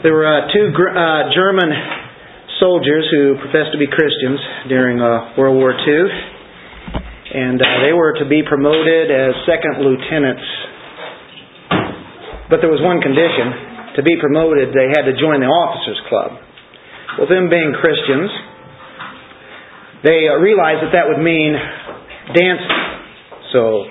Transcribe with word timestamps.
There 0.00 0.16
were 0.16 0.24
uh, 0.24 0.48
two 0.48 0.72
gr- 0.72 0.96
uh, 0.96 1.28
German 1.36 1.68
soldiers 2.56 3.04
who 3.12 3.36
professed 3.36 3.76
to 3.76 3.80
be 3.80 3.84
Christians 3.84 4.40
during 4.64 4.96
uh, 4.96 5.36
World 5.36 5.60
War 5.60 5.76
II, 5.76 6.04
and 7.36 7.60
uh, 7.60 7.68
they 7.84 7.92
were 7.92 8.16
to 8.16 8.24
be 8.24 8.40
promoted 8.40 9.12
as 9.12 9.36
second 9.44 9.84
lieutenants. 9.84 10.40
But 12.48 12.64
there 12.64 12.72
was 12.72 12.80
one 12.80 13.04
condition: 13.04 14.00
to 14.00 14.02
be 14.02 14.16
promoted, 14.16 14.72
they 14.72 14.88
had 14.88 15.04
to 15.04 15.12
join 15.20 15.44
the 15.44 15.52
officers' 15.52 16.00
club. 16.08 16.32
Well, 17.20 17.28
them 17.28 17.52
being 17.52 17.76
Christians, 17.76 18.32
they 20.00 20.32
uh, 20.32 20.40
realized 20.40 20.80
that 20.80 20.96
that 20.96 21.12
would 21.12 21.20
mean 21.20 21.52
dancing. 22.32 22.80
So, 23.52 23.84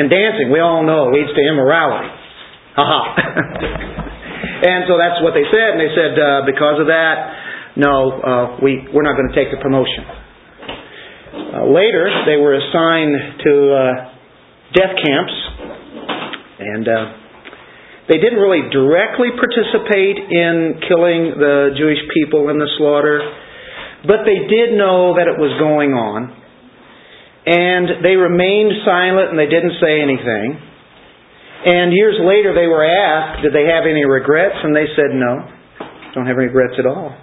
and 0.00 0.08
dancing, 0.08 0.48
we 0.48 0.64
all 0.64 0.80
know, 0.80 1.12
leads 1.12 1.28
to 1.28 1.42
immorality. 1.44 2.08
Haha. 2.72 4.08
And 4.62 4.86
so 4.86 4.94
that's 4.94 5.18
what 5.26 5.34
they 5.34 5.42
said, 5.50 5.74
and 5.74 5.80
they 5.82 5.90
said, 5.90 6.14
uh, 6.14 6.46
because 6.46 6.78
of 6.78 6.86
that, 6.86 7.74
no, 7.74 8.14
uh, 8.14 8.46
we, 8.62 8.86
we're 8.94 9.02
not 9.02 9.18
going 9.18 9.26
to 9.26 9.34
take 9.34 9.50
the 9.50 9.58
promotion. 9.58 10.06
Uh, 10.06 11.66
later, 11.66 12.06
they 12.30 12.38
were 12.38 12.54
assigned 12.54 13.42
to 13.42 13.52
uh, 13.74 13.82
death 14.70 14.94
camps, 15.02 15.34
and 16.62 16.84
uh, 16.86 17.04
they 18.06 18.22
didn't 18.22 18.38
really 18.38 18.70
directly 18.70 19.34
participate 19.34 20.30
in 20.30 20.78
killing 20.86 21.34
the 21.42 21.74
Jewish 21.74 22.02
people 22.14 22.46
in 22.50 22.58
the 22.58 22.70
slaughter, 22.78 23.18
but 24.06 24.22
they 24.22 24.46
did 24.46 24.78
know 24.78 25.18
that 25.18 25.26
it 25.26 25.38
was 25.42 25.54
going 25.58 25.94
on. 25.94 26.38
And 27.42 28.04
they 28.06 28.14
remained 28.14 28.86
silent 28.86 29.34
and 29.34 29.38
they 29.38 29.50
didn't 29.50 29.74
say 29.82 29.98
anything. 29.98 30.71
And 31.62 31.94
years 31.94 32.18
later 32.18 32.54
they 32.54 32.66
were 32.66 32.82
asked, 32.82 33.42
did 33.42 33.54
they 33.54 33.70
have 33.70 33.86
any 33.86 34.04
regrets? 34.04 34.58
And 34.62 34.74
they 34.74 34.90
said, 34.98 35.14
no, 35.14 35.46
don't 36.14 36.26
have 36.26 36.36
any 36.36 36.50
regrets 36.50 36.74
at 36.78 36.86
all. 36.86 37.14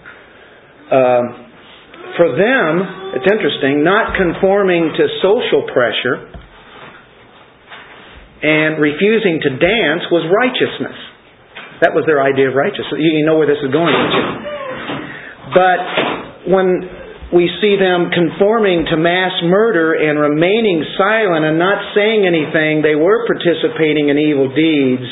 Um, 0.89 1.25
for 2.15 2.35
them, 2.35 2.71
it's 3.19 3.27
interesting, 3.31 3.83
not 3.83 4.15
conforming 4.15 4.91
to 4.95 5.03
social 5.21 5.67
pressure 5.71 6.31
and 8.41 8.79
refusing 8.79 9.43
to 9.43 9.49
dance 9.59 10.07
was 10.11 10.23
righteousness. 10.31 10.95
That 11.83 11.91
was 11.95 12.03
their 12.07 12.23
idea 12.23 12.47
of 12.47 12.55
righteousness. 12.55 12.95
You 12.95 13.23
know 13.27 13.37
where 13.37 13.47
this 13.47 13.59
is 13.59 13.71
going, 13.71 13.91
don't 13.91 14.15
you? 14.15 14.25
But 15.55 15.79
when 16.47 16.67
we 17.29 17.45
see 17.61 17.77
them 17.77 18.09
conforming 18.09 18.89
to 18.89 18.97
mass 18.97 19.37
murder 19.45 19.93
and 19.93 20.17
remaining 20.17 20.81
silent 20.97 21.45
and 21.45 21.61
not 21.61 21.93
saying 21.93 22.25
anything. 22.25 22.81
They 22.81 22.97
were 22.97 23.29
participating 23.29 24.09
in 24.09 24.17
evil 24.17 24.49
deeds 24.49 25.05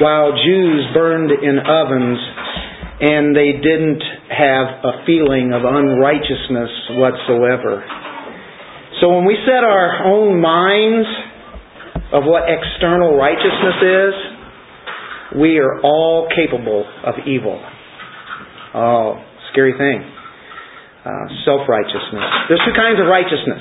while 0.00 0.36
Jews 0.44 0.84
burned 0.92 1.32
in 1.32 1.56
ovens 1.64 2.20
and 3.00 3.34
they 3.34 3.56
didn't 3.64 4.04
have 4.28 4.84
a 4.84 4.92
feeling 5.08 5.56
of 5.56 5.64
unrighteousness 5.64 7.00
whatsoever. 7.00 7.80
So 9.00 9.08
when 9.16 9.24
we 9.24 9.36
set 9.48 9.64
our 9.64 10.04
own 10.04 10.40
minds 10.40 11.08
of 12.12 12.24
what 12.24 12.44
external 12.44 13.16
righteousness 13.16 13.80
is, 13.80 15.40
we 15.40 15.58
are 15.58 15.80
all 15.80 16.28
capable 16.28 16.84
of 17.04 17.14
evil. 17.26 17.58
Oh, 18.74 19.24
scary 19.50 19.72
thing 19.78 20.13
uh, 21.04 21.28
self 21.44 21.68
righteousness. 21.68 22.24
There's 22.48 22.64
two 22.64 22.72
kinds 22.72 22.96
of 22.96 23.06
righteousness, 23.06 23.60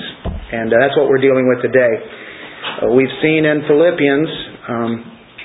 and 0.55 0.71
uh, 0.71 0.79
that's 0.79 0.95
what 0.95 1.11
we're 1.11 1.19
dealing 1.19 1.43
with 1.51 1.59
today. 1.59 1.91
Uh, 1.91 2.95
we've 2.95 3.11
seen 3.19 3.43
in 3.43 3.67
Philippians 3.67 4.31
um, 4.67 4.91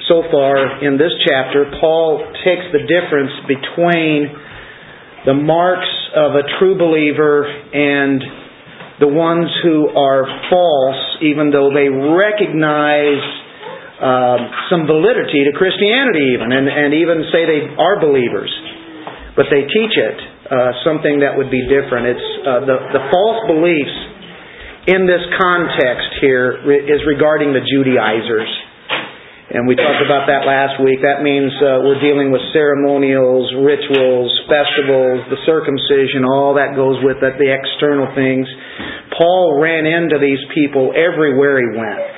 so 0.06 0.22
far 0.30 0.78
in 0.80 0.96
this 0.96 1.12
chapter, 1.26 1.66
Paul 1.82 2.22
takes 2.46 2.64
the 2.70 2.86
difference 2.86 3.34
between 3.50 4.30
the 5.26 5.34
marks 5.34 5.90
of 6.14 6.38
a 6.38 6.44
true 6.58 6.78
believer 6.78 7.44
and 7.44 8.22
the 9.02 9.10
ones 9.10 9.50
who 9.62 9.90
are 9.90 10.24
false, 10.48 11.02
even 11.22 11.50
though 11.50 11.74
they 11.74 11.90
recognize 11.90 13.22
uh, 13.98 14.38
some 14.70 14.86
validity 14.86 15.42
to 15.44 15.52
Christianity, 15.58 16.38
even, 16.38 16.54
and, 16.54 16.66
and 16.70 16.94
even 16.94 17.26
say 17.34 17.42
they 17.42 17.74
are 17.74 17.98
believers, 17.98 18.50
but 19.34 19.50
they 19.50 19.66
teach 19.66 19.94
it 19.98 20.18
uh, 20.48 20.72
something 20.84 21.20
that 21.20 21.36
would 21.36 21.52
be 21.52 21.62
different. 21.68 22.16
It's 22.16 22.28
uh, 22.44 22.60
the 22.64 22.76
the 22.96 23.02
false 23.12 23.40
beliefs 23.48 23.96
in 24.88 25.04
this 25.04 25.20
context 25.36 26.08
here 26.24 26.64
is 26.64 27.04
regarding 27.04 27.52
the 27.52 27.60
Judaizers. 27.60 28.48
And 29.48 29.64
we 29.64 29.76
talked 29.76 30.04
about 30.04 30.28
that 30.28 30.44
last 30.44 30.76
week. 30.76 31.00
That 31.00 31.24
means 31.24 31.48
uh, 31.64 31.80
we're 31.80 32.00
dealing 32.04 32.28
with 32.28 32.44
ceremonials, 32.52 33.48
rituals, 33.64 34.28
festivals, 34.44 35.24
the 35.32 35.40
circumcision, 35.48 36.28
all 36.28 36.52
that 36.60 36.76
goes 36.76 37.00
with 37.00 37.16
it, 37.24 37.40
the 37.40 37.48
external 37.48 38.12
things. 38.12 38.44
Paul 39.16 39.56
ran 39.56 39.88
into 39.88 40.20
these 40.20 40.40
people 40.52 40.92
everywhere 40.92 41.64
he 41.64 41.80
went. 41.80 42.17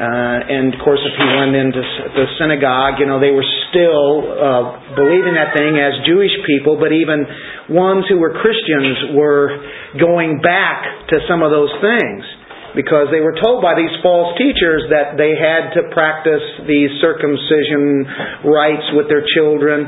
Uh, 0.00 0.40
and 0.48 0.72
of 0.72 0.80
course, 0.80 1.00
if 1.04 1.12
he 1.12 1.28
went 1.36 1.52
into 1.52 1.82
the 2.16 2.26
synagogue, 2.40 2.96
you 2.96 3.04
know, 3.04 3.20
they 3.20 3.32
were 3.32 3.46
still 3.68 4.24
uh, 4.32 4.96
believing 4.96 5.36
that 5.36 5.52
thing 5.52 5.76
as 5.76 5.92
Jewish 6.08 6.32
people, 6.48 6.80
but 6.80 6.92
even 6.92 7.28
ones 7.68 8.08
who 8.08 8.16
were 8.16 8.32
Christians 8.32 9.12
were 9.12 9.60
going 10.00 10.40
back 10.40 11.08
to 11.12 11.20
some 11.28 11.44
of 11.44 11.52
those 11.52 11.72
things 11.84 12.24
because 12.72 13.12
they 13.12 13.20
were 13.20 13.36
told 13.36 13.60
by 13.60 13.74
these 13.74 13.92
false 14.00 14.36
teachers 14.38 14.88
that 14.88 15.20
they 15.20 15.34
had 15.36 15.74
to 15.74 15.90
practice 15.92 16.44
these 16.64 16.90
circumcision 17.02 18.06
rites 18.46 18.86
with 18.96 19.10
their 19.12 19.26
children 19.36 19.84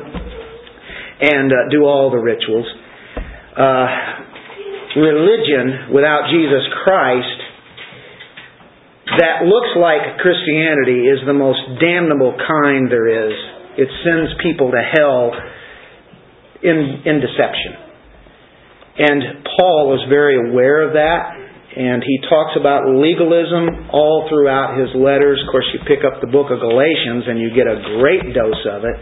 and 1.22 1.48
uh, 1.52 1.70
do 1.70 1.86
all 1.86 2.10
the 2.10 2.18
rituals. 2.18 2.66
Uh, 3.56 3.86
religion 4.96 5.94
without 5.94 6.28
Jesus 6.28 6.64
Christ 6.84 7.41
that 9.18 9.44
looks 9.44 9.72
like 9.76 10.20
Christianity 10.22 11.08
is 11.08 11.20
the 11.26 11.36
most 11.36 11.60
damnable 11.80 12.32
kind 12.38 12.88
there 12.88 13.08
is. 13.08 13.34
It 13.76 13.88
sends 14.04 14.32
people 14.42 14.70
to 14.70 14.80
hell 14.80 15.32
in, 16.62 17.02
in 17.04 17.20
deception. 17.20 17.72
And 18.92 19.44
Paul 19.56 19.96
is 19.96 20.08
very 20.12 20.36
aware 20.36 20.84
of 20.84 20.92
that, 20.94 21.22
and 21.72 22.04
he 22.04 22.20
talks 22.28 22.52
about 22.60 22.84
legalism 22.92 23.88
all 23.88 24.28
throughout 24.28 24.76
his 24.76 24.92
letters. 24.92 25.40
Of 25.40 25.48
course, 25.50 25.64
you 25.72 25.80
pick 25.88 26.04
up 26.04 26.20
the 26.20 26.28
book 26.28 26.52
of 26.52 26.60
Galatians, 26.60 27.24
and 27.26 27.40
you 27.40 27.48
get 27.56 27.64
a 27.64 27.80
great 27.96 28.36
dose 28.36 28.64
of 28.68 28.84
it. 28.84 29.00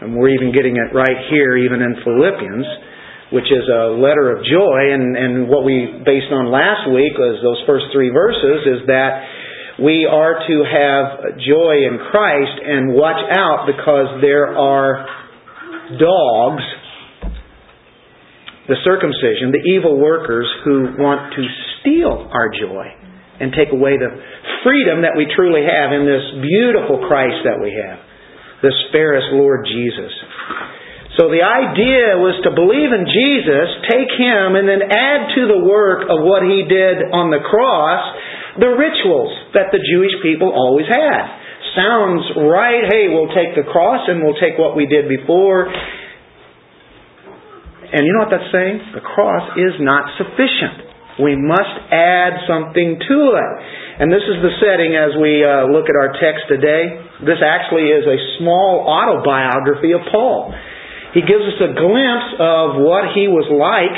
And 0.00 0.14
we're 0.14 0.30
even 0.30 0.54
getting 0.54 0.78
it 0.78 0.94
right 0.94 1.26
here, 1.30 1.58
even 1.58 1.82
in 1.82 1.98
Philippians 2.06 2.66
which 3.32 3.48
is 3.52 3.64
a 3.68 3.92
letter 4.00 4.32
of 4.32 4.44
joy. 4.44 4.92
And, 4.92 5.16
and 5.16 5.48
what 5.48 5.64
we 5.64 6.00
based 6.04 6.32
on 6.32 6.48
last 6.48 6.88
week 6.88 7.12
was 7.16 7.40
those 7.44 7.60
first 7.68 7.92
three 7.92 8.08
verses 8.08 8.64
is 8.64 8.80
that 8.88 9.24
we 9.78 10.08
are 10.10 10.42
to 10.42 10.56
have 10.66 11.38
joy 11.38 11.86
in 11.86 12.02
Christ 12.10 12.56
and 12.64 12.94
watch 12.94 13.22
out 13.30 13.68
because 13.70 14.18
there 14.20 14.50
are 14.56 15.06
dogs, 15.96 16.64
the 18.66 18.76
circumcision, 18.82 19.54
the 19.54 19.64
evil 19.64 19.96
workers 19.96 20.48
who 20.64 20.98
want 20.98 21.32
to 21.36 21.42
steal 21.78 22.28
our 22.32 22.50
joy 22.50 22.90
and 23.38 23.54
take 23.54 23.70
away 23.70 23.94
the 23.94 24.10
freedom 24.66 25.06
that 25.06 25.14
we 25.14 25.30
truly 25.36 25.62
have 25.62 25.94
in 25.94 26.02
this 26.04 26.26
beautiful 26.42 27.06
Christ 27.06 27.46
that 27.46 27.62
we 27.62 27.70
have, 27.70 28.02
this 28.62 28.74
fairest 28.90 29.30
Lord 29.30 29.64
Jesus. 29.64 30.10
So 31.18 31.26
the 31.26 31.42
idea 31.42 32.14
was 32.22 32.38
to 32.46 32.54
believe 32.54 32.94
in 32.94 33.04
Jesus, 33.10 33.66
take 33.90 34.10
Him, 34.14 34.54
and 34.54 34.70
then 34.70 34.86
add 34.86 35.34
to 35.34 35.42
the 35.50 35.60
work 35.66 36.06
of 36.06 36.22
what 36.22 36.46
He 36.46 36.62
did 36.70 37.10
on 37.10 37.34
the 37.34 37.42
cross 37.42 38.06
the 38.58 38.74
rituals 38.74 39.30
that 39.54 39.70
the 39.70 39.78
Jewish 39.78 40.10
people 40.18 40.50
always 40.50 40.90
had. 40.90 41.22
Sounds 41.78 42.26
right. 42.50 42.90
Hey, 42.90 43.06
we'll 43.06 43.30
take 43.30 43.54
the 43.54 43.62
cross 43.62 44.02
and 44.10 44.26
we'll 44.26 44.38
take 44.42 44.58
what 44.58 44.74
we 44.74 44.90
did 44.90 45.06
before. 45.06 45.70
And 47.88 48.02
you 48.02 48.12
know 48.12 48.26
what 48.26 48.34
that's 48.34 48.50
saying? 48.50 48.98
The 48.98 49.00
cross 49.00 49.54
is 49.54 49.78
not 49.78 50.10
sufficient. 50.18 50.90
We 51.22 51.38
must 51.38 51.74
add 51.90 52.46
something 52.50 52.98
to 52.98 53.18
it. 53.38 53.54
And 54.02 54.10
this 54.10 54.26
is 54.26 54.42
the 54.42 54.54
setting 54.58 54.94
as 54.94 55.14
we 55.18 55.42
uh, 55.42 55.70
look 55.70 55.86
at 55.86 55.94
our 55.94 56.14
text 56.18 56.50
today. 56.50 56.98
This 57.22 57.42
actually 57.42 57.90
is 57.94 58.06
a 58.06 58.18
small 58.42 58.86
autobiography 58.86 59.94
of 59.94 60.02
Paul. 60.10 60.54
He 61.14 61.22
gives 61.24 61.44
us 61.44 61.58
a 61.60 61.72
glimpse 61.72 62.30
of 62.36 62.84
what 62.84 63.16
he 63.16 63.28
was 63.28 63.48
like 63.48 63.96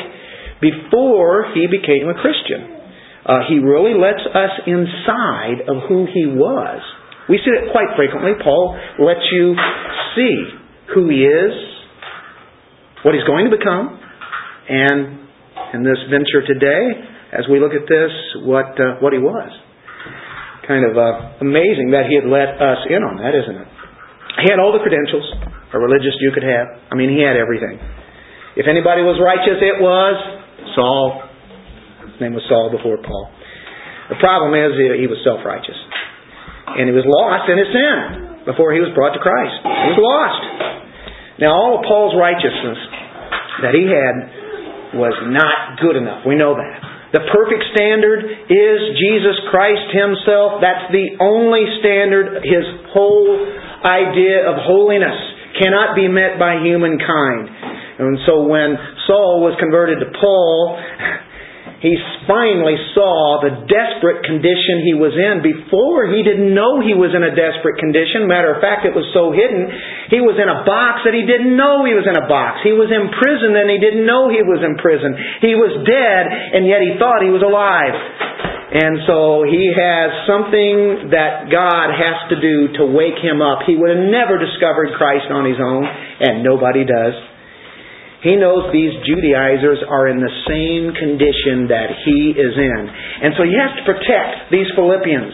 before 0.63 1.51
he 1.57 1.67
became 1.67 2.07
a 2.07 2.15
Christian. 2.15 2.81
Uh, 3.27 3.45
he 3.49 3.59
really 3.59 3.99
lets 3.99 4.23
us 4.23 4.53
inside 4.67 5.67
of 5.69 5.89
who 5.89 6.07
he 6.09 6.27
was. 6.31 6.81
We 7.29 7.39
see 7.43 7.53
it 7.53 7.71
quite 7.71 7.95
frequently. 7.97 8.33
Paul 8.43 8.79
lets 8.99 9.23
you 9.31 9.55
see 10.17 10.37
who 10.95 11.09
he 11.09 11.23
is, 11.23 11.53
what 13.03 13.15
he's 13.15 13.27
going 13.27 13.51
to 13.51 13.55
become, 13.55 13.99
and 14.69 15.21
in 15.75 15.83
this 15.87 15.99
venture 16.11 16.43
today, 16.47 16.83
as 17.33 17.47
we 17.51 17.61
look 17.61 17.73
at 17.73 17.87
this, 17.87 18.11
what 18.43 18.75
uh, 18.75 18.99
what 18.99 19.13
he 19.13 19.23
was. 19.23 19.51
Kind 20.67 20.83
of 20.87 20.99
uh, 20.99 21.43
amazing 21.43 21.95
that 21.95 22.11
he 22.11 22.19
had 22.19 22.27
let 22.27 22.59
us 22.59 22.83
in 22.91 23.03
on 23.03 23.19
that, 23.23 23.35
isn't 23.35 23.59
it? 23.59 23.69
He 24.43 24.51
had 24.51 24.59
all 24.59 24.75
the 24.75 24.83
credentials. 24.83 25.27
Or 25.73 25.81
religious 25.81 26.15
you 26.21 26.31
could 26.35 26.43
have. 26.43 26.79
I 26.91 26.95
mean, 26.95 27.11
he 27.11 27.23
had 27.23 27.39
everything. 27.39 27.79
If 28.59 28.67
anybody 28.67 29.07
was 29.07 29.17
righteous, 29.23 29.63
it 29.63 29.79
was 29.79 30.15
Saul. 30.75 31.23
His 32.11 32.19
name 32.21 32.35
was 32.35 32.43
Saul 32.51 32.69
before 32.75 32.99
Paul. 32.99 33.31
The 34.11 34.19
problem 34.19 34.59
is 34.59 34.75
he 34.75 35.07
was 35.07 35.23
self-righteous. 35.23 35.79
And 36.75 36.91
he 36.91 36.95
was 36.95 37.07
lost 37.07 37.47
in 37.47 37.57
his 37.59 37.71
sin 37.71 38.43
before 38.47 38.75
he 38.75 38.83
was 38.83 38.91
brought 38.95 39.15
to 39.15 39.23
Christ. 39.23 39.63
He 39.63 39.91
was 39.95 40.03
lost. 40.03 40.43
Now, 41.39 41.55
all 41.55 41.79
of 41.79 41.87
Paul's 41.87 42.19
righteousness 42.19 42.79
that 43.63 43.75
he 43.75 43.87
had 43.87 44.99
was 44.99 45.15
not 45.31 45.79
good 45.79 45.95
enough. 45.95 46.27
We 46.27 46.35
know 46.35 46.59
that. 46.59 46.79
The 47.11 47.27
perfect 47.31 47.63
standard 47.75 48.23
is 48.51 48.79
Jesus 48.99 49.35
Christ 49.51 49.87
Himself. 49.91 50.63
That's 50.63 50.91
the 50.95 51.19
only 51.19 51.67
standard. 51.83 52.43
His 52.47 52.67
whole 52.95 53.35
idea 53.83 54.47
of 54.47 54.63
holiness 54.63 55.19
cannot 55.59 55.97
be 55.97 56.07
met 56.07 56.39
by 56.39 56.61
humankind. 56.63 57.49
And 58.01 58.19
so 58.27 58.47
when 58.47 58.77
Saul 59.07 59.43
was 59.45 59.57
converted 59.59 60.01
to 60.01 60.09
Paul, 60.21 60.79
he 61.81 61.97
finally 62.29 62.77
saw 62.93 63.41
the 63.41 63.65
desperate 63.65 64.21
condition 64.29 64.85
he 64.85 64.93
was 64.93 65.17
in. 65.17 65.41
Before, 65.41 66.13
he 66.13 66.21
didn't 66.21 66.53
know 66.53 66.85
he 66.85 66.93
was 66.93 67.17
in 67.17 67.25
a 67.25 67.33
desperate 67.33 67.81
condition. 67.81 68.29
Matter 68.29 68.53
of 68.53 68.61
fact, 68.61 68.85
it 68.85 68.93
was 68.93 69.09
so 69.17 69.33
hidden. 69.33 69.65
He 70.13 70.21
was 70.21 70.37
in 70.37 70.45
a 70.45 70.61
box 70.69 71.09
that 71.09 71.17
he 71.17 71.25
didn't 71.25 71.57
know 71.57 71.89
he 71.89 71.97
was 71.97 72.05
in 72.05 72.21
a 72.21 72.29
box. 72.29 72.61
He 72.61 72.77
was 72.77 72.93
in 72.93 73.09
prison 73.17 73.57
and 73.57 73.73
he 73.73 73.81
didn't 73.81 74.05
know 74.05 74.29
he 74.29 74.45
was 74.45 74.61
in 74.61 74.77
prison. 74.77 75.17
He 75.41 75.57
was 75.57 75.73
dead 75.89 76.29
and 76.29 76.69
yet 76.69 76.85
he 76.85 77.01
thought 77.01 77.25
he 77.25 77.33
was 77.33 77.41
alive. 77.41 77.97
And 78.71 79.03
so 79.09 79.43
he 79.49 79.73
has 79.75 80.31
something 80.31 81.11
that 81.11 81.51
God 81.51 81.91
has 81.91 82.29
to 82.31 82.37
do 82.39 82.77
to 82.79 82.93
wake 82.93 83.19
him 83.19 83.43
up. 83.43 83.67
He 83.67 83.75
would 83.75 83.91
have 83.91 84.05
never 84.05 84.39
discovered 84.39 84.95
Christ 84.95 85.27
on 85.27 85.43
his 85.43 85.59
own, 85.59 85.83
and 85.83 86.47
nobody 86.47 86.87
does. 86.87 87.30
He 88.21 88.37
knows 88.37 88.69
these 88.69 88.93
Judaizers 89.09 89.81
are 89.89 90.13
in 90.13 90.21
the 90.21 90.35
same 90.45 90.93
condition 90.93 91.73
that 91.73 91.89
he 92.05 92.37
is 92.37 92.53
in. 92.53 92.83
And 93.25 93.33
so 93.41 93.49
he 93.49 93.57
has 93.57 93.73
to 93.81 93.85
protect 93.89 94.53
these 94.53 94.69
Philippians. 94.77 95.33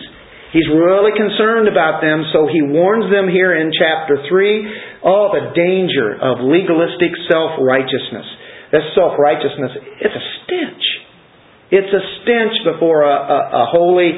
He's 0.54 0.70
really 0.70 1.10
concerned 1.18 1.66
about 1.66 1.98
them, 1.98 2.22
so 2.30 2.46
he 2.46 2.62
warns 2.62 3.10
them 3.10 3.26
here 3.26 3.58
in 3.58 3.74
chapter 3.74 4.22
3 4.30 5.02
oh, 5.02 5.34
the 5.34 5.50
danger 5.52 6.14
of 6.14 6.46
legalistic 6.46 7.10
self 7.26 7.58
righteousness. 7.58 8.26
That 8.70 8.86
self 8.94 9.18
righteousness, 9.18 9.74
it's 9.98 10.14
a 10.14 10.24
stench. 10.46 10.84
It's 11.74 11.90
a 11.90 12.02
stench 12.22 12.54
before 12.62 13.02
a, 13.02 13.16
a, 13.18 13.38
a 13.50 13.64
holy 13.74 14.14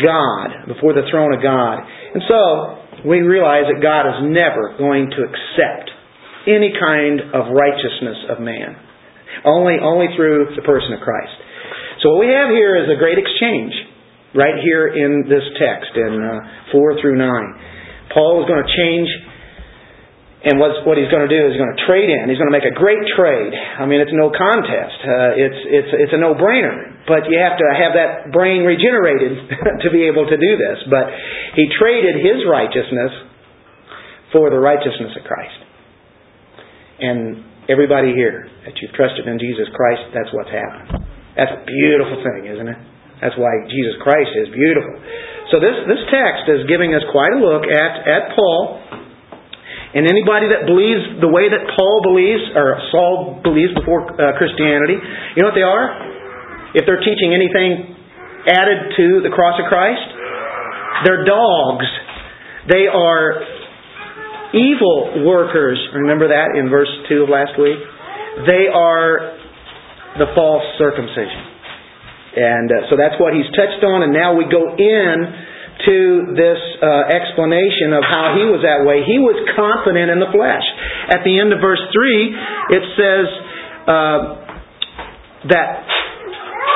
God, 0.00 0.72
before 0.72 0.96
the 0.96 1.04
throne 1.12 1.36
of 1.36 1.44
God. 1.44 1.84
And 1.84 2.24
so 2.24 3.08
we 3.08 3.20
realize 3.20 3.68
that 3.68 3.84
God 3.84 4.08
is 4.08 4.32
never 4.32 4.76
going 4.80 5.12
to 5.12 5.20
accept 5.28 5.99
any 6.48 6.72
kind 6.72 7.34
of 7.34 7.52
righteousness 7.52 8.18
of 8.30 8.40
man. 8.40 8.76
Only, 9.44 9.76
only 9.80 10.08
through 10.16 10.56
the 10.56 10.62
person 10.62 10.92
of 10.94 11.00
Christ. 11.00 11.36
So 12.02 12.16
what 12.16 12.26
we 12.26 12.32
have 12.32 12.48
here 12.50 12.76
is 12.80 12.88
a 12.88 12.98
great 12.98 13.18
exchange 13.18 13.72
right 14.34 14.56
here 14.62 14.88
in 14.88 15.28
this 15.28 15.44
text 15.58 15.92
in 15.96 16.12
uh, 16.16 16.72
4 16.72 17.00
through 17.00 17.18
9. 17.18 18.14
Paul 18.14 18.42
is 18.42 18.46
going 18.48 18.62
to 18.62 18.70
change 18.72 19.08
and 20.40 20.56
what's, 20.56 20.80
what 20.88 20.96
he's 20.96 21.12
going 21.12 21.28
to 21.28 21.28
do 21.28 21.36
is 21.36 21.52
he's 21.52 21.60
going 21.60 21.76
to 21.76 21.84
trade 21.84 22.08
in. 22.08 22.32
He's 22.32 22.40
going 22.40 22.48
to 22.48 22.56
make 22.56 22.64
a 22.64 22.72
great 22.72 23.04
trade. 23.12 23.52
I 23.52 23.84
mean, 23.84 24.00
it's 24.00 24.16
no 24.16 24.32
contest. 24.32 24.98
Uh, 25.04 25.36
it's, 25.36 25.60
it's, 25.68 25.92
it's 26.08 26.14
a 26.16 26.20
no-brainer. 26.20 27.04
But 27.04 27.28
you 27.28 27.36
have 27.36 27.60
to 27.60 27.66
have 27.76 27.92
that 27.92 28.32
brain 28.32 28.64
regenerated 28.64 29.36
to 29.84 29.88
be 29.92 30.08
able 30.08 30.24
to 30.24 30.36
do 30.40 30.52
this. 30.56 30.80
But 30.88 31.12
he 31.60 31.68
traded 31.76 32.24
his 32.24 32.40
righteousness 32.48 33.12
for 34.32 34.48
the 34.48 34.56
righteousness 34.56 35.12
of 35.12 35.28
Christ. 35.28 35.60
And 37.00 37.44
everybody 37.68 38.12
here, 38.12 38.48
that 38.68 38.76
you've 38.80 38.92
trusted 38.92 39.24
in 39.24 39.40
Jesus 39.40 39.68
Christ, 39.72 40.12
that's 40.12 40.28
what's 40.36 40.52
happened. 40.52 41.00
That's 41.36 41.52
a 41.56 41.62
beautiful 41.64 42.20
thing, 42.20 42.52
isn't 42.52 42.68
it? 42.68 42.80
That's 43.20 43.36
why 43.36 43.52
Jesus 43.68 44.00
Christ 44.00 44.32
is 44.36 44.48
beautiful. 44.52 44.96
So 45.52 45.60
this, 45.60 45.76
this 45.88 46.02
text 46.08 46.48
is 46.48 46.64
giving 46.68 46.96
us 46.96 47.04
quite 47.12 47.36
a 47.36 47.40
look 47.40 47.68
at, 47.68 47.92
at 48.08 48.22
Paul. 48.36 48.80
And 49.92 50.06
anybody 50.06 50.48
that 50.54 50.70
believes 50.70 51.18
the 51.18 51.28
way 51.28 51.50
that 51.50 51.62
Paul 51.76 52.00
believes, 52.06 52.42
or 52.54 52.78
Saul 52.94 53.42
believes 53.42 53.74
before 53.74 54.06
uh, 54.14 54.38
Christianity, 54.38 54.96
you 54.96 55.38
know 55.42 55.50
what 55.50 55.58
they 55.58 55.66
are? 55.66 55.84
If 56.78 56.86
they're 56.86 57.02
teaching 57.02 57.34
anything 57.34 57.98
added 58.46 58.94
to 58.96 59.06
the 59.26 59.32
cross 59.34 59.58
of 59.58 59.66
Christ, 59.66 60.06
they're 61.04 61.26
dogs. 61.26 61.88
They 62.70 62.86
are 62.86 63.42
evil 64.54 65.26
workers. 65.26 65.78
Remember 65.94 66.28
that 66.28 66.58
in 66.58 66.70
verse 66.70 66.90
2 67.08 67.24
of 67.24 67.28
last 67.28 67.58
week? 67.58 67.78
They 68.46 68.66
are 68.70 69.36
the 70.18 70.30
false 70.34 70.66
circumcision. 70.78 71.50
And 72.30 72.70
uh, 72.70 72.90
so 72.90 72.94
that's 72.94 73.18
what 73.18 73.34
he's 73.34 73.48
touched 73.58 73.82
on, 73.82 74.06
and 74.06 74.14
now 74.14 74.38
we 74.38 74.46
go 74.46 74.62
in 74.78 75.14
to 75.86 75.98
this 76.36 76.60
uh, 76.78 77.08
explanation 77.10 77.96
of 77.96 78.04
how 78.04 78.36
he 78.36 78.44
was 78.46 78.62
that 78.62 78.84
way. 78.84 79.02
He 79.02 79.18
was 79.18 79.34
confident 79.56 80.12
in 80.12 80.20
the 80.20 80.30
flesh. 80.30 80.66
At 81.10 81.24
the 81.24 81.34
end 81.40 81.50
of 81.56 81.58
verse 81.58 81.80
3, 81.90 82.76
it 82.76 82.84
says 82.94 83.26
uh, 83.88 84.20
that 85.50 85.88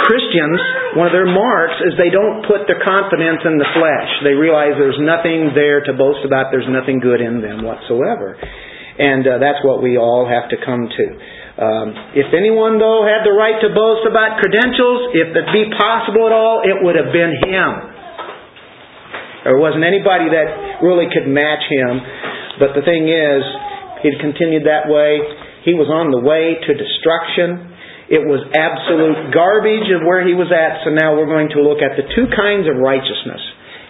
Christians, 0.03 0.59
one 0.99 1.07
of 1.07 1.15
their 1.15 1.29
marks 1.29 1.79
is 1.87 1.95
they 1.95 2.11
don't 2.11 2.43
put 2.45 2.67
their 2.67 2.83
confidence 2.83 3.47
in 3.47 3.57
the 3.57 3.71
flesh. 3.79 4.11
They 4.27 4.35
realize 4.35 4.75
there's 4.75 4.99
nothing 4.99 5.55
there 5.55 5.87
to 5.87 5.93
boast 5.95 6.27
about, 6.27 6.51
there's 6.51 6.69
nothing 6.69 6.99
good 6.99 7.23
in 7.23 7.39
them 7.39 7.63
whatsoever. 7.63 8.35
And 8.35 9.27
uh, 9.27 9.43
that's 9.43 9.63
what 9.63 9.83
we 9.83 9.99
all 9.99 10.27
have 10.27 10.51
to 10.51 10.59
come 10.63 10.87
to. 10.87 11.07
Um, 11.55 11.87
if 12.19 12.35
anyone, 12.35 12.83
though, 12.83 13.07
had 13.07 13.23
the 13.23 13.35
right 13.35 13.59
to 13.63 13.71
boast 13.71 14.07
about 14.07 14.43
credentials, 14.43 15.15
if 15.15 15.31
it 15.31 15.47
be 15.55 15.71
possible 15.79 16.27
at 16.27 16.35
all, 16.35 16.67
it 16.67 16.79
would 16.83 16.99
have 16.99 17.15
been 17.15 17.35
him. 17.47 17.71
There 19.47 19.61
wasn't 19.61 19.85
anybody 19.85 20.33
that 20.33 20.83
really 20.83 21.07
could 21.13 21.31
match 21.31 21.63
him. 21.71 22.01
But 22.59 22.75
the 22.75 22.83
thing 22.83 23.11
is, 23.11 23.43
he'd 24.03 24.19
continued 24.19 24.67
that 24.67 24.87
way. 24.87 25.21
He 25.67 25.75
was 25.75 25.91
on 25.91 26.11
the 26.11 26.23
way 26.23 26.59
to 26.59 26.71
destruction. 26.75 27.74
It 28.05 28.21
was 28.21 28.45
absolute 28.53 29.33
garbage 29.33 29.89
of 29.89 30.05
where 30.05 30.21
he 30.21 30.37
was 30.37 30.53
at, 30.53 30.85
so 30.85 30.93
now 30.93 31.17
we're 31.17 31.31
going 31.31 31.49
to 31.57 31.65
look 31.65 31.81
at 31.81 31.97
the 31.97 32.05
two 32.13 32.29
kinds 32.37 32.69
of 32.69 32.77
righteousness. 32.77 33.41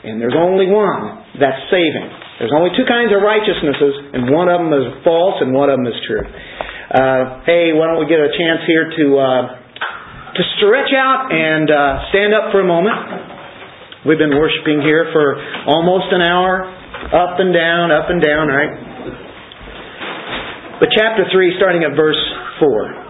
And 0.05 0.20
there's 0.20 0.37
only 0.37 0.70
one 0.70 1.34
that's 1.40 1.58
saving. 1.72 2.08
There's 2.38 2.55
only 2.55 2.70
two 2.79 2.86
kinds 2.86 3.10
of 3.10 3.24
righteousnesses, 3.24 3.94
and 4.15 4.31
one 4.31 4.46
of 4.46 4.62
them 4.62 4.70
is 4.70 5.03
false 5.03 5.43
and 5.43 5.50
one 5.50 5.72
of 5.72 5.81
them 5.81 5.89
is 5.89 5.98
true. 6.06 6.22
Uh, 6.22 7.43
hey, 7.48 7.74
why 7.74 7.91
don't 7.91 7.98
we 7.98 8.06
get 8.06 8.20
a 8.22 8.31
chance 8.31 8.62
here 8.69 8.86
to 8.86 9.05
uh, 9.19 9.43
to 10.36 10.43
stretch 10.60 10.93
out 10.94 11.32
and 11.32 11.67
uh, 11.67 12.06
stand 12.15 12.36
up 12.36 12.53
for 12.53 12.60
a 12.60 12.69
moment? 12.69 12.94
We've 14.06 14.20
been 14.20 14.36
worshiping 14.36 14.84
here 14.84 15.08
for 15.10 15.41
almost 15.67 16.12
an 16.12 16.20
hour, 16.20 16.69
up 17.08 17.41
and 17.41 17.50
down, 17.56 17.91
up 17.91 18.12
and 18.12 18.20
down, 18.20 18.46
right? 18.53 18.72
But 20.79 20.93
chapter 20.93 21.24
3, 21.32 21.56
starting 21.56 21.82
at 21.82 21.96
verse 21.96 22.20
4. 22.60 23.04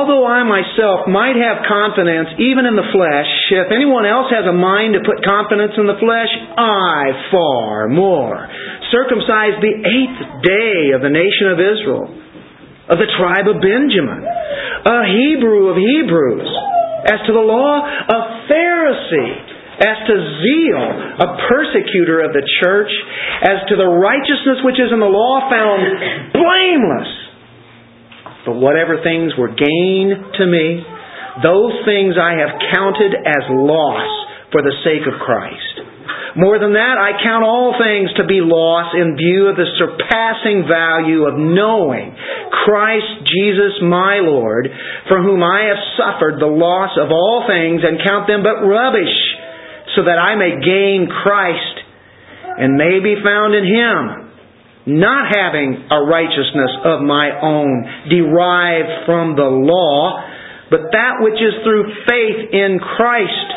Although 0.00 0.24
I 0.24 0.48
myself 0.48 1.12
might 1.12 1.36
have 1.36 1.60
confidence 1.68 2.32
even 2.40 2.64
in 2.64 2.72
the 2.72 2.88
flesh, 2.88 3.28
if 3.52 3.68
anyone 3.68 4.08
else 4.08 4.32
has 4.32 4.48
a 4.48 4.56
mind 4.56 4.96
to 4.96 5.04
put 5.04 5.20
confidence 5.20 5.76
in 5.76 5.84
the 5.84 6.00
flesh, 6.00 6.32
I 6.56 7.28
far 7.28 7.84
more. 7.92 8.48
Circumcised 8.88 9.60
the 9.60 9.76
eighth 9.76 10.20
day 10.40 10.96
of 10.96 11.04
the 11.04 11.12
nation 11.12 11.52
of 11.52 11.60
Israel, 11.60 12.16
of 12.88 12.96
the 12.96 13.12
tribe 13.20 13.44
of 13.44 13.60
Benjamin, 13.60 14.24
a 14.24 15.04
Hebrew 15.04 15.68
of 15.68 15.76
Hebrews, 15.76 16.48
as 17.04 17.20
to 17.28 17.36
the 17.36 17.44
law, 17.44 17.84
a 17.84 18.20
Pharisee, 18.48 19.36
as 19.84 19.98
to 20.00 20.14
zeal, 20.16 20.80
a 21.20 21.28
persecutor 21.44 22.24
of 22.24 22.32
the 22.32 22.48
church, 22.64 22.92
as 23.44 23.68
to 23.68 23.76
the 23.76 23.84
righteousness 24.00 24.64
which 24.64 24.80
is 24.80 24.96
in 24.96 25.00
the 25.04 25.12
law 25.12 25.44
found 25.52 26.32
blameless. 26.32 27.29
But 28.46 28.56
whatever 28.56 29.02
things 29.04 29.32
were 29.36 29.52
gain 29.52 30.12
to 30.40 30.44
me, 30.46 30.80
those 31.42 31.76
things 31.84 32.16
I 32.16 32.40
have 32.40 32.58
counted 32.72 33.12
as 33.14 33.44
loss 33.52 34.08
for 34.50 34.62
the 34.62 34.74
sake 34.82 35.06
of 35.06 35.20
Christ. 35.20 35.80
More 36.38 36.62
than 36.62 36.78
that, 36.78 36.94
I 36.94 37.18
count 37.22 37.42
all 37.42 37.74
things 37.74 38.14
to 38.18 38.24
be 38.26 38.38
loss 38.38 38.94
in 38.94 39.18
view 39.18 39.50
of 39.50 39.58
the 39.58 39.66
surpassing 39.78 40.62
value 40.66 41.26
of 41.26 41.34
knowing 41.34 42.14
Christ 42.64 43.26
Jesus 43.26 43.82
my 43.82 44.22
Lord, 44.22 44.70
for 45.10 45.18
whom 45.18 45.42
I 45.42 45.74
have 45.74 45.82
suffered 45.98 46.38
the 46.38 46.50
loss 46.50 46.94
of 46.94 47.10
all 47.10 47.50
things 47.50 47.82
and 47.82 47.98
count 48.06 48.30
them 48.30 48.46
but 48.46 48.62
rubbish, 48.62 49.16
so 49.98 50.06
that 50.06 50.22
I 50.22 50.38
may 50.38 50.54
gain 50.62 51.10
Christ 51.10 51.76
and 52.62 52.78
may 52.78 53.02
be 53.02 53.18
found 53.22 53.54
in 53.58 53.66
Him 53.66 54.29
not 54.86 55.28
having 55.28 55.86
a 55.90 56.00
righteousness 56.04 56.72
of 56.84 57.02
my 57.02 57.28
own 57.42 57.84
derived 58.08 59.04
from 59.06 59.36
the 59.36 59.48
law, 59.48 60.24
but 60.70 60.92
that 60.92 61.20
which 61.20 61.36
is 61.36 61.54
through 61.64 61.84
faith 62.08 62.40
in 62.52 62.78
Christ, 62.96 63.48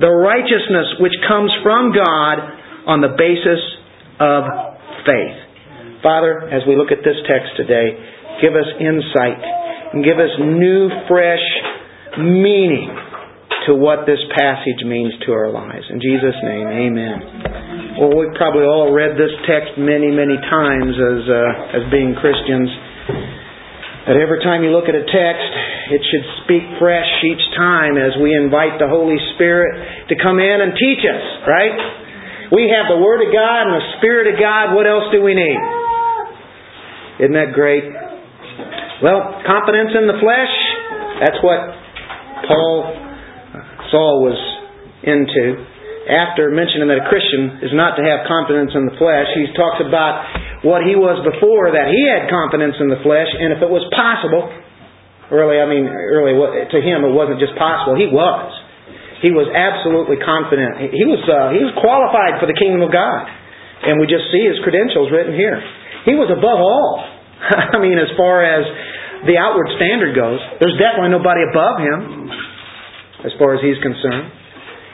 the 0.00 0.10
righteousness 0.10 1.00
which 1.00 1.14
comes 1.28 1.50
from 1.62 1.94
God 1.94 2.36
on 2.86 3.00
the 3.00 3.14
basis 3.16 3.62
of 4.20 4.44
faith. 5.06 5.38
Father, 6.02 6.50
as 6.52 6.62
we 6.68 6.76
look 6.76 6.92
at 6.92 7.00
this 7.00 7.16
text 7.24 7.56
today, 7.56 7.96
give 8.42 8.52
us 8.52 8.68
insight 8.76 9.40
and 9.94 10.04
give 10.04 10.18
us 10.18 10.32
new, 10.42 10.90
fresh 11.08 11.46
meaning 12.18 12.92
to 13.66 13.74
what 13.74 14.04
this 14.04 14.20
passage 14.36 14.84
means 14.84 15.12
to 15.24 15.32
our 15.32 15.48
lives. 15.48 15.84
In 15.88 16.00
Jesus' 16.00 16.36
name, 16.44 16.68
amen. 16.68 17.16
Well, 17.96 18.12
we've 18.12 18.36
probably 18.36 18.68
all 18.68 18.92
read 18.92 19.16
this 19.16 19.32
text 19.48 19.78
many, 19.80 20.12
many 20.12 20.36
times 20.36 20.92
as, 20.92 21.20
uh, 21.24 21.78
as 21.80 21.82
being 21.88 22.12
Christians. 22.18 22.68
That 24.04 24.20
every 24.20 24.44
time 24.44 24.60
you 24.60 24.68
look 24.68 24.84
at 24.84 24.92
a 24.92 25.06
text, 25.08 25.50
it 25.96 26.02
should 26.04 26.26
speak 26.44 26.64
fresh 26.76 27.08
each 27.24 27.44
time 27.56 27.96
as 27.96 28.12
we 28.20 28.36
invite 28.36 28.76
the 28.76 28.88
Holy 28.88 29.16
Spirit 29.32 30.12
to 30.12 30.14
come 30.20 30.36
in 30.36 30.60
and 30.60 30.76
teach 30.76 31.00
us, 31.00 31.24
right? 31.48 32.52
We 32.52 32.68
have 32.68 32.92
the 32.92 33.00
Word 33.00 33.24
of 33.24 33.32
God 33.32 33.72
and 33.72 33.80
the 33.80 33.88
Spirit 33.96 34.28
of 34.28 34.36
God. 34.36 34.76
What 34.76 34.84
else 34.84 35.08
do 35.08 35.24
we 35.24 35.32
need? 35.32 35.60
Isn't 37.24 37.32
that 37.32 37.56
great? 37.56 37.88
Well, 39.00 39.40
confidence 39.46 39.96
in 39.96 40.04
the 40.04 40.18
flesh, 40.20 40.54
that's 41.24 41.40
what 41.40 41.60
Paul, 42.48 43.03
Saul 43.94 44.26
was 44.26 44.34
into. 45.06 45.62
After 46.10 46.50
mentioning 46.52 46.90
that 46.90 47.00
a 47.00 47.06
Christian 47.06 47.64
is 47.64 47.72
not 47.72 47.96
to 47.96 48.02
have 48.04 48.26
confidence 48.28 48.74
in 48.74 48.84
the 48.90 48.98
flesh, 49.00 49.24
he 49.38 49.48
talks 49.56 49.80
about 49.80 50.66
what 50.66 50.84
he 50.84 50.98
was 50.98 51.22
before 51.24 51.72
that 51.72 51.88
he 51.94 52.02
had 52.04 52.28
confidence 52.28 52.76
in 52.82 52.90
the 52.90 53.00
flesh, 53.00 53.30
and 53.30 53.56
if 53.56 53.62
it 53.62 53.70
was 53.70 53.86
possible, 53.94 54.44
really, 55.32 55.62
I 55.62 55.64
mean, 55.64 55.88
really, 55.88 56.36
to 56.36 56.78
him 56.82 57.08
it 57.08 57.14
wasn't 57.14 57.40
just 57.40 57.56
possible. 57.56 57.96
He 57.96 58.10
was. 58.10 58.50
He 59.24 59.32
was 59.32 59.48
absolutely 59.48 60.20
confident. 60.20 60.92
He 60.92 61.06
was 61.08 61.22
uh, 61.24 61.56
he 61.56 61.64
was 61.64 61.72
qualified 61.80 62.36
for 62.36 62.44
the 62.44 62.58
kingdom 62.58 62.84
of 62.84 62.92
God, 62.92 63.24
and 63.88 63.96
we 63.96 64.04
just 64.04 64.28
see 64.28 64.44
his 64.44 64.60
credentials 64.60 65.08
written 65.08 65.32
here. 65.32 65.56
He 66.04 66.12
was 66.12 66.28
above 66.28 66.60
all. 66.60 67.00
I 67.72 67.80
mean, 67.80 67.96
as 67.96 68.12
far 68.20 68.44
as 68.44 68.68
the 69.24 69.40
outward 69.40 69.72
standard 69.80 70.12
goes, 70.12 70.36
there's 70.60 70.76
definitely 70.76 71.16
nobody 71.16 71.40
above 71.48 71.76
him, 71.80 72.28
as 73.24 73.32
far 73.40 73.56
as 73.56 73.60
he's 73.64 73.80
concerned. 73.80 74.30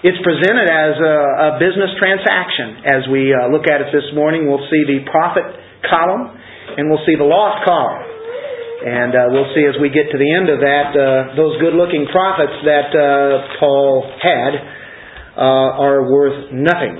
It's 0.01 0.17
presented 0.25 0.65
as 0.65 0.97
a, 0.97 1.17
a 1.45 1.49
business 1.61 1.93
transaction. 2.01 2.89
As 2.89 3.03
we 3.13 3.37
uh, 3.37 3.53
look 3.53 3.69
at 3.69 3.85
it 3.85 3.93
this 3.93 4.09
morning, 4.17 4.49
we'll 4.49 4.65
see 4.73 4.83
the 4.89 5.05
profit 5.13 5.45
column 5.85 6.41
and 6.79 6.89
we'll 6.89 7.05
see 7.05 7.19
the 7.19 7.29
loss 7.29 7.61
column. 7.69 8.01
And 8.81 9.13
uh, 9.13 9.29
we'll 9.29 9.53
see 9.53 9.61
as 9.69 9.77
we 9.77 9.93
get 9.93 10.09
to 10.09 10.17
the 10.17 10.31
end 10.33 10.49
of 10.49 10.65
that, 10.65 10.89
uh, 10.97 11.37
those 11.37 11.61
good 11.61 11.77
looking 11.77 12.09
profits 12.09 12.57
that 12.65 12.89
uh, 12.97 13.61
Paul 13.61 14.09
had 14.25 14.53
uh, 15.37 15.85
are 15.85 16.09
worth 16.09 16.49
nothing. 16.49 16.97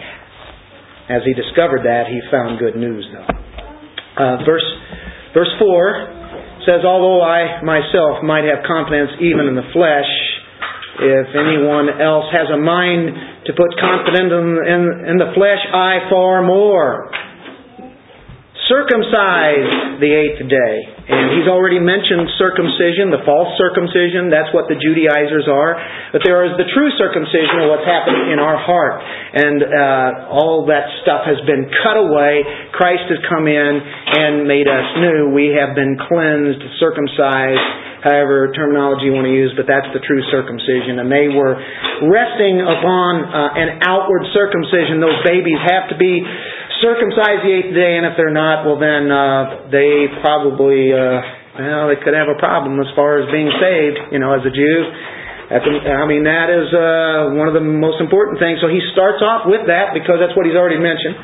As 1.09 1.25
he 1.25 1.33
discovered 1.33 1.89
that, 1.89 2.05
he 2.07 2.21
found 2.29 2.61
good 2.61 2.77
news, 2.77 3.09
though. 3.09 3.33
Uh, 4.21 4.45
verse, 4.45 4.69
verse 5.33 5.51
4 5.57 6.69
says, 6.69 6.85
Although 6.85 7.25
I 7.25 7.65
myself 7.65 8.21
might 8.23 8.45
have 8.45 8.61
confidence 8.69 9.17
even 9.25 9.49
in 9.49 9.57
the 9.57 9.67
flesh, 9.73 10.13
if 11.01 11.29
anyone 11.33 11.89
else 12.01 12.29
has 12.33 12.49
a 12.53 12.61
mind 12.61 13.49
to 13.49 13.53
put 13.57 13.73
confidence 13.81 14.31
in, 14.31 14.49
in, 14.69 14.83
in 15.11 15.17
the 15.17 15.33
flesh, 15.33 15.63
I 15.73 16.07
far 16.13 16.45
more. 16.45 17.11
Circumcise 18.69 19.99
the 19.99 20.11
eighth 20.13 20.45
day. 20.49 21.00
And 21.11 21.35
he's 21.35 21.51
already 21.51 21.83
mentioned 21.83 22.31
circumcision, 22.39 23.11
the 23.11 23.27
false 23.27 23.51
circumcision. 23.59 24.31
That's 24.31 24.55
what 24.55 24.71
the 24.71 24.79
Judaizers 24.79 25.51
are. 25.51 25.75
But 26.15 26.23
there 26.23 26.47
is 26.47 26.55
the 26.55 26.71
true 26.71 26.91
circumcision 26.95 27.67
of 27.67 27.75
what's 27.75 27.87
happening 27.87 28.31
in 28.31 28.39
our 28.39 28.55
heart. 28.55 29.03
And 29.35 29.59
uh, 29.59 30.31
all 30.31 30.71
that 30.71 30.87
stuff 31.03 31.27
has 31.27 31.43
been 31.51 31.67
cut 31.83 31.99
away. 31.99 32.47
Christ 32.79 33.11
has 33.11 33.19
come 33.27 33.51
in 33.51 33.73
and 33.83 34.47
made 34.47 34.71
us 34.71 34.87
new. 35.03 35.35
We 35.35 35.51
have 35.59 35.75
been 35.75 35.99
cleansed, 35.99 36.63
circumcised 36.79 37.91
however 38.01 38.49
terminology 38.57 39.13
you 39.13 39.15
want 39.15 39.29
to 39.29 39.37
use, 39.37 39.53
but 39.57 39.69
that's 39.69 39.89
the 39.93 40.01
true 40.01 40.25
circumcision. 40.33 41.05
And 41.05 41.13
they 41.13 41.29
were 41.29 41.53
resting 42.09 42.65
upon 42.65 43.13
uh, 43.29 43.61
an 43.61 43.85
outward 43.85 44.25
circumcision. 44.33 45.05
Those 45.05 45.21
babies 45.21 45.61
have 45.69 45.93
to 45.93 45.97
be 46.01 46.25
circumcised 46.81 47.45
the 47.45 47.53
eighth 47.53 47.73
day, 47.73 47.97
and 47.97 48.05
if 48.09 48.17
they're 48.17 48.35
not, 48.35 48.65
well 48.67 48.81
then 48.81 49.09
uh, 49.09 49.69
they 49.73 50.09
probably 50.21 50.93
uh, 50.93 51.21
well 51.61 51.89
they 51.89 52.01
could 52.01 52.17
have 52.17 52.29
a 52.29 52.37
problem 52.41 52.81
as 52.81 52.91
far 52.97 53.21
as 53.21 53.29
being 53.33 53.49
saved. 53.61 54.13
You 54.13 54.21
know, 54.21 54.33
as 54.33 54.45
a 54.45 54.53
Jew. 54.53 54.79
That's, 55.51 55.67
I 55.67 56.07
mean, 56.07 56.23
that 56.31 56.47
is 56.47 56.71
uh, 56.71 57.35
one 57.35 57.51
of 57.51 57.59
the 57.59 57.65
most 57.65 57.99
important 57.99 58.39
things. 58.39 58.63
So 58.63 58.71
he 58.71 58.79
starts 58.95 59.19
off 59.19 59.51
with 59.51 59.67
that 59.67 59.99
because 59.99 60.23
that's 60.23 60.31
what 60.39 60.47
he's 60.47 60.55
already 60.55 60.79
mentioned. 60.79 61.19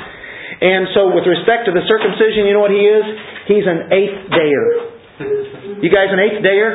And 0.56 0.90
so, 0.98 1.14
with 1.14 1.28
respect 1.28 1.68
to 1.68 1.72
the 1.72 1.84
circumcision, 1.86 2.48
you 2.48 2.54
know 2.56 2.64
what 2.64 2.74
he 2.74 2.80
is? 2.80 3.04
He's 3.46 3.66
an 3.68 3.92
eighth 3.92 4.18
dayer. 4.34 4.66
You 5.84 5.90
guys 5.92 6.08
an 6.10 6.18
eighth 6.18 6.40
dayer? 6.40 6.70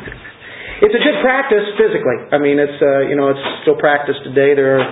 it's 0.86 0.94
a 0.94 1.02
good 1.02 1.18
practice 1.20 1.66
physically. 1.74 2.30
I 2.30 2.38
mean, 2.38 2.62
it's 2.62 2.78
uh, 2.78 3.04
you 3.10 3.18
know 3.18 3.34
it's 3.34 3.44
still 3.66 3.76
practiced 3.76 4.22
today. 4.24 4.54
There 4.54 4.78
are 4.78 4.86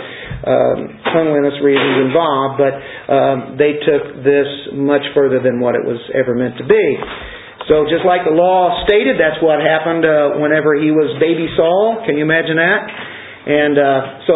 cleanliness 1.11 1.59
reasons 1.63 2.11
involved, 2.11 2.63
but 2.63 2.75
um, 3.11 3.37
they 3.59 3.79
took 3.83 4.23
this 4.23 4.49
much 4.75 5.03
further 5.15 5.43
than 5.43 5.59
what 5.59 5.75
it 5.75 5.83
was 5.83 5.99
ever 6.15 6.35
meant 6.35 6.59
to 6.59 6.67
be. 6.67 6.87
So 7.67 7.85
just 7.85 8.07
like 8.09 8.25
the 8.25 8.33
law 8.33 8.87
stated, 8.89 9.21
that's 9.21 9.43
what 9.45 9.61
happened 9.61 10.07
uh, 10.07 10.41
whenever 10.41 10.73
he 10.79 10.89
was 10.89 11.13
baby 11.21 11.51
Saul. 11.53 12.01
Can 12.07 12.17
you 12.17 12.25
imagine 12.25 12.57
that? 12.57 12.81
And 13.49 13.75
uh, 13.77 14.01
so 14.25 14.35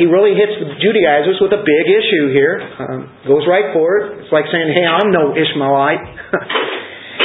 he 0.00 0.08
really 0.08 0.32
hits 0.32 0.56
the 0.56 0.72
Judaizers 0.80 1.36
with 1.42 1.52
a 1.52 1.60
big 1.60 1.84
issue 1.90 2.32
here. 2.32 2.64
Um, 2.80 3.12
goes 3.28 3.44
right 3.44 3.76
for 3.76 3.88
it. 4.00 4.24
It's 4.24 4.32
like 4.32 4.48
saying, 4.48 4.72
"Hey, 4.72 4.88
I'm 4.88 5.12
no 5.12 5.36
Ishmaelite." 5.36 6.04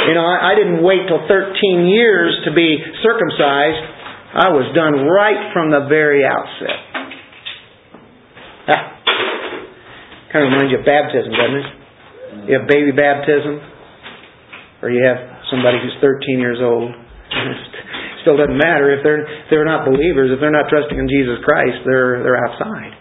You 0.08 0.14
know, 0.16 0.24
I, 0.24 0.52
I 0.52 0.54
didn't 0.56 0.82
wait 0.82 1.04
till 1.06 1.20
13 1.28 1.86
years 1.86 2.32
to 2.48 2.54
be 2.56 2.78
circumcised. 3.04 3.84
I 4.32 4.48
was 4.48 4.72
done 4.72 5.04
right 5.04 5.52
from 5.52 5.68
the 5.68 5.86
very 5.90 6.24
outset. 6.24 6.89
Ah, 8.68 9.00
kind 10.32 10.44
of 10.44 10.52
reminds 10.52 10.72
you 10.72 10.78
of 10.80 10.86
baptism, 10.86 11.32
doesn't 11.32 11.60
it? 11.60 11.68
You 12.48 12.52
have 12.58 12.66
baby 12.68 12.92
baptism, 12.92 13.60
or 14.82 14.90
you 14.90 15.02
have 15.04 15.18
somebody 15.50 15.78
who's 15.82 15.96
13 16.00 16.38
years 16.38 16.58
old. 16.60 16.92
Still 18.22 18.36
doesn't 18.36 18.60
matter 18.60 18.92
if 18.92 19.00
they're 19.00 19.24
if 19.24 19.48
they're 19.48 19.64
not 19.64 19.88
believers. 19.88 20.28
If 20.28 20.44
they're 20.44 20.52
not 20.52 20.68
trusting 20.68 20.98
in 20.98 21.08
Jesus 21.08 21.40
Christ, 21.40 21.80
they're 21.88 22.20
they're 22.20 22.36
outside. 22.36 22.92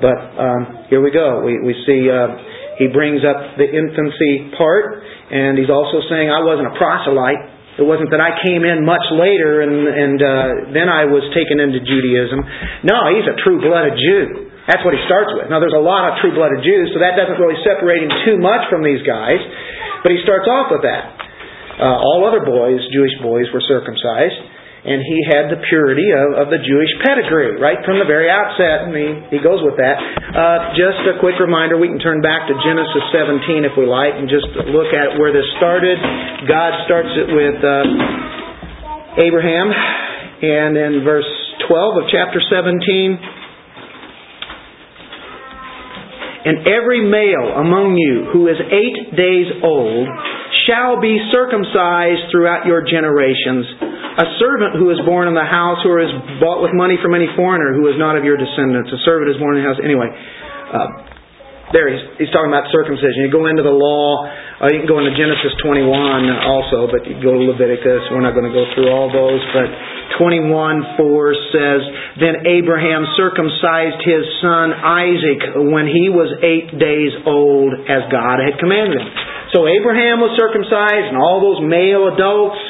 But 0.00 0.18
um, 0.40 0.62
here 0.88 1.04
we 1.04 1.12
go. 1.12 1.44
We 1.44 1.60
we 1.60 1.76
see 1.84 2.08
uh, 2.08 2.32
he 2.80 2.88
brings 2.88 3.20
up 3.22 3.60
the 3.60 3.68
infancy 3.68 4.56
part, 4.56 5.04
and 5.30 5.60
he's 5.60 5.68
also 5.70 6.00
saying, 6.08 6.32
I 6.32 6.40
wasn't 6.40 6.72
a 6.72 6.76
proselyte. 6.80 7.52
It 7.78 7.88
wasn't 7.88 8.12
that 8.12 8.20
I 8.20 8.36
came 8.44 8.68
in 8.68 8.84
much 8.84 9.04
later 9.16 9.64
and, 9.64 9.72
and 9.72 10.18
uh, 10.20 10.48
then 10.76 10.92
I 10.92 11.08
was 11.08 11.24
taken 11.32 11.56
into 11.56 11.80
Judaism. 11.80 12.44
No, 12.84 13.08
he's 13.16 13.24
a 13.24 13.32
true 13.40 13.64
blooded 13.64 13.96
Jew. 13.96 14.51
That's 14.70 14.82
what 14.86 14.94
he 14.94 15.02
starts 15.10 15.34
with. 15.34 15.50
Now, 15.50 15.58
there's 15.58 15.76
a 15.76 15.82
lot 15.82 16.12
of 16.12 16.22
true 16.22 16.34
blooded 16.34 16.62
Jews, 16.62 16.94
so 16.94 17.02
that 17.02 17.18
doesn't 17.18 17.38
really 17.38 17.58
separate 17.66 18.06
him 18.06 18.12
too 18.26 18.38
much 18.38 18.66
from 18.70 18.86
these 18.86 19.02
guys, 19.02 19.42
but 20.06 20.14
he 20.14 20.22
starts 20.22 20.46
off 20.46 20.70
with 20.70 20.86
that. 20.86 21.02
Uh, 21.82 21.98
all 21.98 22.22
other 22.22 22.46
boys, 22.46 22.78
Jewish 22.94 23.16
boys, 23.22 23.50
were 23.50 23.64
circumcised 23.64 24.38
and 24.82 24.98
he 24.98 25.18
had 25.30 25.46
the 25.46 25.62
purity 25.70 26.10
of, 26.10 26.42
of 26.42 26.46
the 26.50 26.58
Jewish 26.58 26.90
pedigree 27.06 27.54
right 27.62 27.78
from 27.86 28.02
the 28.02 28.08
very 28.08 28.26
outset, 28.26 28.90
and 28.90 28.90
he, 28.90 29.38
he 29.38 29.40
goes 29.40 29.62
with 29.62 29.78
that. 29.78 29.94
Uh, 29.94 30.74
just 30.74 30.98
a 31.06 31.22
quick 31.22 31.38
reminder, 31.38 31.78
we 31.78 31.86
can 31.86 32.02
turn 32.02 32.18
back 32.18 32.50
to 32.50 32.54
Genesis 32.66 33.04
17 33.14 33.62
if 33.62 33.78
we 33.78 33.86
like, 33.86 34.18
and 34.18 34.26
just 34.26 34.50
look 34.74 34.90
at 34.90 35.14
where 35.22 35.30
this 35.30 35.46
started. 35.62 36.02
God 36.50 36.82
starts 36.90 37.14
it 37.14 37.30
with 37.30 37.62
uh, 37.62 39.22
Abraham, 39.22 39.70
and 39.70 40.74
in 40.74 41.06
verse 41.06 41.30
12 41.70 42.02
of 42.02 42.04
chapter 42.10 42.42
17, 42.42 43.41
and 46.42 46.66
every 46.66 47.06
male 47.06 47.58
among 47.62 47.94
you 47.94 48.30
who 48.34 48.50
is 48.50 48.58
eight 48.58 49.14
days 49.14 49.48
old 49.62 50.08
shall 50.66 50.98
be 50.98 51.18
circumcised 51.30 52.30
throughout 52.30 52.66
your 52.66 52.82
generations. 52.86 53.66
A 54.12 54.26
servant 54.38 54.76
who 54.76 54.90
is 54.92 55.00
born 55.08 55.26
in 55.26 55.34
the 55.34 55.46
house 55.46 55.80
or 55.88 56.02
is 56.02 56.12
bought 56.38 56.60
with 56.60 56.74
money 56.74 57.00
from 57.00 57.14
any 57.14 57.30
foreigner 57.34 57.72
who 57.72 57.88
is 57.88 57.96
not 57.96 58.18
of 58.18 58.22
your 58.22 58.36
descendants. 58.36 58.92
A 58.92 59.00
servant 59.06 59.32
is 59.32 59.38
born 59.40 59.56
in 59.56 59.64
the 59.64 59.66
house. 59.66 59.80
Anyway, 59.80 60.10
uh, 60.12 61.11
there 61.72 61.88
he's, 61.88 62.04
he's 62.20 62.32
talking 62.32 62.52
about 62.52 62.68
circumcision. 62.68 63.24
You 63.24 63.32
go 63.32 63.48
into 63.48 63.64
the 63.64 63.72
law, 63.72 64.28
uh, 64.62 64.68
you 64.70 64.84
can 64.84 64.88
go 64.88 65.00
into 65.00 65.16
Genesis 65.16 65.56
21 65.64 65.88
also, 66.44 66.86
but 66.92 67.02
you 67.08 67.16
go 67.18 67.34
to 67.34 67.42
Leviticus. 67.48 68.12
We're 68.12 68.22
not 68.22 68.36
going 68.36 68.46
to 68.46 68.54
go 68.54 68.68
through 68.76 68.92
all 68.92 69.08
those, 69.08 69.40
but 69.56 69.68
21 70.20 71.00
4 71.00 71.50
says, 71.50 71.80
Then 72.20 72.44
Abraham 72.44 73.08
circumcised 73.16 74.04
his 74.04 74.24
son 74.44 74.76
Isaac 74.76 75.72
when 75.72 75.88
he 75.88 76.12
was 76.12 76.28
eight 76.44 76.76
days 76.76 77.16
old, 77.24 77.72
as 77.88 78.06
God 78.12 78.38
had 78.44 78.60
commanded 78.60 79.00
him. 79.00 79.10
So 79.56 79.68
Abraham 79.68 80.20
was 80.20 80.32
circumcised, 80.36 81.12
and 81.12 81.16
all 81.16 81.40
those 81.40 81.60
male 81.64 82.12
adults, 82.12 82.60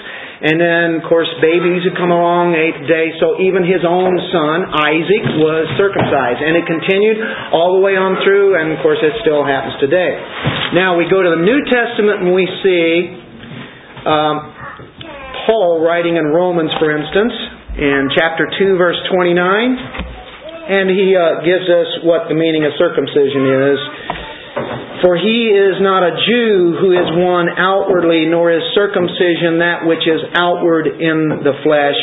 And 0.42 0.58
then, 0.58 0.98
of 0.98 1.06
course, 1.06 1.30
babies 1.38 1.86
had 1.86 1.94
come 1.94 2.10
along 2.10 2.58
eighth 2.58 2.82
day, 2.90 3.14
so 3.22 3.38
even 3.38 3.62
his 3.62 3.86
own 3.86 4.10
son, 4.34 4.74
Isaac, 4.74 5.38
was 5.38 5.70
circumcised. 5.78 6.42
And 6.42 6.58
it 6.58 6.66
continued 6.66 7.22
all 7.54 7.78
the 7.78 7.82
way 7.82 7.94
on 7.94 8.18
through, 8.26 8.58
and 8.58 8.74
of 8.74 8.82
course 8.82 8.98
it 8.98 9.14
still 9.22 9.46
happens 9.46 9.78
today. 9.78 10.18
Now 10.74 10.98
we 10.98 11.06
go 11.06 11.22
to 11.22 11.30
the 11.38 11.42
New 11.46 11.62
Testament 11.70 12.26
and 12.26 12.34
we 12.34 12.50
see 12.58 13.22
um, 14.02 14.34
Paul 15.46 15.78
writing 15.78 16.18
in 16.18 16.26
Romans, 16.34 16.74
for 16.82 16.90
instance, 16.90 17.34
in 17.78 18.10
chapter 18.10 18.50
2, 18.50 18.74
verse 18.82 18.98
29, 19.14 19.78
and 20.74 20.90
he 20.90 21.14
uh, 21.14 21.46
gives 21.46 21.70
us 21.70 22.02
what 22.02 22.26
the 22.26 22.34
meaning 22.34 22.66
of 22.66 22.74
circumcision 22.82 23.46
is. 23.46 23.78
For 25.02 25.18
he 25.18 25.50
is 25.50 25.82
not 25.82 26.06
a 26.06 26.14
Jew 26.14 26.78
who 26.78 26.94
is 26.94 27.10
one 27.18 27.50
outwardly, 27.58 28.30
nor 28.30 28.54
is 28.54 28.62
circumcision 28.70 29.58
that 29.58 29.82
which 29.82 30.06
is 30.06 30.22
outward 30.38 30.86
in 30.86 31.42
the 31.42 31.58
flesh. 31.66 31.98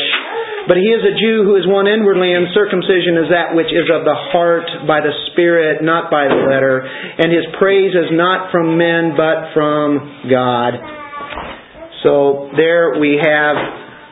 But 0.68 0.76
he 0.76 0.92
is 0.92 1.00
a 1.00 1.16
Jew 1.16 1.48
who 1.48 1.56
is 1.56 1.64
one 1.64 1.88
inwardly, 1.88 2.36
and 2.36 2.52
circumcision 2.52 3.24
is 3.24 3.32
that 3.32 3.56
which 3.56 3.72
is 3.72 3.88
of 3.88 4.04
the 4.04 4.12
heart 4.12 4.68
by 4.84 5.00
the 5.00 5.16
Spirit, 5.32 5.80
not 5.80 6.12
by 6.12 6.28
the 6.28 6.44
letter. 6.44 6.84
And 6.84 7.32
his 7.32 7.48
praise 7.56 7.96
is 7.96 8.12
not 8.12 8.52
from 8.52 8.76
men, 8.76 9.16
but 9.16 9.56
from 9.56 10.28
God. 10.28 10.76
So 12.04 12.52
there 12.60 13.00
we 13.00 13.16
have 13.16 13.56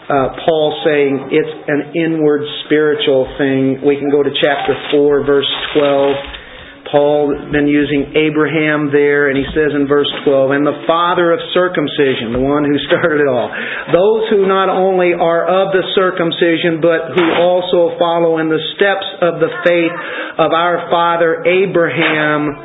uh, 0.08 0.40
Paul 0.48 0.72
saying 0.88 1.28
it's 1.36 1.54
an 1.68 1.92
inward 1.92 2.40
spiritual 2.64 3.28
thing. 3.36 3.84
We 3.84 4.00
can 4.00 4.08
go 4.08 4.24
to 4.24 4.32
chapter 4.32 4.72
4, 4.96 5.28
verse 5.28 5.52
12. 5.76 6.47
Paul 6.90 7.28
been 7.52 7.68
using 7.68 8.16
Abraham 8.16 8.88
there, 8.88 9.28
and 9.28 9.36
he 9.36 9.44
says 9.52 9.76
in 9.76 9.86
verse 9.88 10.08
12, 10.24 10.52
and 10.56 10.64
the 10.64 10.80
father 10.88 11.36
of 11.36 11.40
circumcision, 11.52 12.32
the 12.32 12.40
one 12.40 12.64
who 12.64 12.78
started 12.88 13.20
it 13.20 13.28
all. 13.28 13.52
Those 13.92 14.30
who 14.32 14.48
not 14.48 14.72
only 14.72 15.12
are 15.12 15.44
of 15.44 15.76
the 15.76 15.84
circumcision, 15.92 16.80
but 16.80 17.12
who 17.12 17.28
also 17.36 17.92
follow 18.00 18.38
in 18.38 18.48
the 18.48 18.62
steps 18.76 19.04
of 19.20 19.40
the 19.40 19.50
faith 19.68 19.92
of 20.40 20.52
our 20.56 20.88
father 20.88 21.44
Abraham, 21.44 22.56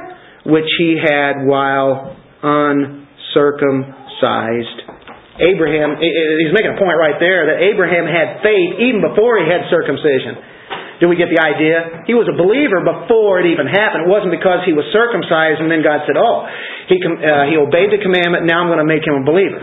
which 0.47 0.71
he 0.79 0.95
had 0.95 1.43
while 1.43 2.15
uncircumcised. 2.43 4.93
Abraham, 5.41 5.97
he's 5.97 6.53
making 6.53 6.77
a 6.77 6.79
point 6.79 6.93
right 6.93 7.17
there 7.17 7.49
that 7.49 7.57
Abraham 7.57 8.05
had 8.05 8.45
faith 8.45 8.77
even 8.77 9.01
before 9.01 9.41
he 9.41 9.49
had 9.49 9.65
circumcision. 9.73 10.37
Do 11.01 11.09
we 11.09 11.17
get 11.17 11.33
the 11.33 11.41
idea? 11.41 12.05
He 12.05 12.13
was 12.13 12.29
a 12.29 12.37
believer 12.37 12.81
before 12.85 13.41
it 13.41 13.49
even 13.49 13.65
happened. 13.65 14.05
It 14.05 14.11
wasn't 14.11 14.33
because 14.33 14.61
he 14.67 14.73
was 14.73 14.85
circumcised 14.93 15.61
and 15.61 15.69
then 15.69 15.81
God 15.81 16.05
said, 16.05 16.17
"Oh, 16.19 16.45
he 16.89 17.01
uh, 17.01 17.49
he 17.49 17.57
obeyed 17.57 17.89
the 17.89 18.01
commandment. 18.01 18.45
Now 18.45 18.61
I'm 18.61 18.69
going 18.69 18.83
to 18.83 18.87
make 18.87 19.01
him 19.01 19.21
a 19.21 19.25
believer." 19.25 19.61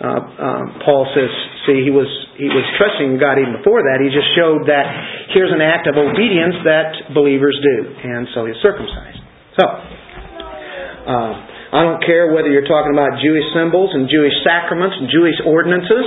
Uh, 0.00 0.08
um, 0.40 0.64
Paul 0.80 1.04
says, 1.12 1.28
"See, 1.68 1.84
he 1.84 1.92
was 1.92 2.08
he 2.40 2.48
was 2.48 2.64
trusting 2.80 3.20
God 3.20 3.36
even 3.36 3.60
before 3.60 3.84
that. 3.84 4.00
He 4.00 4.08
just 4.08 4.32
showed 4.32 4.64
that 4.72 4.86
here's 5.36 5.52
an 5.52 5.60
act 5.60 5.84
of 5.84 6.00
obedience 6.00 6.56
that 6.64 7.12
believers 7.12 7.54
do, 7.60 7.76
and 7.84 8.28
so 8.32 8.48
he's 8.48 8.58
circumcised." 8.64 9.20
So. 9.60 9.64
Uh, 11.00 11.59
I 11.70 11.86
don't 11.86 12.02
care 12.02 12.34
whether 12.34 12.50
you're 12.50 12.66
talking 12.66 12.90
about 12.90 13.22
Jewish 13.22 13.46
symbols 13.54 13.94
and 13.94 14.10
Jewish 14.10 14.34
sacraments 14.42 14.98
and 14.98 15.06
Jewish 15.06 15.38
ordinances 15.46 16.06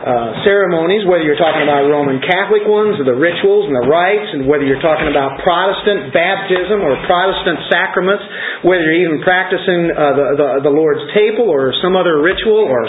uh, 0.00 0.32
ceremonies, 0.48 1.04
whether 1.04 1.20
you're 1.20 1.36
talking 1.36 1.60
about 1.60 1.84
Roman 1.84 2.24
Catholic 2.24 2.64
ones, 2.64 2.96
or 2.96 3.04
the 3.04 3.16
rituals 3.16 3.68
and 3.68 3.76
the 3.76 3.84
rites, 3.84 4.32
and 4.32 4.48
whether 4.48 4.64
you're 4.64 4.80
talking 4.80 5.12
about 5.12 5.36
Protestant 5.44 6.08
baptism 6.16 6.80
or 6.80 6.96
Protestant 7.04 7.68
sacraments, 7.68 8.24
whether 8.64 8.80
you're 8.80 9.12
even 9.12 9.20
practicing 9.20 9.92
uh, 9.92 10.16
the, 10.16 10.26
the, 10.40 10.48
the 10.70 10.72
Lord's 10.72 11.04
table 11.12 11.52
or 11.52 11.76
some 11.84 12.00
other 12.00 12.24
ritual, 12.24 12.64
or 12.64 12.80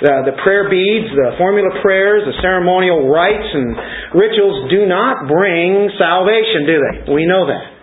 the, 0.00 0.32
the 0.32 0.36
prayer 0.40 0.72
beads, 0.72 1.12
the 1.12 1.36
formula 1.36 1.68
prayers, 1.84 2.24
the 2.24 2.36
ceremonial 2.40 3.04
rites 3.04 3.48
and 3.52 4.16
rituals 4.16 4.72
do 4.72 4.88
not 4.88 5.28
bring 5.28 5.92
salvation, 6.00 6.64
do 6.64 6.76
they? 6.80 6.94
We 7.12 7.28
know 7.28 7.52
that. 7.52 7.75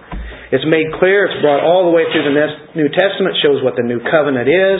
It's 0.53 0.69
made 0.69 0.85
clear, 1.01 1.25
it's 1.25 1.41
brought 1.41 1.65
all 1.65 1.89
the 1.89 1.93
way 1.97 2.05
through 2.13 2.29
the 2.29 2.35
New 2.77 2.89
Testament, 2.93 3.33
shows 3.41 3.65
what 3.65 3.73
the 3.73 3.81
new 3.81 3.97
covenant 4.05 4.45
is. 4.45 4.79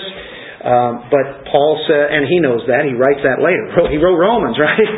Um, 0.62 1.10
but 1.10 1.50
Paul 1.50 1.82
said, 1.90 2.14
and 2.14 2.30
he 2.30 2.38
knows 2.38 2.62
that, 2.70 2.86
he 2.86 2.94
writes 2.94 3.26
that 3.26 3.42
later. 3.42 3.74
He 3.94 3.98
wrote 3.98 4.16
Romans, 4.16 4.56
right? 4.62 4.90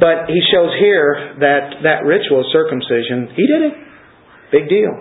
but 0.00 0.32
he 0.32 0.40
shows 0.48 0.72
here 0.80 1.36
that 1.44 1.84
that 1.84 2.08
ritual 2.08 2.40
of 2.40 2.48
circumcision, 2.56 3.36
he 3.36 3.44
did 3.44 3.62
it. 3.68 3.74
Big 4.50 4.66
deal. 4.72 4.96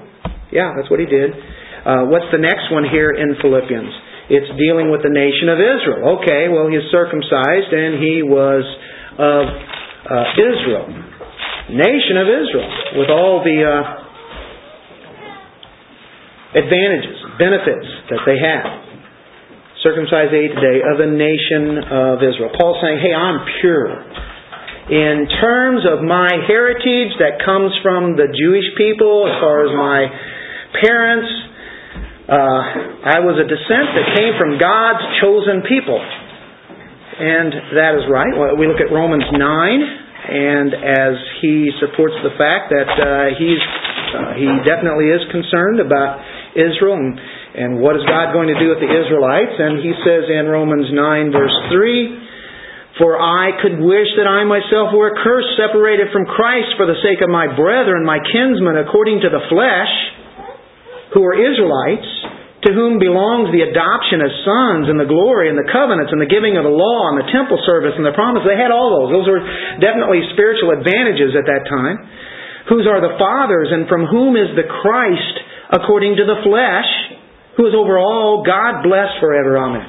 Yeah, 0.51 0.75
that's 0.75 0.91
what 0.91 0.99
he 0.99 1.07
did. 1.07 1.31
Uh, 1.31 2.11
what's 2.11 2.27
the 2.35 2.41
next 2.41 2.67
one 2.67 2.83
here 2.83 3.15
in 3.15 3.39
Philippians? 3.39 3.91
It's 4.27 4.51
dealing 4.57 4.89
with 4.91 5.05
the 5.05 5.13
nation 5.13 5.53
of 5.53 5.61
Israel. 5.61 6.19
Okay, 6.19 6.49
well, 6.49 6.67
he's 6.67 6.85
circumcised 6.89 7.71
and 7.71 8.01
he 8.01 8.25
was 8.25 8.65
of 9.15 9.45
uh, 10.03 10.33
Israel. 10.35 10.85
Nation 11.65 12.21
of 12.21 12.27
Israel, 12.29 12.69
with 13.01 13.09
all 13.09 13.41
the 13.41 13.57
uh, 13.65 14.04
advantages, 16.55 17.19
benefits 17.37 17.87
that 18.09 18.23
they 18.25 18.39
have 18.39 18.85
circumcised 19.85 20.33
eighth 20.33 20.57
day 20.57 20.81
of 20.81 20.97
the 20.97 21.05
nation 21.13 21.77
of 21.85 22.17
Israel. 22.25 22.49
Paul's 22.57 22.81
saying, 22.81 22.97
hey, 23.05 23.13
I'm 23.13 23.45
pure. 23.61 23.93
In 24.89 25.29
terms 25.37 25.85
of 25.85 26.01
my 26.01 26.29
heritage 26.49 27.13
that 27.21 27.37
comes 27.45 27.69
from 27.85 28.17
the 28.17 28.25
Jewish 28.33 28.65
people, 28.81 29.29
as 29.29 29.37
far 29.37 29.61
as 29.61 29.71
my 29.77 29.99
parents, 30.81 31.29
uh, 32.25 32.61
I 33.13 33.21
was 33.21 33.37
a 33.37 33.45
descent 33.45 33.87
that 33.93 34.07
came 34.17 34.33
from 34.41 34.57
God's 34.57 35.05
chosen 35.21 35.61
people. 35.69 36.01
And 36.01 37.53
that 37.77 37.93
is 37.93 38.09
right. 38.09 38.57
We 38.57 38.65
look 38.65 38.81
at 38.81 38.89
Romans 38.89 39.29
9, 39.29 39.37
and 39.37 40.69
as 40.73 41.15
he 41.45 41.69
supports 41.77 42.17
the 42.25 42.33
fact 42.41 42.73
that 42.73 42.89
uh, 42.89 43.07
he's, 43.37 43.61
uh, 43.61 44.33
he 44.33 44.49
definitely 44.65 45.13
is 45.13 45.21
concerned 45.29 45.79
about 45.79 46.19
Israel 46.55 46.97
and 46.97 47.19
and 47.55 47.79
what 47.79 47.95
is 47.95 48.03
God 48.03 48.35
going 48.35 48.51
to 48.51 48.59
do 48.59 48.67
with 48.67 48.83
the 48.83 48.91
Israelites? 48.91 49.55
And 49.55 49.79
he 49.79 49.95
says 50.03 50.27
in 50.27 50.51
Romans 50.51 50.91
9, 50.91 51.31
verse 51.31 51.55
3, 51.71 52.99
For 52.99 53.15
I 53.15 53.55
could 53.63 53.79
wish 53.79 54.11
that 54.19 54.27
I 54.27 54.43
myself 54.43 54.91
were 54.91 55.15
accursed, 55.15 55.55
separated 55.55 56.11
from 56.11 56.27
Christ 56.27 56.75
for 56.75 56.83
the 56.83 56.99
sake 56.99 57.23
of 57.23 57.31
my 57.31 57.47
brethren, 57.55 58.03
my 58.03 58.19
kinsmen, 58.19 58.75
according 58.75 59.23
to 59.23 59.31
the 59.31 59.47
flesh, 59.47 59.93
who 61.15 61.23
are 61.23 61.31
Israelites, 61.31 62.11
to 62.67 62.75
whom 62.75 62.99
belongs 62.99 63.55
the 63.55 63.63
adoption 63.63 64.19
as 64.19 64.35
sons 64.43 64.91
and 64.91 64.99
the 64.99 65.07
glory 65.07 65.47
and 65.47 65.55
the 65.55 65.71
covenants 65.71 66.11
and 66.11 66.19
the 66.19 66.27
giving 66.27 66.59
of 66.59 66.67
the 66.67 66.75
law 66.75 67.07
and 67.07 67.23
the 67.23 67.31
temple 67.31 67.55
service 67.63 67.95
and 67.95 68.03
the 68.03 68.11
promise. 68.11 68.43
They 68.43 68.59
had 68.59 68.75
all 68.75 68.91
those. 68.99 69.15
Those 69.15 69.29
were 69.31 69.43
definitely 69.79 70.27
spiritual 70.35 70.75
advantages 70.75 71.39
at 71.39 71.47
that 71.47 71.71
time. 71.71 72.03
Whose 72.67 72.83
are 72.83 72.99
the 72.99 73.15
fathers 73.15 73.71
and 73.71 73.87
from 73.87 74.09
whom 74.11 74.35
is 74.35 74.51
the 74.59 74.67
Christ 74.67 75.54
according 75.71 76.17
to 76.17 76.25
the 76.25 76.41
flesh? 76.43 77.15
who 77.55 77.67
is 77.67 77.75
over 77.75 77.97
all, 77.97 78.43
God 78.43 78.83
bless 78.83 79.15
forever. 79.19 79.57
Amen. 79.57 79.87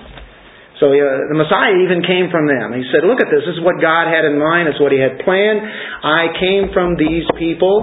So 0.79 0.93
uh, 0.93 1.33
the 1.33 1.39
Messiah 1.39 1.75
even 1.83 2.05
came 2.05 2.31
from 2.31 2.47
them. 2.47 2.77
He 2.77 2.87
said, 2.95 3.03
Look 3.03 3.19
at 3.19 3.33
this. 3.33 3.43
This 3.43 3.59
is 3.59 3.65
what 3.65 3.83
God 3.83 4.07
had 4.07 4.29
in 4.29 4.39
mind. 4.39 4.71
It's 4.71 4.79
what 4.79 4.95
He 4.95 5.03
had 5.03 5.19
planned. 5.25 5.61
I 5.65 6.37
came 6.39 6.71
from 6.71 6.95
these 6.95 7.27
people. 7.39 7.83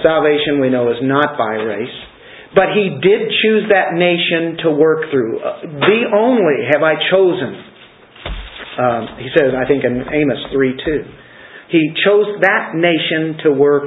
Salvation, 0.00 0.62
we 0.62 0.70
know, 0.72 0.88
is 0.88 1.02
not 1.04 1.36
by 1.36 1.60
race. 1.60 1.96
But 2.54 2.72
He 2.72 2.96
did 3.02 3.28
choose 3.44 3.68
that 3.68 3.92
nation 3.98 4.62
to 4.64 4.68
work 4.72 5.10
through. 5.10 5.42
Uh, 5.42 5.68
the 5.68 6.00
only 6.14 6.70
have 6.72 6.80
I 6.80 6.96
chosen. 7.10 7.52
Um, 8.72 9.02
he 9.20 9.28
says, 9.36 9.52
I 9.52 9.68
think 9.68 9.84
in 9.84 10.00
Amos 10.00 10.48
3 10.48 10.80
2. 10.80 11.04
He 11.68 11.92
chose 12.04 12.40
that 12.40 12.72
nation 12.72 13.42
to 13.44 13.52
work 13.52 13.84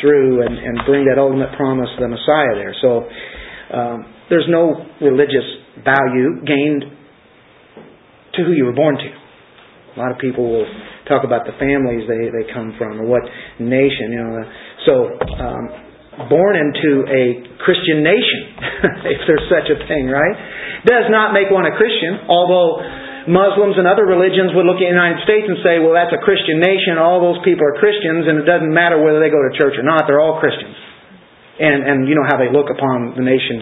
through 0.00 0.46
and, 0.46 0.58
and 0.58 0.78
bring 0.86 1.04
that 1.06 1.18
ultimate 1.18 1.54
promise 1.56 1.88
of 1.94 2.00
the 2.00 2.08
Messiah 2.08 2.54
there. 2.54 2.74
So 2.82 2.90
um, 3.74 3.98
there's 4.30 4.46
no 4.48 4.86
religious 5.00 5.46
value 5.84 6.42
gained 6.46 6.84
to 8.34 8.40
who 8.44 8.52
you 8.52 8.64
were 8.64 8.76
born 8.76 8.96
to. 8.96 9.10
A 9.94 9.96
lot 9.98 10.10
of 10.10 10.18
people 10.18 10.42
will 10.42 10.66
talk 11.06 11.22
about 11.22 11.46
the 11.46 11.54
families 11.60 12.02
they, 12.10 12.32
they 12.34 12.50
come 12.50 12.74
from 12.78 12.98
or 13.00 13.06
what 13.06 13.22
nation, 13.60 14.10
you 14.10 14.22
know. 14.22 14.42
So, 14.86 14.94
um, 15.38 15.64
born 16.30 16.54
into 16.54 17.06
a 17.10 17.24
Christian 17.62 18.02
nation, 18.02 18.42
if 19.14 19.20
there's 19.26 19.46
such 19.50 19.70
a 19.70 19.78
thing, 19.86 20.06
right? 20.06 20.36
Does 20.86 21.10
not 21.10 21.32
make 21.32 21.50
one 21.50 21.66
a 21.66 21.74
Christian, 21.74 22.26
although 22.28 22.82
Muslims 23.24 23.80
and 23.80 23.88
other 23.88 24.04
religions 24.04 24.52
would 24.52 24.68
look 24.68 24.80
at 24.80 24.88
the 24.88 24.92
United 24.92 25.24
States 25.24 25.48
and 25.48 25.56
say, 25.64 25.80
well, 25.80 25.96
that's 25.96 26.12
a 26.12 26.20
Christian 26.20 26.60
nation, 26.60 27.00
all 27.00 27.24
those 27.24 27.40
people 27.40 27.64
are 27.64 27.76
Christians, 27.80 28.28
and 28.28 28.40
it 28.40 28.46
doesn't 28.46 28.72
matter 28.72 29.00
whether 29.00 29.20
they 29.20 29.32
go 29.32 29.40
to 29.40 29.52
church 29.56 29.80
or 29.80 29.86
not, 29.86 30.04
they're 30.04 30.20
all 30.20 30.40
Christians. 30.40 30.76
And, 31.56 31.86
and 31.86 31.98
you 32.04 32.18
know 32.18 32.26
how 32.26 32.36
they 32.36 32.52
look 32.52 32.68
upon 32.68 33.16
the 33.16 33.24
nation 33.24 33.56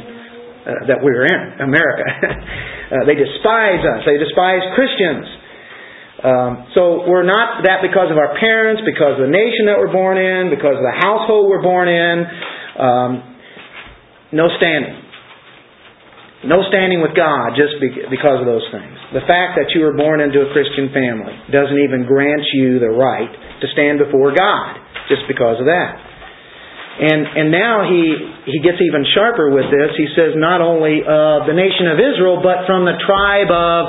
uh, 0.62 0.86
that 0.90 0.98
we're 1.04 1.28
in, 1.28 1.42
America. 1.62 2.02
uh, 2.22 3.06
they 3.06 3.14
despise 3.14 3.82
us. 3.82 4.02
They 4.06 4.18
despise 4.18 4.62
Christians. 4.74 5.26
Um, 6.22 6.52
so 6.78 7.02
we're 7.10 7.26
not 7.26 7.66
that 7.66 7.82
because 7.82 8.10
of 8.10 8.16
our 8.16 8.38
parents, 8.38 8.82
because 8.86 9.18
of 9.18 9.26
the 9.26 9.34
nation 9.34 9.66
that 9.66 9.78
we're 9.78 9.90
born 9.90 10.16
in, 10.16 10.54
because 10.54 10.78
of 10.78 10.86
the 10.86 10.96
household 11.02 11.50
we're 11.50 11.66
born 11.66 11.90
in. 11.90 12.16
Um, 12.78 13.10
no 14.30 14.46
standing. 14.56 15.01
No 16.42 16.58
standing 16.66 16.98
with 16.98 17.14
God 17.14 17.54
just 17.54 17.78
because 17.78 18.42
of 18.42 18.46
those 18.50 18.66
things. 18.74 18.98
The 19.14 19.22
fact 19.30 19.54
that 19.62 19.70
you 19.78 19.86
were 19.86 19.94
born 19.94 20.18
into 20.18 20.42
a 20.42 20.50
Christian 20.50 20.90
family 20.90 21.38
doesn't 21.54 21.78
even 21.78 22.02
grant 22.02 22.42
you 22.50 22.82
the 22.82 22.90
right 22.90 23.30
to 23.62 23.66
stand 23.70 24.02
before 24.02 24.34
God 24.34 24.82
just 25.06 25.22
because 25.30 25.62
of 25.62 25.70
that. 25.70 25.94
And 26.92 27.24
and 27.24 27.46
now 27.54 27.88
he 27.88 28.04
he 28.52 28.58
gets 28.60 28.76
even 28.82 29.06
sharper 29.14 29.54
with 29.54 29.70
this. 29.70 29.96
He 29.96 30.10
says 30.12 30.36
not 30.36 30.60
only 30.60 31.00
of 31.00 31.48
the 31.48 31.56
nation 31.56 31.88
of 31.88 31.96
Israel, 31.96 32.44
but 32.44 32.68
from 32.68 32.84
the 32.84 32.98
tribe 33.00 33.48
of 33.48 33.82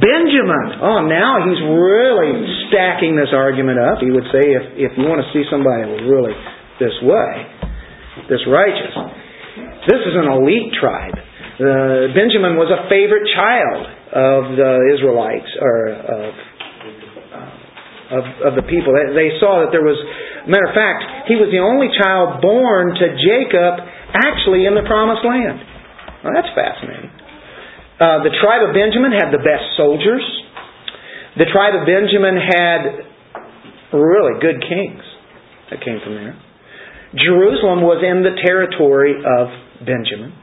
Benjamin. 0.00 0.80
Oh, 0.80 1.04
now 1.04 1.42
he's 1.44 1.60
really 1.60 2.32
stacking 2.70 3.18
this 3.18 3.34
argument 3.34 3.82
up. 3.82 3.98
He 4.00 4.08
would 4.08 4.24
say 4.32 4.56
if 4.56 4.64
if 4.88 4.90
you 4.96 5.04
want 5.04 5.20
to 5.20 5.28
see 5.36 5.44
somebody 5.50 5.84
really 6.06 6.32
this 6.80 6.96
way, 7.04 7.30
this 8.30 8.40
righteous, 8.48 8.94
this 9.90 10.00
is 10.00 10.14
an 10.16 10.30
elite 10.32 10.72
tribe. 10.80 11.29
Uh, 11.60 12.08
Benjamin 12.16 12.56
was 12.56 12.72
a 12.72 12.88
favorite 12.88 13.28
child 13.36 13.84
of 14.16 14.42
the 14.56 14.72
Israelites 14.96 15.52
or 15.60 15.92
of, 15.92 16.32
uh, 17.36 18.16
of, 18.16 18.24
of 18.48 18.52
the 18.56 18.64
people. 18.64 18.96
They, 18.96 19.36
saw 19.36 19.60
that 19.60 19.68
there 19.68 19.84
was, 19.84 20.00
matter 20.48 20.64
of 20.64 20.72
fact, 20.72 21.28
he 21.28 21.36
was 21.36 21.52
the 21.52 21.60
only 21.60 21.92
child 21.92 22.40
born 22.40 22.96
to 22.96 23.06
Jacob 23.12 23.76
actually 24.16 24.64
in 24.64 24.72
the 24.72 24.88
promised 24.88 25.20
land. 25.20 25.60
Well, 26.24 26.32
that's 26.32 26.48
fascinating. 26.56 27.12
Uh, 28.00 28.24
the 28.24 28.32
tribe 28.40 28.64
of 28.64 28.72
Benjamin 28.72 29.12
had 29.12 29.28
the 29.28 29.44
best 29.44 29.76
soldiers. 29.76 30.24
The 31.36 31.44
tribe 31.52 31.76
of 31.76 31.84
Benjamin 31.84 32.40
had 32.40 32.80
really 33.92 34.40
good 34.40 34.64
kings 34.64 35.04
that 35.68 35.84
came 35.84 36.00
from 36.00 36.16
there. 36.16 36.40
Jerusalem 37.20 37.84
was 37.84 38.00
in 38.00 38.24
the 38.24 38.32
territory 38.48 39.20
of 39.20 39.52
Benjamin. 39.84 40.39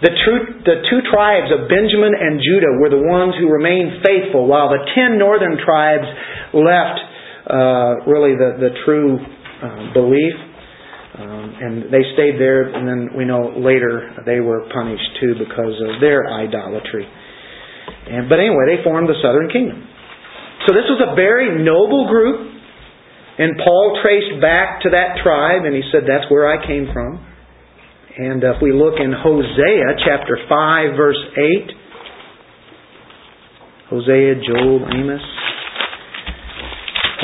The, 0.00 0.12
true, 0.24 0.64
the 0.64 0.80
two 0.88 1.00
tribes 1.12 1.52
of 1.52 1.68
Benjamin 1.68 2.16
and 2.16 2.40
Judah 2.40 2.72
were 2.80 2.88
the 2.88 3.04
ones 3.04 3.36
who 3.36 3.52
remained 3.52 4.00
faithful, 4.00 4.48
while 4.48 4.72
the 4.72 4.80
ten 4.96 5.20
northern 5.20 5.60
tribes 5.60 6.08
left 6.56 6.98
uh, 7.44 8.08
really 8.08 8.32
the, 8.32 8.56
the 8.56 8.72
true 8.88 9.20
uh, 9.20 9.92
belief. 9.92 10.36
Um, 11.20 11.46
and 11.60 11.72
they 11.92 12.00
stayed 12.16 12.40
there, 12.40 12.72
and 12.72 12.88
then 12.88 13.12
we 13.12 13.28
know 13.28 13.52
later 13.60 14.24
they 14.24 14.40
were 14.40 14.64
punished 14.72 15.20
too 15.20 15.36
because 15.36 15.76
of 15.84 16.00
their 16.00 16.24
idolatry. 16.32 17.04
And, 17.04 18.24
but 18.28 18.40
anyway, 18.40 18.72
they 18.72 18.80
formed 18.80 19.08
the 19.08 19.20
southern 19.20 19.52
kingdom. 19.52 19.84
So 20.64 20.72
this 20.72 20.88
was 20.88 21.00
a 21.04 21.12
very 21.12 21.60
noble 21.60 22.08
group, 22.08 22.40
and 23.36 23.52
Paul 23.60 24.00
traced 24.00 24.40
back 24.40 24.80
to 24.82 24.96
that 24.96 25.20
tribe, 25.20 25.68
and 25.68 25.76
he 25.76 25.84
said, 25.92 26.08
That's 26.08 26.24
where 26.30 26.48
I 26.48 26.64
came 26.64 26.88
from. 26.92 27.29
And 28.20 28.44
uh, 28.44 28.52
if 28.52 28.60
we 28.60 28.68
look 28.76 29.00
in 29.00 29.16
Hosea 29.16 29.96
chapter 30.04 30.36
5, 30.44 30.92
verse 30.92 31.16
8, 31.40 31.72
Hosea, 33.88 34.34
Joel, 34.44 34.84
Amos. 34.92 35.24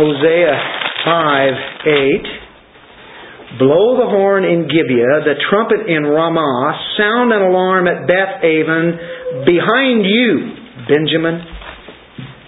Hosea 0.00 0.56
5, 1.04 1.52
8. 1.84 3.60
Blow 3.60 4.00
the 4.00 4.08
horn 4.08 4.48
in 4.48 4.72
Gibeah, 4.72 5.20
the 5.20 5.36
trumpet 5.52 5.84
in 5.84 6.00
Ramah, 6.08 6.96
sound 6.96 7.30
an 7.30 7.42
alarm 7.44 7.84
at 7.88 8.08
Beth 8.08 8.40
Aven, 8.40 9.44
behind 9.44 10.00
you, 10.00 10.56
Benjamin. 10.88 11.44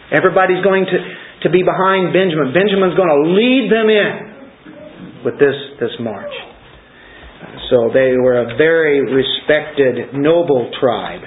Everybody's 0.09 0.65
going 0.65 0.87
to, 0.89 0.99
to 1.45 1.51
be 1.53 1.61
behind 1.61 2.17
Benjamin. 2.17 2.57
Benjamin's 2.57 2.97
going 2.97 3.13
to 3.13 3.29
lead 3.29 3.69
them 3.69 3.93
in 3.93 5.25
with 5.27 5.37
this, 5.37 5.77
this 5.85 5.93
march. 6.01 6.33
So 7.71 7.93
they 7.93 8.17
were 8.17 8.41
a 8.41 8.57
very 8.57 9.05
respected, 9.05 10.15
noble 10.15 10.73
tribe. 10.81 11.21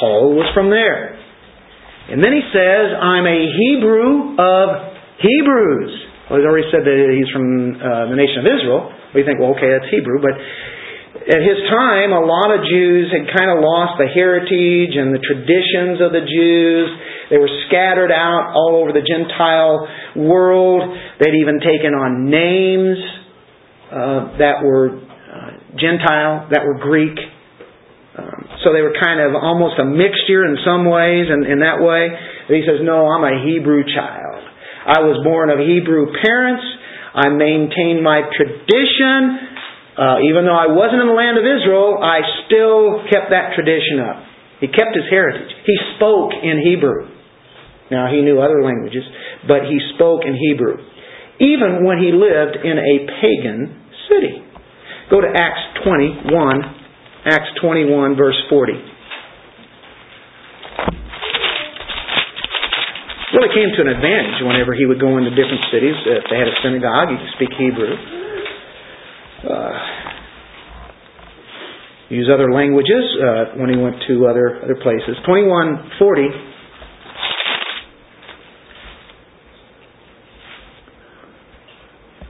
Paul 0.00 0.32
was 0.32 0.48
from 0.54 0.70
there. 0.70 1.20
And 2.10 2.24
then 2.24 2.32
he 2.32 2.42
says, 2.48 2.96
I'm 2.96 3.28
a 3.28 3.40
Hebrew 3.44 4.34
of 4.40 4.66
Hebrews. 5.20 5.92
Well, 6.26 6.40
he's 6.40 6.48
already 6.48 6.68
said 6.72 6.82
that 6.82 6.96
he's 7.12 7.30
from 7.30 7.76
uh, 7.76 8.08
the 8.08 8.16
nation 8.16 8.40
of 8.40 8.48
Israel. 8.48 8.88
We 9.14 9.22
think, 9.22 9.38
well, 9.38 9.52
okay, 9.58 9.68
that's 9.68 9.90
Hebrew. 9.92 10.22
But 10.22 10.34
at 11.28 11.42
his 11.44 11.60
time, 11.68 12.16
a 12.16 12.24
lot 12.24 12.56
of 12.56 12.64
Jews 12.64 13.12
had 13.12 13.28
kind 13.28 13.52
of 13.52 13.60
lost 13.60 14.00
the 14.00 14.08
heritage 14.08 14.96
and 14.96 15.12
the 15.12 15.20
traditions 15.20 16.00
of 16.00 16.16
the 16.16 16.24
Jews. 16.24 16.86
They 17.28 17.38
were 17.38 17.52
scattered 17.68 18.10
out 18.10 18.56
all 18.56 18.80
over 18.80 18.96
the 18.96 19.04
Gentile 19.04 19.86
world. 20.16 20.88
They'd 21.20 21.36
even 21.36 21.60
taken 21.60 21.92
on 21.92 22.30
names 22.32 22.98
uh, 23.92 24.38
that 24.38 24.64
were 24.64 25.09
Gentile, 25.78 26.48
that 26.50 26.64
were 26.64 26.78
Greek. 26.78 27.16
Um, 28.18 28.40
so 28.64 28.72
they 28.74 28.82
were 28.82 28.94
kind 28.98 29.22
of 29.22 29.38
almost 29.38 29.78
a 29.78 29.86
mixture 29.86 30.44
in 30.44 30.58
some 30.66 30.88
ways, 30.88 31.30
and 31.30 31.46
in 31.46 31.60
that 31.60 31.78
way. 31.78 32.10
But 32.48 32.54
he 32.58 32.62
says, 32.66 32.82
No, 32.82 33.06
I'm 33.06 33.22
a 33.22 33.38
Hebrew 33.46 33.86
child. 33.86 34.42
I 34.86 35.04
was 35.04 35.22
born 35.22 35.50
of 35.50 35.60
Hebrew 35.60 36.10
parents. 36.18 36.64
I 37.14 37.28
maintained 37.30 38.02
my 38.02 38.22
tradition. 38.34 39.20
Uh, 39.94 40.24
even 40.24 40.48
though 40.48 40.56
I 40.56 40.70
wasn't 40.70 41.02
in 41.04 41.08
the 41.10 41.18
land 41.18 41.36
of 41.36 41.44
Israel, 41.44 42.00
I 42.00 42.22
still 42.46 43.04
kept 43.10 43.34
that 43.34 43.52
tradition 43.52 44.00
up. 44.00 44.24
He 44.60 44.68
kept 44.68 44.96
his 44.96 45.04
heritage. 45.10 45.50
He 45.66 45.76
spoke 45.96 46.32
in 46.32 46.62
Hebrew. 46.62 47.10
Now, 47.90 48.06
he 48.06 48.22
knew 48.22 48.38
other 48.38 48.62
languages, 48.62 49.02
but 49.48 49.66
he 49.66 49.80
spoke 49.96 50.22
in 50.24 50.38
Hebrew. 50.38 50.78
Even 51.40 51.84
when 51.84 51.98
he 51.98 52.12
lived 52.14 52.60
in 52.62 52.78
a 52.78 52.96
pagan 53.18 53.82
city. 54.06 54.49
Go 55.10 55.20
to 55.20 55.26
Acts 55.26 55.82
21, 55.84 56.62
Acts 57.26 57.50
21, 57.60 58.16
verse 58.16 58.40
40. 58.48 58.72
Well, 58.72 58.82
Really 63.34 63.50
came 63.54 63.70
to 63.74 63.80
an 63.82 63.88
advantage 63.88 64.38
whenever 64.46 64.72
he 64.74 64.86
would 64.86 65.00
go 65.00 65.18
into 65.18 65.30
different 65.30 65.64
cities. 65.74 65.94
If 66.06 66.24
they 66.30 66.38
had 66.38 66.46
a 66.46 66.54
synagogue, 66.62 67.08
he 67.10 67.16
could 67.18 67.32
speak 67.34 67.50
Hebrew. 67.58 67.94
Uh, 69.50 69.78
use 72.10 72.28
other 72.32 72.52
languages 72.52 73.02
uh, 73.18 73.44
when 73.58 73.70
he 73.70 73.76
went 73.76 73.96
to 74.06 74.26
other 74.26 74.62
other 74.62 74.76
places. 74.82 75.16
Twenty 75.26 75.46
one 75.46 75.90
forty. 75.98 76.28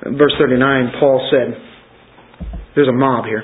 Verse 0.03 0.33
39, 0.41 0.93
Paul 0.99 1.21
said, 1.31 1.55
there's 2.75 2.89
a 2.89 2.97
mob 2.97 3.25
here. 3.27 3.43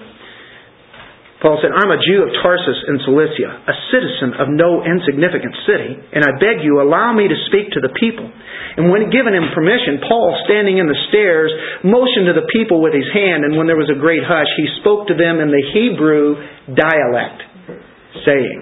Paul 1.37 1.61
said, 1.61 1.69
I'm 1.69 1.93
a 1.93 2.01
Jew 2.01 2.25
of 2.25 2.33
Tarsus 2.41 2.81
in 2.89 2.97
Cilicia, 3.05 3.51
a 3.69 3.77
citizen 3.93 4.41
of 4.41 4.49
no 4.49 4.81
insignificant 4.81 5.53
city, 5.69 5.93
and 6.17 6.25
I 6.25 6.33
beg 6.41 6.65
you, 6.65 6.81
allow 6.81 7.13
me 7.13 7.29
to 7.29 7.39
speak 7.53 7.77
to 7.77 7.81
the 7.85 7.93
people. 7.93 8.25
And 8.25 8.89
when 8.89 9.13
given 9.13 9.37
him 9.37 9.53
permission, 9.53 10.01
Paul, 10.09 10.33
standing 10.49 10.81
in 10.81 10.89
the 10.89 10.97
stairs, 11.13 11.53
motioned 11.85 12.33
to 12.33 12.37
the 12.41 12.49
people 12.49 12.81
with 12.81 12.97
his 12.97 13.07
hand, 13.13 13.45
and 13.45 13.53
when 13.61 13.69
there 13.69 13.77
was 13.77 13.93
a 13.93 14.01
great 14.01 14.25
hush, 14.25 14.49
he 14.57 14.81
spoke 14.81 15.13
to 15.13 15.17
them 15.17 15.45
in 15.45 15.53
the 15.53 15.65
Hebrew 15.77 16.41
dialect, 16.73 17.45
saying, 18.25 18.59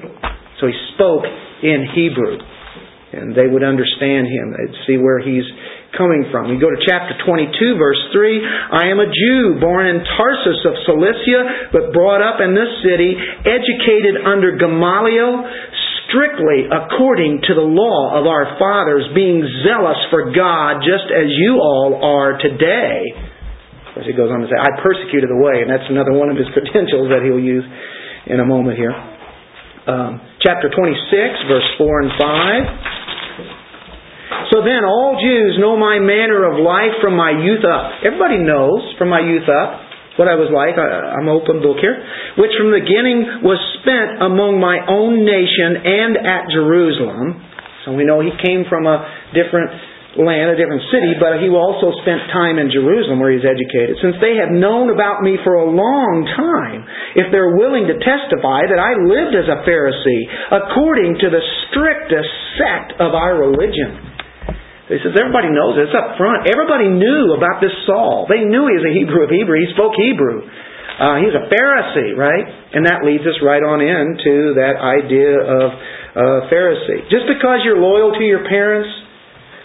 So 0.59 0.67
he 0.67 0.77
spoke 0.99 1.31
in 1.63 1.89
Hebrew, 1.95 2.43
and 3.15 3.35
they 3.35 3.47
would 3.47 3.63
understand 3.63 4.27
him. 4.27 4.53
They'd 4.53 4.79
see 4.87 4.97
where 4.99 5.23
he's 5.23 5.47
coming 5.95 6.27
from. 6.31 6.51
We 6.51 6.59
go 6.59 6.71
to 6.71 6.81
chapter 6.83 7.15
22, 7.23 7.79
verse 7.79 8.03
3. 8.11 8.43
I 8.43 8.91
am 8.91 8.99
a 8.99 9.07
Jew, 9.07 9.63
born 9.63 9.87
in 9.87 10.03
Tarsus 10.19 10.61
of 10.67 10.75
Cilicia, 10.87 11.71
but 11.71 11.95
brought 11.95 12.21
up 12.21 12.43
in 12.43 12.53
this 12.55 12.71
city, 12.83 13.15
educated 13.47 14.19
under 14.27 14.59
Gamaliel, 14.59 15.47
strictly 16.11 16.67
according 16.67 17.43
to 17.47 17.53
the 17.55 17.65
law 17.65 18.19
of 18.19 18.27
our 18.27 18.59
fathers, 18.59 19.07
being 19.15 19.43
zealous 19.67 19.99
for 20.11 20.35
God, 20.35 20.83
just 20.83 21.09
as 21.11 21.31
you 21.31 21.63
all 21.63 21.99
are 22.03 22.39
today. 22.39 23.03
As 23.95 24.03
he 24.03 24.13
goes 24.13 24.31
on 24.35 24.43
to 24.43 24.51
say, 24.51 24.59
I 24.59 24.75
persecuted 24.83 25.31
the 25.31 25.39
way, 25.39 25.63
and 25.63 25.71
that's 25.71 25.87
another 25.87 26.13
one 26.13 26.27
of 26.29 26.37
his 26.37 26.51
credentials 26.55 27.15
that 27.15 27.23
he'll 27.23 27.43
use 27.43 27.65
in 28.27 28.43
a 28.43 28.47
moment 28.47 28.77
here. 28.77 28.95
Um, 29.85 30.17
chapter 30.41 30.73
26, 30.73 31.45
verse 31.47 31.69
4 31.77 32.01
and 32.01 32.13
5. 32.17 33.04
So 34.55 34.63
then 34.63 34.87
all 34.87 35.19
Jews 35.19 35.59
know 35.59 35.75
my 35.75 35.99
manner 35.99 36.47
of 36.47 36.63
life 36.63 37.03
from 37.03 37.19
my 37.19 37.35
youth 37.35 37.67
up. 37.67 38.07
Everybody 38.07 38.39
knows 38.39 38.87
from 39.03 39.11
my 39.11 39.19
youth 39.19 39.51
up 39.51 39.83
what 40.15 40.31
I 40.31 40.39
was 40.39 40.47
like. 40.55 40.79
I, 40.79 41.19
am 41.19 41.27
an 41.27 41.35
open 41.35 41.59
book 41.59 41.83
here. 41.83 41.99
Which 42.39 42.55
from 42.55 42.71
the 42.71 42.79
beginning 42.79 43.43
was 43.43 43.59
spent 43.83 44.23
among 44.23 44.63
my 44.63 44.79
own 44.87 45.27
nation 45.27 45.83
and 45.83 46.15
at 46.23 46.55
Jerusalem. 46.55 47.43
So 47.83 47.99
we 47.99 48.07
know 48.07 48.23
he 48.23 48.31
came 48.47 48.63
from 48.71 48.87
a 48.87 49.03
different 49.35 49.75
land, 50.23 50.55
a 50.55 50.59
different 50.59 50.87
city, 50.95 51.19
but 51.19 51.43
he 51.43 51.51
also 51.51 51.91
spent 52.07 52.23
time 52.31 52.63
in 52.63 52.71
Jerusalem 52.71 53.19
where 53.19 53.35
he's 53.35 53.43
educated. 53.43 53.99
Since 53.99 54.23
they 54.23 54.39
have 54.39 54.55
known 54.55 54.95
about 54.95 55.27
me 55.27 55.35
for 55.43 55.59
a 55.59 55.67
long 55.67 56.31
time, 56.31 56.87
if 57.19 57.27
they're 57.35 57.59
willing 57.59 57.91
to 57.91 57.99
testify 57.99 58.71
that 58.71 58.79
I 58.79 59.03
lived 59.03 59.35
as 59.35 59.51
a 59.51 59.67
Pharisee 59.67 60.23
according 60.63 61.19
to 61.27 61.29
the 61.35 61.43
strictest 61.67 62.31
sect 62.55 63.03
of 63.03 63.19
our 63.19 63.35
religion. 63.35 64.14
He 64.85 65.01
says, 65.01 65.17
everybody 65.17 65.49
knows 65.49 65.81
this 65.81 65.97
up 65.97 66.21
front. 66.21 66.45
Everybody 66.45 66.93
knew 66.93 67.33
about 67.33 67.65
this 67.65 67.73
Saul. 67.89 68.29
They 68.29 68.45
knew 68.45 68.69
he 68.69 68.77
was 68.77 68.85
a 68.85 68.93
Hebrew 68.93 69.25
of 69.25 69.33
Hebrew. 69.33 69.57
He 69.57 69.73
spoke 69.73 69.97
Hebrew. 69.97 70.45
Uh, 70.45 71.25
he's 71.25 71.33
a 71.33 71.49
Pharisee, 71.49 72.13
right? 72.13 72.45
And 72.77 72.85
that 72.85 73.01
leads 73.01 73.25
us 73.25 73.41
right 73.41 73.65
on 73.65 73.81
into 73.81 74.61
that 74.61 74.77
idea 74.77 75.41
of 75.41 75.69
uh, 75.73 76.21
Pharisee. 76.53 77.09
Just 77.09 77.25
because 77.33 77.65
you're 77.65 77.81
loyal 77.81 78.13
to 78.13 78.25
your 78.29 78.45
parents, 78.45 78.93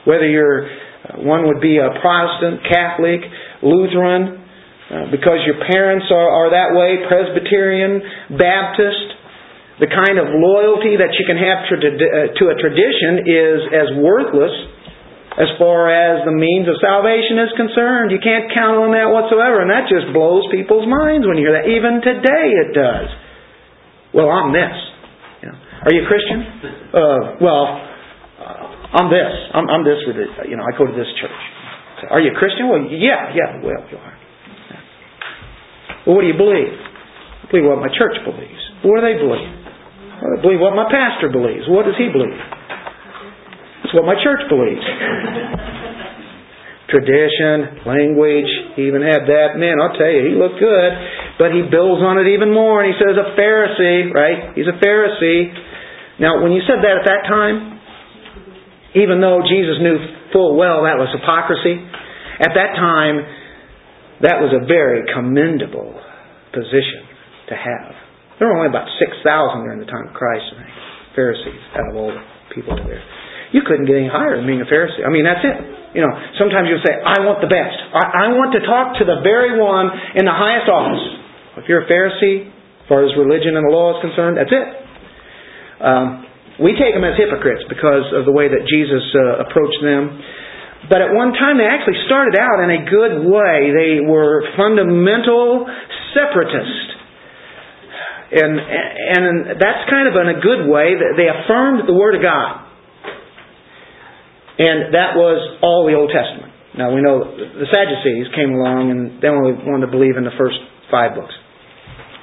whether 0.08 0.26
you're 0.26 0.66
uh, 0.66 1.20
one 1.20 1.46
would 1.52 1.60
be 1.60 1.78
a 1.78 1.92
Protestant, 2.00 2.64
Catholic, 2.66 3.20
Lutheran, 3.62 4.40
uh, 4.90 5.12
because 5.12 5.44
your 5.46 5.62
parents 5.68 6.08
are, 6.10 6.32
are 6.32 6.50
that 6.56 6.74
way, 6.74 7.06
Presbyterian, 7.06 8.40
Baptist, 8.40 9.20
the 9.84 9.92
kind 9.92 10.18
of 10.18 10.32
loyalty 10.32 10.98
that 10.98 11.14
you 11.20 11.28
can 11.28 11.38
have 11.38 11.68
uh, 11.68 12.34
to 12.40 12.44
a 12.50 12.56
tradition 12.58 13.28
is 13.28 13.60
as 13.70 13.88
worthless 14.00 14.79
as 15.38 15.50
far 15.62 15.92
as 15.94 16.26
the 16.26 16.34
means 16.34 16.66
of 16.66 16.80
salvation 16.82 17.38
is 17.38 17.54
concerned. 17.54 18.10
You 18.10 18.18
can't 18.18 18.50
count 18.50 18.82
on 18.82 18.98
that 18.98 19.14
whatsoever, 19.14 19.62
and 19.62 19.70
that 19.70 19.86
just 19.86 20.10
blows 20.10 20.48
people's 20.50 20.90
minds 20.90 21.30
when 21.30 21.38
you 21.38 21.46
hear 21.46 21.56
that. 21.56 21.70
Even 21.70 22.02
today 22.02 22.48
it 22.66 22.74
does. 22.74 23.08
Well, 24.10 24.34
I'm 24.34 24.50
this. 24.50 24.74
You 25.46 25.54
know, 25.54 25.58
Are 25.86 25.92
you 25.94 26.02
a 26.02 26.08
Christian? 26.10 26.40
Uh, 26.90 27.22
well, 27.46 27.64
uh, 28.42 28.98
I'm 28.98 29.08
this. 29.14 29.32
I'm, 29.54 29.70
I'm 29.70 29.84
this 29.86 30.02
with 30.10 30.18
it. 30.18 30.34
You 30.50 30.58
know, 30.58 30.66
I 30.66 30.74
go 30.74 30.90
to 30.90 30.96
this 30.98 31.10
church. 31.22 31.42
Are 32.10 32.20
you 32.20 32.34
a 32.34 32.38
Christian? 32.40 32.66
Well, 32.72 32.82
yeah, 32.90 33.30
yeah. 33.38 33.62
Well, 33.62 33.86
you 33.92 33.98
are. 34.02 34.16
Well, 36.08 36.16
what 36.18 36.22
do 36.26 36.28
you 36.32 36.40
believe? 36.40 36.74
I 36.74 37.46
believe 37.52 37.70
what 37.70 37.80
my 37.80 37.92
church 37.94 38.18
believes. 38.26 38.64
What 38.82 38.98
do 38.98 39.02
they 39.06 39.20
believe? 39.20 39.52
I 40.20 40.42
believe 40.42 40.60
what 40.60 40.74
my 40.76 40.90
pastor 40.90 41.30
believes. 41.30 41.70
What 41.70 41.86
does 41.86 41.96
he 41.96 42.10
believe? 42.10 42.40
It's 43.90 43.98
what 43.98 44.06
my 44.06 44.22
church 44.22 44.46
believes. 44.54 44.86
Tradition, 46.94 47.90
language, 47.90 48.50
he 48.78 48.86
even 48.86 49.02
had 49.02 49.26
that. 49.26 49.58
Man, 49.58 49.82
I'll 49.82 49.98
tell 49.98 50.14
you, 50.14 50.30
he 50.30 50.38
looked 50.38 50.62
good. 50.62 50.92
But 51.42 51.58
he 51.58 51.66
builds 51.66 52.06
on 52.06 52.22
it 52.22 52.30
even 52.30 52.54
more, 52.54 52.86
and 52.86 52.94
he 52.94 52.98
says 53.02 53.18
a 53.18 53.34
Pharisee, 53.34 54.14
right? 54.14 54.54
He's 54.54 54.70
a 54.70 54.78
Pharisee. 54.78 55.50
Now, 56.22 56.38
when 56.38 56.54
you 56.54 56.62
said 56.70 56.86
that 56.86 57.02
at 57.02 57.06
that 57.10 57.26
time, 57.26 57.82
even 58.94 59.26
though 59.26 59.42
Jesus 59.50 59.82
knew 59.82 59.98
full 60.38 60.54
well 60.54 60.86
that 60.86 61.02
was 61.02 61.10
hypocrisy, 61.10 61.82
at 62.46 62.54
that 62.54 62.78
time, 62.78 63.26
that 64.22 64.38
was 64.38 64.54
a 64.54 64.70
very 64.70 65.02
commendable 65.18 65.98
position 66.54 67.10
to 67.50 67.58
have. 67.58 67.98
There 68.38 68.54
were 68.54 68.58
only 68.62 68.70
about 68.70 68.86
6,000 69.02 69.18
during 69.66 69.82
the 69.82 69.90
time 69.90 70.10
of 70.10 70.14
Christ, 70.14 70.46
I 70.54 70.62
think, 70.62 70.78
Pharisees 71.18 71.64
out 71.74 71.90
of 71.90 71.96
all 71.98 72.14
the 72.14 72.22
people 72.54 72.78
there. 72.86 73.02
You 73.52 73.66
couldn't 73.66 73.90
get 73.90 73.98
any 73.98 74.10
higher 74.10 74.38
than 74.38 74.46
being 74.46 74.62
a 74.62 74.70
Pharisee. 74.70 75.02
I 75.02 75.10
mean, 75.10 75.26
that's 75.26 75.42
it. 75.42 75.58
You 75.98 76.06
know, 76.06 76.14
sometimes 76.38 76.70
you'll 76.70 76.86
say, 76.86 76.94
I 76.94 77.26
want 77.26 77.42
the 77.42 77.50
best. 77.50 77.78
I, 77.98 78.30
I 78.30 78.38
want 78.38 78.54
to 78.54 78.62
talk 78.62 79.02
to 79.02 79.06
the 79.10 79.26
very 79.26 79.58
one 79.58 79.90
in 80.14 80.30
the 80.30 80.36
highest 80.36 80.70
office. 80.70 81.02
If 81.58 81.66
you're 81.66 81.82
a 81.82 81.90
Pharisee, 81.90 82.46
as 82.46 82.86
far 82.86 83.02
as 83.02 83.10
religion 83.18 83.58
and 83.58 83.66
the 83.66 83.74
law 83.74 83.98
is 83.98 84.06
concerned, 84.06 84.38
that's 84.38 84.54
it. 84.54 84.68
Um, 85.82 86.30
we 86.62 86.78
take 86.78 86.94
them 86.94 87.02
as 87.02 87.18
hypocrites 87.18 87.66
because 87.66 88.06
of 88.14 88.30
the 88.30 88.36
way 88.36 88.54
that 88.54 88.70
Jesus 88.70 89.02
uh, 89.18 89.50
approached 89.50 89.82
them. 89.82 90.22
But 90.94 91.02
at 91.02 91.10
one 91.18 91.34
time, 91.34 91.58
they 91.58 91.66
actually 91.66 91.98
started 92.06 92.38
out 92.38 92.62
in 92.62 92.70
a 92.70 92.82
good 92.86 93.26
way. 93.26 93.74
They 93.74 94.06
were 94.06 94.46
fundamental 94.56 95.66
separatists. 96.14 96.86
And, 98.30 98.54
and 98.62 99.58
that's 99.58 99.90
kind 99.90 100.06
of 100.06 100.14
in 100.22 100.38
a 100.38 100.40
good 100.40 100.70
way. 100.70 100.94
They 101.18 101.26
affirmed 101.26 101.90
the 101.90 101.98
Word 101.98 102.14
of 102.14 102.22
God. 102.22 102.69
And 104.60 104.92
that 104.92 105.16
was 105.16 105.40
all 105.64 105.88
the 105.88 105.96
Old 105.96 106.12
Testament. 106.12 106.52
Now 106.76 106.92
we 106.92 107.00
know 107.00 107.24
the 107.24 107.68
Sadducees 107.72 108.28
came 108.36 108.54
along 108.54 108.92
and 108.92 109.24
they 109.24 109.32
only 109.32 109.56
wanted 109.64 109.88
to 109.88 109.92
believe 109.92 110.20
in 110.20 110.28
the 110.28 110.36
first 110.36 110.60
five 110.92 111.16
books. 111.16 111.34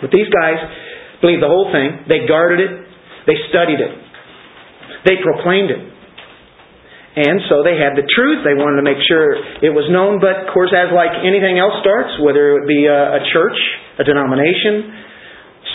But 0.04 0.12
these 0.12 0.28
guys 0.28 0.60
believed 1.24 1.40
the 1.40 1.48
whole 1.48 1.72
thing. 1.72 2.04
They 2.06 2.28
guarded 2.28 2.60
it. 2.60 2.72
They 3.24 3.40
studied 3.48 3.80
it. 3.80 3.92
They 5.08 5.16
proclaimed 5.24 5.72
it. 5.72 5.82
And 7.16 7.40
so 7.48 7.64
they 7.64 7.80
had 7.80 7.96
the 7.96 8.04
truth. 8.04 8.44
They 8.44 8.52
wanted 8.52 8.84
to 8.84 8.86
make 8.86 9.00
sure 9.08 9.40
it 9.64 9.72
was 9.72 9.88
known. 9.88 10.20
But 10.20 10.44
of 10.44 10.52
course, 10.52 10.76
as 10.76 10.92
like 10.92 11.16
anything 11.24 11.56
else 11.56 11.80
starts, 11.80 12.12
whether 12.20 12.60
it 12.60 12.68
be 12.68 12.84
a, 12.84 13.16
a 13.16 13.20
church, 13.32 13.56
a 13.96 14.04
denomination, 14.04 15.05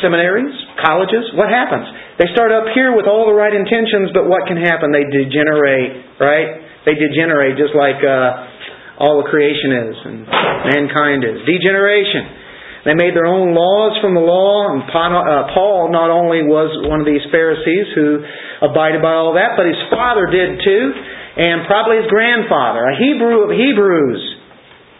seminaries, 0.01 0.51
colleges, 0.81 1.31
what 1.37 1.47
happens? 1.47 1.85
They 2.19 2.27
start 2.33 2.51
up 2.51 2.69
here 2.73 2.93
with 2.93 3.05
all 3.05 3.29
the 3.29 3.37
right 3.37 3.53
intentions, 3.53 4.11
but 4.13 4.27
what 4.27 4.49
can 4.49 4.57
happen? 4.57 4.91
They 4.91 5.05
degenerate, 5.07 6.19
right? 6.19 6.49
They 6.83 6.97
degenerate 6.97 7.55
just 7.55 7.77
like 7.77 8.01
uh, 8.01 9.01
all 9.01 9.21
the 9.21 9.27
creation 9.29 9.89
is 9.89 9.95
and 10.05 10.17
mankind 10.73 11.25
is. 11.25 11.45
Degeneration. 11.45 12.41
They 12.81 12.97
made 12.97 13.13
their 13.13 13.29
own 13.29 13.53
laws 13.53 13.93
from 14.01 14.17
the 14.17 14.25
law, 14.25 14.73
and 14.73 14.81
uh, 14.81 15.53
Paul 15.53 15.93
not 15.93 16.09
only 16.09 16.41
was 16.41 16.73
one 16.89 16.97
of 16.97 17.05
these 17.05 17.21
Pharisees 17.29 17.93
who 17.93 18.25
abided 18.65 19.05
by 19.05 19.13
all 19.13 19.37
that, 19.37 19.53
but 19.53 19.69
his 19.69 19.77
father 19.93 20.25
did 20.25 20.57
too, 20.65 20.85
and 21.37 21.69
probably 21.69 22.01
his 22.01 22.09
grandfather, 22.09 22.81
a 22.89 22.97
Hebrew 22.97 23.45
of 23.45 23.53
Hebrews. 23.53 24.40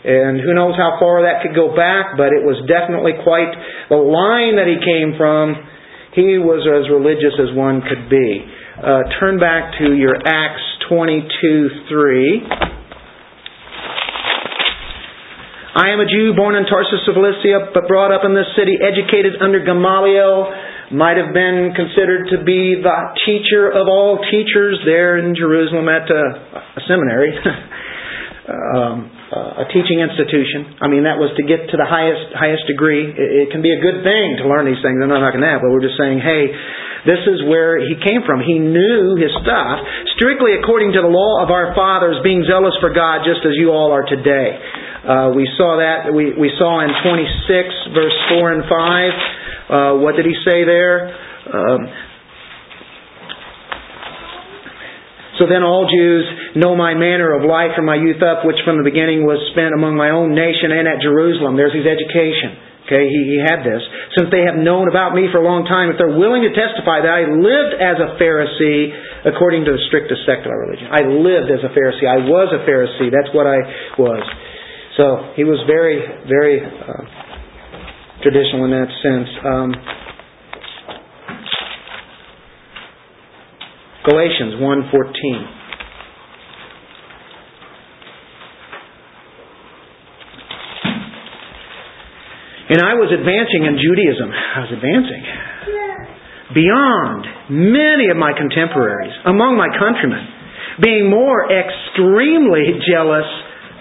And 0.02 0.42
who 0.42 0.58
knows 0.58 0.74
how 0.76 0.98
far 0.98 1.30
that 1.30 1.46
could 1.46 1.54
go 1.54 1.76
back, 1.78 2.18
but 2.18 2.34
it 2.34 2.42
was 2.42 2.58
definitely 2.66 3.22
quite 3.22 3.54
the 3.90 4.02
line 4.02 4.58
that 4.58 4.66
he 4.66 4.82
came 4.82 5.14
from 5.18 5.54
he 6.14 6.36
was 6.36 6.68
as 6.68 6.92
religious 6.92 7.32
as 7.40 7.56
one 7.56 7.80
could 7.88 8.12
be. 8.12 8.44
Uh, 8.76 9.08
turn 9.20 9.40
back 9.40 9.80
to 9.80 9.96
your 9.96 10.16
Acts 10.20 10.64
22 10.90 11.88
3. 11.88 12.44
I 15.72 15.96
am 15.96 16.04
a 16.04 16.08
Jew 16.12 16.36
born 16.36 16.60
in 16.60 16.68
Tarsus 16.68 17.00
of 17.08 17.16
Cilicia, 17.16 17.72
but 17.72 17.88
brought 17.88 18.12
up 18.12 18.28
in 18.28 18.36
this 18.36 18.52
city, 18.60 18.76
educated 18.76 19.40
under 19.40 19.64
Gamaliel, 19.64 20.52
might 20.92 21.16
have 21.16 21.32
been 21.32 21.72
considered 21.72 22.28
to 22.36 22.44
be 22.44 22.76
the 22.76 22.98
teacher 23.24 23.72
of 23.72 23.88
all 23.88 24.20
teachers 24.28 24.84
there 24.84 25.16
in 25.16 25.32
Jerusalem 25.32 25.88
at 25.88 26.12
a, 26.12 26.24
a 26.76 26.82
seminary. 26.92 27.32
um, 28.52 29.21
uh, 29.32 29.64
a 29.64 29.66
teaching 29.72 30.04
institution. 30.04 30.76
I 30.84 30.92
mean, 30.92 31.08
that 31.08 31.16
was 31.16 31.32
to 31.40 31.44
get 31.48 31.72
to 31.72 31.76
the 31.80 31.88
highest 31.88 32.36
highest 32.36 32.68
degree. 32.68 33.08
It, 33.16 33.48
it 33.48 33.56
can 33.56 33.64
be 33.64 33.72
a 33.72 33.80
good 33.80 34.04
thing 34.04 34.44
to 34.44 34.46
learn 34.52 34.68
these 34.68 34.84
things. 34.84 35.00
I'm 35.00 35.08
not 35.08 35.24
knocking 35.24 35.40
that, 35.40 35.64
but 35.64 35.72
we're 35.72 35.84
just 35.84 35.96
saying, 35.96 36.20
hey, 36.20 36.52
this 37.08 37.24
is 37.24 37.48
where 37.48 37.80
he 37.80 37.96
came 37.96 38.28
from. 38.28 38.44
He 38.44 38.60
knew 38.60 39.16
his 39.16 39.32
stuff 39.40 39.80
strictly 40.20 40.60
according 40.60 40.92
to 40.94 41.02
the 41.02 41.08
law 41.08 41.40
of 41.40 41.50
our 41.50 41.72
fathers, 41.72 42.20
being 42.28 42.44
zealous 42.44 42.76
for 42.84 42.92
God, 42.92 43.24
just 43.24 43.42
as 43.48 43.56
you 43.56 43.72
all 43.72 43.96
are 43.96 44.04
today. 44.04 44.60
Uh, 45.02 45.32
we 45.32 45.48
saw 45.56 45.80
that. 45.80 46.12
We 46.12 46.36
we 46.36 46.52
saw 46.60 46.84
in 46.84 46.92
26 46.92 47.96
verse 47.96 48.18
4 48.36 48.52
and 48.52 48.64
5. 48.68 48.76
Uh, 49.72 50.04
what 50.04 50.20
did 50.20 50.28
he 50.28 50.36
say 50.44 50.68
there? 50.68 51.08
Um, 51.48 52.11
So 55.42 55.50
then 55.50 55.66
all 55.66 55.90
Jews 55.90 56.54
know 56.54 56.78
my 56.78 56.94
manner 56.94 57.34
of 57.34 57.42
life 57.42 57.74
from 57.74 57.90
my 57.90 57.98
youth 57.98 58.22
up, 58.22 58.46
which 58.46 58.62
from 58.62 58.78
the 58.78 58.86
beginning 58.86 59.26
was 59.26 59.42
spent 59.58 59.74
among 59.74 59.98
my 59.98 60.14
own 60.14 60.38
nation 60.38 60.70
and 60.70 60.86
at 60.86 61.02
Jerusalem. 61.02 61.58
There's 61.58 61.74
his 61.74 61.90
education. 61.90 62.70
Okay, 62.86 63.10
he, 63.10 63.20
he 63.34 63.38
had 63.42 63.66
this. 63.66 63.82
Since 64.20 64.30
they 64.30 64.46
have 64.46 64.62
known 64.62 64.86
about 64.86 65.18
me 65.18 65.26
for 65.34 65.42
a 65.42 65.46
long 65.46 65.66
time, 65.66 65.90
if 65.90 65.98
they're 65.98 66.14
willing 66.14 66.46
to 66.46 66.54
testify 66.54 67.02
that 67.02 67.10
I 67.10 67.26
lived 67.26 67.74
as 67.82 67.98
a 67.98 68.22
Pharisee 68.22 68.94
according 69.26 69.66
to 69.66 69.74
the 69.74 69.82
strictest 69.90 70.30
sect 70.30 70.46
of 70.46 70.54
our 70.54 70.62
religion. 70.70 70.94
I 70.94 71.10
lived 71.10 71.50
as 71.50 71.66
a 71.66 71.74
Pharisee. 71.74 72.06
I 72.06 72.22
was 72.22 72.54
a 72.54 72.62
Pharisee. 72.62 73.10
That's 73.10 73.34
what 73.34 73.50
I 73.50 73.66
was. 73.98 74.22
So 75.02 75.34
he 75.34 75.48
was 75.48 75.58
very, 75.66 76.06
very 76.30 76.62
uh, 76.62 77.02
traditional 78.22 78.70
in 78.70 78.72
that 78.78 78.92
sense. 79.02 79.30
Um, 79.42 79.70
Galatians 84.04 84.56
1:14. 84.56 85.48
And 92.72 92.80
I 92.80 92.96
was 92.96 93.12
advancing 93.12 93.68
in 93.68 93.76
Judaism. 93.76 94.32
I 94.32 94.60
was 94.64 94.72
advancing 94.72 95.24
beyond 96.56 97.28
many 97.50 98.08
of 98.08 98.16
my 98.16 98.32
contemporaries, 98.32 99.12
among 99.26 99.58
my 99.58 99.68
countrymen, 99.76 100.24
being 100.80 101.10
more 101.10 101.52
extremely 101.52 102.80
jealous 102.88 103.28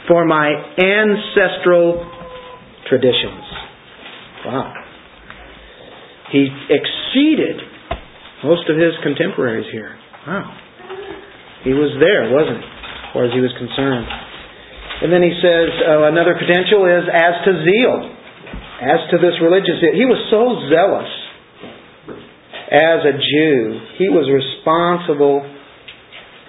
for 0.08 0.24
my 0.26 0.50
ancestral 0.74 2.02
traditions. 2.88 3.46
Wow. 4.44 4.74
He 6.32 6.50
exceeded 6.70 7.62
most 8.42 8.68
of 8.68 8.76
his 8.76 8.92
contemporaries 9.02 9.70
here. 9.70 9.99
Wow. 10.30 10.46
He 11.66 11.74
was 11.74 11.90
there, 11.98 12.30
wasn't 12.30 12.62
he? 12.62 12.70
As 12.70 13.10
far 13.10 13.26
as 13.26 13.34
he 13.34 13.42
was 13.42 13.50
concerned. 13.58 14.06
And 15.02 15.10
then 15.10 15.26
he 15.26 15.34
says 15.42 15.68
uh, 15.90 16.06
another 16.06 16.38
credential 16.38 16.86
is 16.86 17.02
as 17.10 17.34
to 17.42 17.52
zeal, 17.66 17.96
as 18.78 19.00
to 19.10 19.18
this 19.18 19.34
religious 19.42 19.82
zeal. 19.82 19.90
He 19.90 20.06
was 20.06 20.22
so 20.30 20.70
zealous 20.70 21.10
as 22.70 23.00
a 23.10 23.14
Jew. 23.18 23.58
He 23.98 24.06
was 24.06 24.30
responsible 24.30 25.42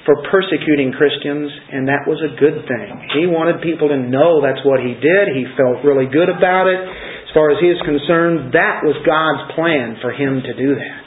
for 0.05 0.29
persecuting 0.29 0.93
Christians, 0.93 1.49
and 1.49 1.89
that 1.89 2.05
was 2.05 2.21
a 2.21 2.37
good 2.37 2.61
thing. 2.69 2.89
He 3.17 3.25
wanted 3.25 3.65
people 3.65 3.89
to 3.89 3.97
know 3.97 4.45
that's 4.45 4.61
what 4.61 4.77
he 4.77 4.93
did. 4.93 5.33
He 5.33 5.49
felt 5.57 5.81
really 5.81 6.05
good 6.05 6.29
about 6.29 6.69
it. 6.69 6.77
As 6.77 7.31
far 7.33 7.49
as 7.49 7.57
he 7.57 7.73
is 7.73 7.81
concerned, 7.81 8.53
that 8.53 8.85
was 8.85 8.93
God's 9.01 9.57
plan 9.57 9.97
for 10.05 10.13
him 10.13 10.45
to 10.45 10.53
do 10.53 10.77
that. 10.77 11.00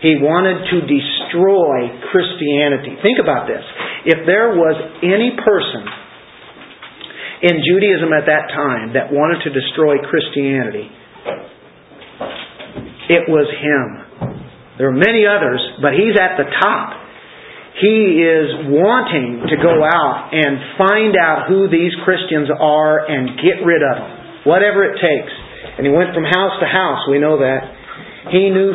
He 0.00 0.16
wanted 0.16 0.64
to 0.72 0.76
destroy 0.88 1.92
Christianity. 2.08 2.96
Think 3.04 3.20
about 3.20 3.44
this. 3.44 3.60
If 4.08 4.24
there 4.24 4.56
was 4.56 4.76
any 5.04 5.36
person 5.36 5.84
in 7.44 7.60
Judaism 7.60 8.08
at 8.16 8.24
that 8.24 8.48
time 8.48 8.96
that 8.96 9.12
wanted 9.12 9.44
to 9.44 9.50
destroy 9.52 10.00
Christianity, 10.08 10.88
it 13.12 13.28
was 13.28 13.44
him. 13.60 14.40
There 14.80 14.88
are 14.88 14.96
many 14.96 15.28
others, 15.28 15.60
but 15.84 15.92
he's 15.92 16.16
at 16.16 16.40
the 16.40 16.48
top. 16.48 16.96
He 17.76 18.24
is 18.24 18.72
wanting 18.72 19.52
to 19.52 19.56
go 19.60 19.84
out 19.84 20.32
and 20.32 20.80
find 20.80 21.12
out 21.20 21.44
who 21.44 21.68
these 21.68 21.92
Christians 22.08 22.48
are 22.48 23.04
and 23.04 23.36
get 23.36 23.60
rid 23.60 23.84
of 23.84 23.94
them, 24.00 24.48
whatever 24.48 24.84
it 24.88 24.96
takes. 24.96 25.32
And 25.76 25.84
he 25.84 25.92
went 25.92 26.16
from 26.16 26.24
house 26.24 26.56
to 26.60 26.66
house, 26.68 27.04
we 27.12 27.20
know 27.20 27.36
that. 27.36 27.79
He 28.28 28.52
knew, 28.52 28.70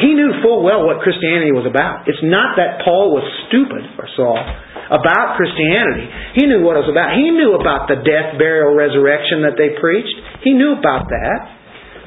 he 0.00 0.16
knew 0.16 0.40
full 0.40 0.64
well 0.64 0.88
what 0.88 1.04
Christianity 1.04 1.52
was 1.52 1.68
about. 1.68 2.08
It's 2.08 2.24
not 2.24 2.56
that 2.56 2.80
Paul 2.80 3.12
was 3.12 3.26
stupid, 3.48 3.84
or 4.00 4.08
Saul, 4.16 4.40
about 4.88 5.36
Christianity. 5.36 6.08
He 6.40 6.48
knew 6.48 6.64
what 6.64 6.80
it 6.80 6.88
was 6.88 6.92
about. 6.92 7.12
He 7.12 7.28
knew 7.28 7.60
about 7.60 7.92
the 7.92 8.00
death, 8.00 8.40
burial, 8.40 8.72
resurrection 8.72 9.44
that 9.44 9.60
they 9.60 9.76
preached. 9.76 10.16
He 10.40 10.56
knew 10.56 10.80
about 10.80 11.12
that. 11.12 11.38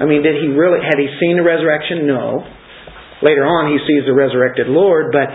I 0.02 0.10
mean, 0.10 0.26
did 0.26 0.42
he 0.42 0.50
really, 0.50 0.82
had 0.82 0.98
he 0.98 1.12
seen 1.22 1.38
the 1.38 1.46
resurrection? 1.46 2.10
No. 2.10 2.42
Later 3.22 3.44
on, 3.44 3.68
he 3.70 3.78
sees 3.84 4.08
the 4.08 4.16
resurrected 4.16 4.72
Lord, 4.72 5.12
but 5.12 5.28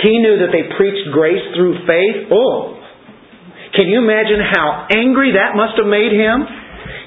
he 0.00 0.16
knew 0.22 0.46
that 0.46 0.54
they 0.54 0.70
preached 0.78 1.10
grace 1.10 1.42
through 1.58 1.82
faith. 1.90 2.30
Oh, 2.30 2.78
can 3.74 3.90
you 3.90 3.98
imagine 3.98 4.38
how 4.38 4.86
angry 4.94 5.34
that 5.34 5.58
must 5.58 5.74
have 5.74 5.90
made 5.90 6.14
him? 6.14 6.46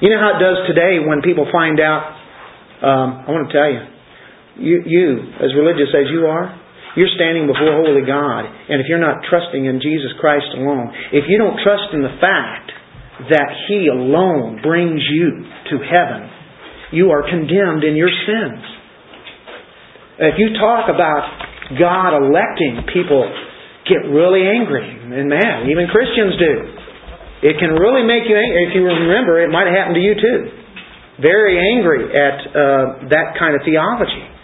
You 0.04 0.12
know 0.12 0.20
how 0.20 0.36
it 0.36 0.40
does 0.44 0.68
today 0.68 1.00
when 1.00 1.24
people 1.24 1.48
find 1.48 1.80
out. 1.80 2.04
Um, 2.84 3.24
I 3.24 3.28
want 3.32 3.48
to 3.48 3.52
tell 3.56 3.70
you, 3.72 3.95
you, 4.58 4.82
you, 4.84 5.08
as 5.40 5.52
religious 5.56 5.92
as 5.92 6.08
you 6.10 6.26
are, 6.26 6.52
you're 6.96 7.12
standing 7.12 7.44
before 7.44 7.76
holy 7.76 8.08
God, 8.08 8.48
and 8.48 8.80
if 8.80 8.88
you're 8.88 9.02
not 9.02 9.20
trusting 9.28 9.68
in 9.68 9.84
Jesus 9.84 10.16
Christ 10.16 10.48
alone, 10.56 10.88
if 11.12 11.28
you 11.28 11.36
don't 11.36 11.60
trust 11.60 11.92
in 11.92 12.00
the 12.00 12.16
fact 12.16 12.72
that 13.28 13.48
He 13.68 13.92
alone 13.92 14.64
brings 14.64 15.04
you 15.04 15.44
to 15.72 15.76
heaven, 15.84 16.24
you 16.96 17.12
are 17.12 17.28
condemned 17.28 17.84
in 17.84 18.00
your 18.00 18.08
sins. 18.08 18.62
If 20.32 20.40
you 20.40 20.56
talk 20.56 20.88
about 20.88 21.76
God 21.76 22.16
electing, 22.16 22.88
people 22.88 23.28
get 23.84 24.08
really 24.08 24.48
angry 24.48 24.88
and 24.88 25.28
mad. 25.28 25.68
Even 25.68 25.92
Christians 25.92 26.40
do. 26.40 26.54
It 27.44 27.60
can 27.60 27.76
really 27.76 28.08
make 28.08 28.24
you 28.24 28.40
angry. 28.40 28.72
If 28.72 28.72
you 28.72 28.88
remember, 28.88 29.44
it 29.44 29.52
might 29.52 29.68
have 29.68 29.76
happened 29.76 30.00
to 30.00 30.04
you 30.04 30.16
too. 30.16 30.40
Very 31.20 31.60
angry 31.60 32.08
at 32.08 32.36
uh, 32.56 32.84
that 33.12 33.36
kind 33.36 33.52
of 33.52 33.60
theology. 33.68 34.35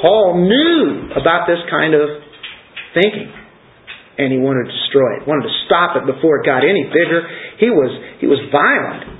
Paul 0.00 0.44
knew 0.44 1.10
about 1.16 1.48
this 1.48 1.60
kind 1.70 1.94
of 1.96 2.08
thinking, 2.92 3.32
and 4.18 4.32
he 4.32 4.38
wanted 4.40 4.68
to 4.68 4.72
destroy 4.72 5.20
it. 5.20 5.28
Wanted 5.28 5.48
to 5.48 5.54
stop 5.68 5.96
it 5.96 6.04
before 6.04 6.40
it 6.40 6.46
got 6.46 6.64
any 6.64 6.84
bigger. 6.88 7.24
He 7.60 7.68
was 7.72 7.92
he 8.20 8.26
was 8.28 8.40
violent. 8.52 9.16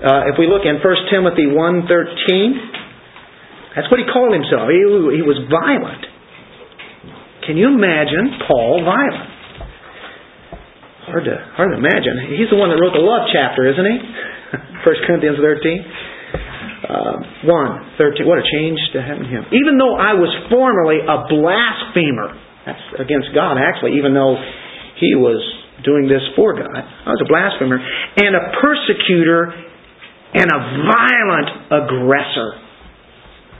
Uh, 0.00 0.32
if 0.32 0.40
we 0.40 0.48
look 0.48 0.64
in 0.64 0.80
1 0.80 1.12
Timothy 1.12 1.44
1.13, 1.44 1.84
that's 3.76 3.84
what 3.92 4.00
he 4.00 4.08
called 4.08 4.32
himself. 4.32 4.64
He, 4.72 4.80
he 5.20 5.24
was 5.24 5.36
violent. 5.52 6.08
Can 7.44 7.60
you 7.60 7.68
imagine 7.68 8.40
Paul 8.48 8.80
violent? 8.80 9.28
Hard 11.04 11.24
to 11.28 11.36
hard 11.58 11.68
to 11.74 11.76
imagine. 11.76 12.32
He's 12.32 12.48
the 12.48 12.56
one 12.56 12.70
that 12.70 12.78
wrote 12.78 12.96
the 12.96 13.04
love 13.04 13.28
chapter, 13.32 13.66
isn't 13.68 13.82
he? 13.82 13.96
1 14.88 15.06
Corinthians 15.08 15.36
13. 15.36 15.84
Uh, 16.80 17.44
1, 17.44 18.00
13. 18.00 18.24
What 18.24 18.40
a 18.40 18.46
change 18.48 18.80
to 18.96 19.00
to 19.04 19.26
him. 19.28 19.44
Even 19.52 19.76
though 19.76 19.96
I 19.96 20.16
was 20.16 20.32
formerly 20.48 21.04
a 21.04 21.28
blasphemer, 21.28 22.32
that's 22.64 22.84
against 23.00 23.32
God 23.36 23.60
actually, 23.60 24.00
even 24.00 24.12
though 24.12 24.36
he 24.96 25.16
was 25.16 25.40
doing 25.84 26.08
this 26.08 26.24
for 26.36 26.52
God. 26.56 26.76
I 26.76 27.10
was 27.12 27.20
a 27.24 27.28
blasphemer 27.28 27.80
and 27.80 28.32
a 28.36 28.44
persecutor 28.60 29.52
and 30.36 30.48
a 30.48 30.60
violent 30.88 31.50
aggressor. 31.72 32.50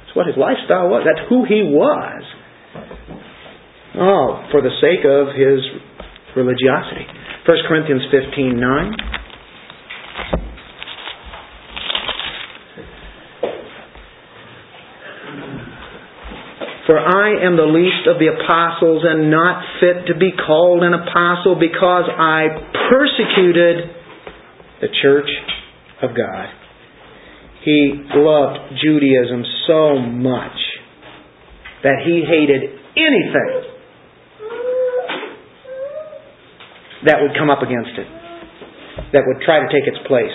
That's 0.04 0.14
what 0.16 0.26
his 0.28 0.36
lifestyle 0.36 0.92
was. 0.92 1.04
That's 1.08 1.24
who 1.28 1.44
he 1.48 1.64
was. 1.64 2.22
Oh, 3.96 4.48
for 4.52 4.60
the 4.62 4.70
sake 4.78 5.02
of 5.02 5.34
his 5.34 5.60
religiosity. 6.36 7.08
1 7.48 7.68
Corinthians 7.68 8.04
15 8.12 8.60
9. 8.60 9.19
For 16.90 16.98
I 16.98 17.46
am 17.46 17.54
the 17.54 17.70
least 17.70 18.10
of 18.10 18.18
the 18.18 18.34
apostles 18.34 19.06
and 19.06 19.30
not 19.30 19.62
fit 19.78 20.10
to 20.10 20.18
be 20.18 20.34
called 20.34 20.82
an 20.82 20.90
apostle 20.90 21.54
because 21.54 22.10
I 22.10 22.50
persecuted 22.90 23.94
the 24.82 24.90
church 24.98 25.30
of 26.02 26.18
God. 26.18 26.50
He 27.62 27.94
loved 27.94 28.74
Judaism 28.82 29.46
so 29.70 30.02
much 30.02 30.58
that 31.86 32.02
he 32.02 32.26
hated 32.26 32.74
anything 32.98 33.54
that 37.06 37.22
would 37.22 37.38
come 37.38 37.54
up 37.54 37.62
against 37.62 37.94
it, 38.02 38.10
that 39.14 39.22
would 39.30 39.46
try 39.46 39.62
to 39.62 39.70
take 39.70 39.86
its 39.86 40.02
place. 40.10 40.34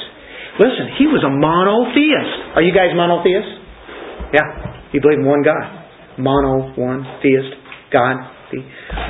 Listen, 0.55 0.95
he 0.95 1.03
was 1.03 1.19
a 1.19 1.33
monotheist. 1.35 2.55
Are 2.55 2.63
you 2.63 2.71
guys 2.71 2.95
monotheists? 2.95 4.31
Yeah. 4.31 4.87
You 4.95 5.01
believe 5.03 5.19
in 5.19 5.25
one 5.27 5.43
God. 5.43 5.84
Mono, 6.17 6.73
one, 6.75 7.03
theist, 7.21 7.55
God, 7.91 8.15
the 8.51 8.59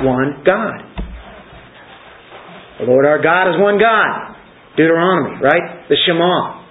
one 0.04 0.42
God. 0.44 0.96
The 2.78 2.84
Lord 2.84 3.06
our 3.06 3.22
God 3.22 3.48
is 3.48 3.56
one 3.60 3.78
God. 3.78 4.36
Deuteronomy, 4.76 5.40
right? 5.40 5.88
The 5.88 5.96
Shema. 6.06 6.66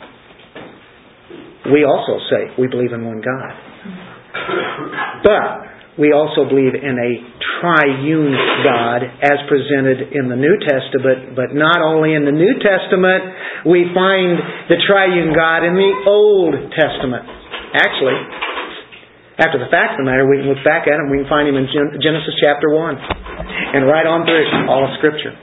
We 1.74 1.84
also 1.84 2.22
say 2.30 2.54
we 2.60 2.68
believe 2.68 2.94
in 2.94 3.04
one 3.06 3.22
God. 3.26 3.54
But 5.24 5.98
we 5.98 6.12
also 6.12 6.46
believe 6.46 6.76
in 6.76 6.96
a 7.00 7.12
triune 7.58 8.36
God 8.62 9.02
as 9.24 9.40
presented 9.48 10.14
in 10.14 10.30
the 10.30 10.36
New 10.36 10.60
Testament, 10.62 11.34
but 11.34 11.56
not 11.56 11.82
only 11.82 12.14
in 12.14 12.28
the 12.28 12.36
New 12.36 12.60
Testament, 12.62 13.66
we 13.66 13.90
find 13.96 14.38
the 14.70 14.78
triune 14.86 15.34
God 15.34 15.64
in 15.64 15.74
the 15.74 15.94
Old 16.06 16.54
Testament. 16.76 17.26
Actually, 17.74 18.20
after 19.36 19.60
the 19.60 19.68
fact 19.68 20.00
of 20.00 20.06
the 20.06 20.08
matter, 20.08 20.24
we 20.24 20.40
can 20.40 20.48
look 20.48 20.64
back 20.64 20.88
at 20.88 20.96
him, 20.96 21.12
we 21.12 21.20
can 21.20 21.28
find 21.28 21.48
him 21.48 21.60
in 21.60 21.68
Genesis 22.00 22.36
chapter 22.40 22.72
1 22.72 23.76
and 23.76 23.84
right 23.84 24.08
on 24.08 24.24
through 24.24 24.48
all 24.72 24.88
of 24.88 24.96
Scripture 25.00 25.36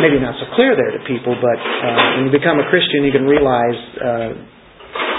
maybe 0.00 0.18
not 0.20 0.36
so 0.38 0.46
clear 0.54 0.74
there 0.76 0.92
to 0.94 1.00
people, 1.06 1.34
but 1.38 1.58
uh, 1.58 2.18
when 2.18 2.28
you 2.28 2.32
become 2.34 2.60
a 2.60 2.66
Christian, 2.70 3.04
you 3.06 3.12
can 3.14 3.26
realize 3.26 3.78
uh, 3.98 4.30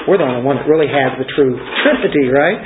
we're 0.08 0.20
the 0.20 0.28
only 0.28 0.46
one 0.46 0.62
that 0.62 0.68
really 0.68 0.88
has 0.88 1.18
the 1.18 1.28
true 1.34 1.58
Trinity, 1.84 2.30
right? 2.30 2.60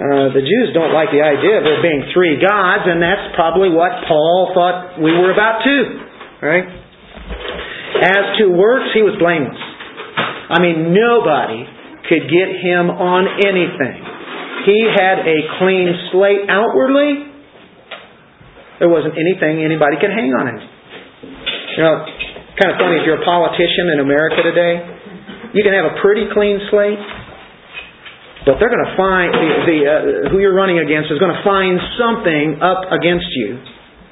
Uh, 0.00 0.32
the 0.32 0.40
Jews 0.40 0.72
don't 0.72 0.94
like 0.94 1.12
the 1.12 1.20
idea 1.20 1.60
of 1.60 1.64
there 1.66 1.82
being 1.82 2.08
three 2.14 2.40
gods, 2.40 2.88
and 2.88 3.02
that's 3.02 3.34
probably 3.36 3.68
what 3.68 3.92
Paul 4.08 4.54
thought 4.54 4.96
we 4.96 5.12
were 5.12 5.34
about 5.34 5.60
too, 5.60 5.84
right? 6.40 6.64
As 8.00 8.40
to 8.40 8.48
works, 8.48 8.94
he 8.96 9.02
was 9.04 9.18
blameless. 9.20 9.60
I 10.50 10.58
mean, 10.62 10.96
nobody 10.96 11.68
could 12.10 12.26
get 12.26 12.50
him 12.58 12.90
on 12.90 13.22
anything. 13.46 13.98
He 14.66 14.82
had 14.90 15.22
a 15.22 15.38
clean 15.62 15.88
slate 16.10 16.50
outwardly. 16.50 17.30
There 18.82 18.90
wasn't 18.90 19.14
anything 19.14 19.62
anybody 19.62 19.96
could 20.02 20.10
hang 20.10 20.34
on 20.34 20.44
him. 20.50 20.58
You 21.78 21.82
know, 21.86 21.94
kind 22.58 22.74
of 22.74 22.76
funny 22.82 22.98
if 22.98 23.06
you're 23.06 23.22
a 23.22 23.24
politician 23.24 23.94
in 23.94 24.02
America 24.02 24.42
today 24.42 25.00
you 25.52 25.62
can 25.66 25.74
have 25.74 25.86
a 25.90 25.98
pretty 25.98 26.30
clean 26.30 26.62
slate, 26.70 27.00
but 28.46 28.62
they're 28.62 28.70
going 28.70 28.86
to 28.86 28.94
find 28.96 29.34
the, 29.34 29.50
the 29.66 29.78
uh, 29.82 30.30
who 30.30 30.38
you're 30.38 30.54
running 30.54 30.78
against 30.78 31.10
is 31.10 31.18
going 31.18 31.34
to 31.34 31.42
find 31.42 31.76
something 31.98 32.62
up 32.62 32.86
against 32.94 33.26
you. 33.34 33.58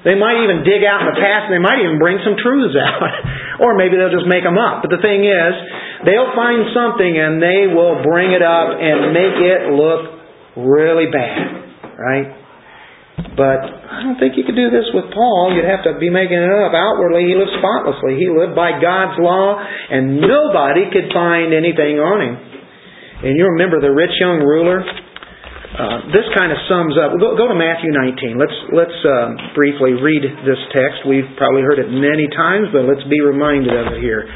They 0.02 0.14
might 0.14 0.38
even 0.42 0.62
dig 0.62 0.86
out 0.86 1.02
in 1.02 1.10
the 1.10 1.18
past, 1.18 1.50
and 1.50 1.54
they 1.58 1.62
might 1.62 1.82
even 1.82 1.98
bring 1.98 2.18
some 2.22 2.38
truths 2.38 2.74
out, 2.86 3.62
or 3.62 3.78
maybe 3.78 3.98
they'll 3.98 4.14
just 4.14 4.26
make 4.30 4.42
them 4.42 4.58
up. 4.58 4.82
But 4.82 4.94
the 4.94 5.02
thing 5.02 5.26
is, 5.26 5.52
they'll 6.04 6.34
find 6.34 6.70
something 6.74 7.12
and 7.18 7.42
they 7.42 7.70
will 7.70 8.02
bring 8.02 8.30
it 8.30 8.42
up 8.42 8.76
and 8.76 9.10
make 9.10 9.38
it 9.38 9.60
look 9.74 10.02
really 10.58 11.10
bad, 11.10 11.98
right? 11.98 12.28
But 13.34 13.58
I 13.66 14.06
don't 14.06 14.18
think 14.18 14.38
you 14.38 14.46
could 14.46 14.58
do 14.58 14.70
this 14.70 14.86
with 14.94 15.10
Paul. 15.10 15.50
You'd 15.54 15.66
have 15.66 15.82
to 15.90 15.98
be 15.98 16.06
making 16.06 16.38
it 16.38 16.50
up. 16.62 16.70
Outwardly, 16.70 17.26
he 17.26 17.34
lived 17.34 17.50
spotlessly. 17.58 18.14
He 18.14 18.30
lived 18.30 18.54
by 18.54 18.78
God's 18.78 19.18
law, 19.18 19.58
and 19.58 20.22
nobody 20.22 20.86
could 20.94 21.10
find 21.10 21.50
anything 21.50 21.98
on 21.98 22.18
him. 22.22 22.34
And 23.26 23.34
you 23.34 23.50
remember 23.58 23.82
the 23.82 23.90
rich 23.90 24.14
young 24.22 24.38
ruler? 24.38 24.86
Uh, 24.86 26.10
this 26.14 26.26
kind 26.34 26.54
of 26.54 26.58
sums 26.70 26.94
up. 26.94 27.18
Go, 27.18 27.34
go 27.34 27.50
to 27.50 27.58
Matthew 27.58 27.90
19. 27.90 28.38
Let's 28.38 28.58
let's 28.74 28.98
uh, 29.02 29.54
briefly 29.54 29.98
read 29.98 30.22
this 30.46 30.58
text. 30.70 31.06
We've 31.06 31.28
probably 31.38 31.62
heard 31.62 31.82
it 31.82 31.90
many 31.90 32.26
times, 32.34 32.70
but 32.70 32.86
let's 32.86 33.04
be 33.10 33.18
reminded 33.22 33.74
of 33.74 33.94
it 33.94 34.02
here. 34.02 34.26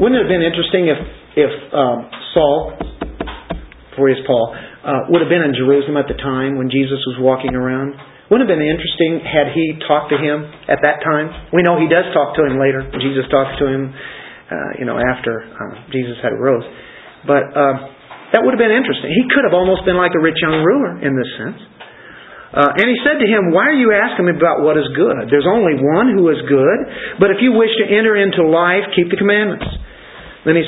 Wouldn't 0.00 0.18
it 0.18 0.26
have 0.26 0.32
been 0.32 0.42
interesting 0.42 0.90
if, 0.90 0.98
if 1.38 1.54
um, 1.70 2.10
Saul, 2.34 2.74
before 3.94 4.10
he 4.10 4.18
was 4.18 4.26
Paul, 4.26 4.58
uh, 4.82 5.06
would 5.14 5.22
have 5.22 5.30
been 5.30 5.46
in 5.46 5.54
Jerusalem 5.54 5.94
at 5.96 6.10
the 6.10 6.18
time 6.18 6.58
when 6.58 6.66
Jesus 6.66 6.98
was 7.06 7.14
walking 7.22 7.54
around? 7.54 7.94
Wouldn't 8.26 8.46
it 8.46 8.50
have 8.50 8.58
been 8.58 8.66
interesting 8.66 9.22
had 9.22 9.54
he 9.54 9.78
talked 9.86 10.10
to 10.10 10.18
him 10.18 10.42
at 10.66 10.82
that 10.82 10.98
time? 11.06 11.30
We 11.54 11.62
know 11.62 11.78
he 11.78 11.86
does 11.86 12.10
talk 12.10 12.34
to 12.34 12.42
him 12.42 12.58
later. 12.58 12.82
Jesus 12.98 13.22
talks 13.30 13.54
to 13.62 13.70
him, 13.70 13.94
uh, 13.94 14.70
you 14.82 14.86
know, 14.86 14.98
after 14.98 15.46
uh, 15.46 15.86
Jesus 15.94 16.18
had 16.18 16.34
arose. 16.34 16.66
But 17.22 17.54
uh, 17.54 17.74
that 18.34 18.42
would 18.42 18.50
have 18.50 18.62
been 18.62 18.74
interesting. 18.74 19.14
He 19.14 19.30
could 19.30 19.46
have 19.46 19.54
almost 19.54 19.86
been 19.86 19.94
like 19.94 20.10
a 20.18 20.22
rich 20.22 20.42
young 20.42 20.58
ruler 20.58 20.98
in 20.98 21.14
this 21.14 21.30
sense. 21.38 21.60
Uh, 22.50 22.82
and 22.82 22.86
he 22.90 22.98
said 23.06 23.22
to 23.22 23.26
him, 23.26 23.54
Why 23.54 23.70
are 23.70 23.78
you 23.78 23.94
asking 23.94 24.26
me 24.26 24.34
about 24.34 24.66
what 24.66 24.74
is 24.74 24.86
good? 24.94 25.30
There's 25.30 25.46
only 25.46 25.78
one 25.78 26.10
who 26.10 26.26
is 26.34 26.40
good. 26.50 26.78
But 27.22 27.30
if 27.30 27.38
you 27.38 27.54
wish 27.54 27.70
to 27.78 27.86
enter 27.86 28.18
into 28.18 28.42
life, 28.42 28.90
keep 28.94 29.10
the 29.10 29.18
commandments. 29.18 29.66
Then 30.46 30.54
he 30.54 30.62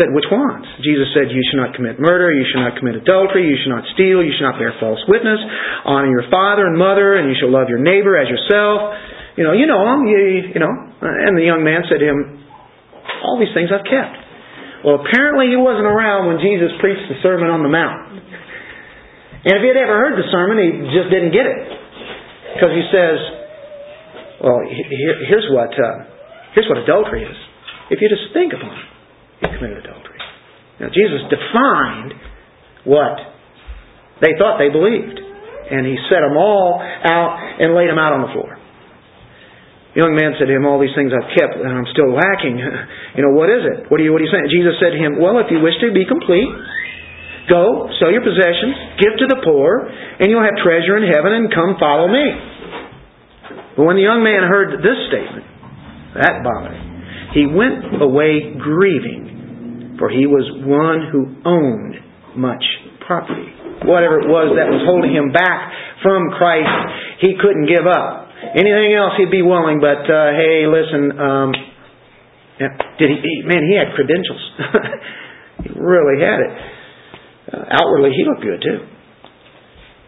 said, 0.00 0.16
Which 0.16 0.24
ones? 0.32 0.64
Jesus 0.80 1.12
said, 1.12 1.28
You 1.28 1.44
should 1.44 1.60
not 1.60 1.76
commit 1.76 2.00
murder, 2.00 2.32
you 2.32 2.48
should 2.48 2.64
not 2.64 2.80
commit 2.80 2.96
adultery, 2.96 3.44
you 3.44 3.60
should 3.60 3.68
not 3.68 3.84
steal, 3.92 4.24
you 4.24 4.32
should 4.32 4.48
not 4.48 4.56
bear 4.56 4.72
false 4.80 5.04
witness, 5.04 5.36
honor 5.84 6.08
your 6.08 6.24
father 6.32 6.64
and 6.64 6.72
mother, 6.72 7.20
and 7.20 7.28
you 7.28 7.36
shall 7.36 7.52
love 7.52 7.68
your 7.68 7.84
neighbor 7.84 8.16
as 8.16 8.32
yourself. 8.32 8.96
You 9.36 9.44
know, 9.44 9.52
you 9.52 9.68
know 9.68 9.84
you, 10.08 10.56
you 10.56 10.60
know. 10.64 10.72
And 11.04 11.36
the 11.36 11.44
young 11.44 11.60
man 11.60 11.84
said 11.84 12.00
to 12.00 12.08
him, 12.08 12.48
All 13.20 13.36
these 13.36 13.52
things 13.52 13.68
I've 13.68 13.84
kept. 13.84 14.16
Well, 14.88 15.04
apparently 15.04 15.52
he 15.52 15.58
wasn't 15.60 15.84
around 15.84 16.32
when 16.32 16.40
Jesus 16.40 16.72
preached 16.80 17.04
the 17.12 17.20
Sermon 17.20 17.52
on 17.52 17.60
the 17.60 17.68
Mount. 17.68 18.24
And 19.44 19.52
if 19.52 19.60
he 19.60 19.68
had 19.68 19.76
ever 19.76 20.00
heard 20.00 20.16
the 20.16 20.28
sermon, 20.32 20.56
he 20.56 20.96
just 20.96 21.12
didn't 21.12 21.36
get 21.36 21.44
it. 21.44 21.60
Because 22.56 22.72
he 22.72 22.88
says, 22.88 23.20
Well, 24.40 24.64
here's 25.28 25.44
what, 25.52 25.76
uh, 25.76 26.08
here's 26.56 26.72
what 26.72 26.80
adultery 26.80 27.28
is. 27.28 27.36
If 27.92 28.00
you 28.00 28.08
just 28.08 28.32
think 28.32 28.56
upon 28.56 28.80
it 28.80 28.90
he 29.40 29.46
committed 29.48 29.84
adultery. 29.84 30.20
Now, 30.80 30.88
Jesus 30.88 31.20
defined 31.28 32.12
what 32.84 33.16
they 34.20 34.36
thought 34.36 34.60
they 34.60 34.72
believed. 34.72 35.20
And 35.70 35.86
he 35.86 35.94
set 36.10 36.20
them 36.20 36.34
all 36.34 36.82
out 36.82 37.30
and 37.62 37.78
laid 37.78 37.88
them 37.88 38.00
out 38.00 38.12
on 38.16 38.26
the 38.26 38.32
floor. 38.34 38.58
The 39.94 40.02
young 40.02 40.14
man 40.14 40.34
said 40.38 40.50
to 40.50 40.54
him, 40.54 40.66
All 40.66 40.82
these 40.82 40.94
things 40.98 41.14
I've 41.14 41.30
kept 41.34 41.58
and 41.58 41.70
I'm 41.70 41.86
still 41.94 42.10
lacking. 42.10 42.58
you 43.18 43.22
know, 43.22 43.34
what 43.34 43.50
is 43.50 43.62
it? 43.62 43.86
What 43.86 44.02
are 44.02 44.04
you 44.06 44.10
what 44.10 44.22
are 44.22 44.26
you 44.26 44.34
saying? 44.34 44.50
Jesus 44.50 44.78
said 44.82 44.94
to 44.94 45.00
him, 45.00 45.18
Well, 45.22 45.38
if 45.38 45.46
you 45.50 45.62
wish 45.62 45.78
to 45.82 45.94
be 45.94 46.06
complete, 46.06 46.50
go, 47.46 47.86
sell 48.02 48.10
your 48.10 48.22
possessions, 48.22 48.98
give 48.98 49.14
to 49.22 49.26
the 49.30 49.38
poor, 49.46 49.86
and 49.86 50.26
you'll 50.26 50.42
have 50.46 50.58
treasure 50.58 50.98
in 50.98 51.06
heaven, 51.06 51.38
and 51.38 51.46
come 51.54 51.78
follow 51.78 52.10
me. 52.10 52.26
But 53.78 53.86
when 53.86 53.94
the 53.94 54.06
young 54.06 54.26
man 54.26 54.42
heard 54.46 54.82
this 54.82 54.98
statement, 55.06 55.46
that 56.18 56.42
bothered 56.42 56.74
him. 56.74 56.89
He 57.34 57.46
went 57.46 58.02
away 58.02 58.58
grieving, 58.58 59.96
for 59.98 60.10
he 60.10 60.26
was 60.26 60.46
one 60.66 61.06
who 61.10 61.30
owned 61.46 61.94
much 62.34 62.62
property. 63.06 63.46
Whatever 63.86 64.20
it 64.20 64.28
was 64.28 64.52
that 64.58 64.68
was 64.68 64.82
holding 64.84 65.14
him 65.14 65.32
back 65.32 65.72
from 66.02 66.30
Christ, 66.36 66.68
he 67.22 67.38
couldn't 67.40 67.70
give 67.70 67.86
up. 67.86 68.28
Anything 68.56 68.92
else 68.96 69.14
he'd 69.16 69.30
be 69.30 69.46
willing, 69.46 69.78
but 69.80 70.04
uh, 70.04 70.32
hey, 70.36 70.66
listen, 70.66 71.14
um, 71.16 71.50
did 72.98 73.08
he, 73.08 73.16
he? 73.22 73.34
Man, 73.46 73.64
he 73.64 73.78
had 73.78 73.94
credentials. 73.96 74.42
he 75.64 75.70
really 75.76 76.20
had 76.20 76.40
it. 76.44 76.52
Uh, 77.50 77.64
outwardly, 77.80 78.12
he 78.12 78.26
looked 78.26 78.44
good 78.44 78.60
too. 78.60 78.80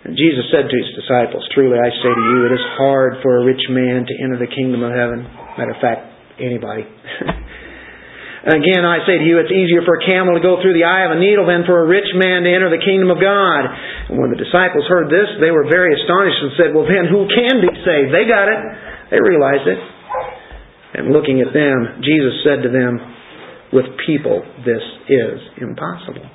And 0.04 0.18
Jesus 0.18 0.50
said 0.50 0.66
to 0.66 0.76
his 0.76 0.90
disciples, 0.98 1.46
Truly 1.54 1.78
I 1.78 1.90
say 2.02 2.10
to 2.10 2.24
you, 2.34 2.38
it 2.50 2.52
is 2.52 2.66
hard 2.76 3.22
for 3.22 3.38
a 3.38 3.44
rich 3.46 3.62
man 3.70 4.04
to 4.04 4.14
enter 4.18 4.36
the 4.36 4.50
kingdom 4.50 4.82
of 4.82 4.90
heaven. 4.90 5.22
Matter 5.56 5.72
of 5.72 5.80
fact, 5.80 6.11
anybody. 6.38 6.84
Again, 8.42 8.82
I 8.82 9.06
say 9.06 9.22
to 9.22 9.26
you, 9.26 9.38
it's 9.38 9.54
easier 9.54 9.86
for 9.86 10.02
a 10.02 10.02
camel 10.02 10.34
to 10.34 10.42
go 10.42 10.58
through 10.58 10.74
the 10.74 10.82
eye 10.82 11.06
of 11.06 11.14
a 11.14 11.18
needle 11.22 11.46
than 11.46 11.62
for 11.62 11.78
a 11.78 11.86
rich 11.86 12.10
man 12.18 12.42
to 12.42 12.50
enter 12.50 12.74
the 12.74 12.82
kingdom 12.82 13.06
of 13.14 13.22
God. 13.22 13.62
And 14.10 14.18
when 14.18 14.34
the 14.34 14.40
disciples 14.42 14.82
heard 14.90 15.06
this, 15.06 15.30
they 15.38 15.54
were 15.54 15.70
very 15.70 15.94
astonished 15.94 16.42
and 16.42 16.50
said, 16.58 16.68
Well, 16.74 16.82
then 16.82 17.06
who 17.06 17.30
can 17.30 17.62
be 17.62 17.70
saved? 17.86 18.10
They 18.10 18.26
got 18.26 18.50
it. 18.50 18.60
They 19.14 19.22
realized 19.22 19.62
it. 19.70 19.78
And 20.98 21.14
looking 21.14 21.38
at 21.38 21.54
them, 21.54 22.02
Jesus 22.02 22.42
said 22.42 22.66
to 22.66 22.70
them, 22.74 22.98
With 23.70 23.86
people, 24.10 24.42
this 24.66 24.82
is 25.06 25.38
impossible. 25.62 26.26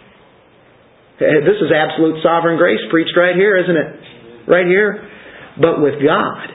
This 1.19 1.59
is 1.59 1.75
absolute 1.75 2.23
sovereign 2.23 2.55
grace 2.55 2.79
preached 2.87 3.19
right 3.19 3.35
here, 3.35 3.59
isn't 3.59 3.75
it? 3.75 4.47
Right 4.47 4.65
here. 4.65 5.11
But 5.59 5.83
with 5.83 5.99
God, 5.99 6.47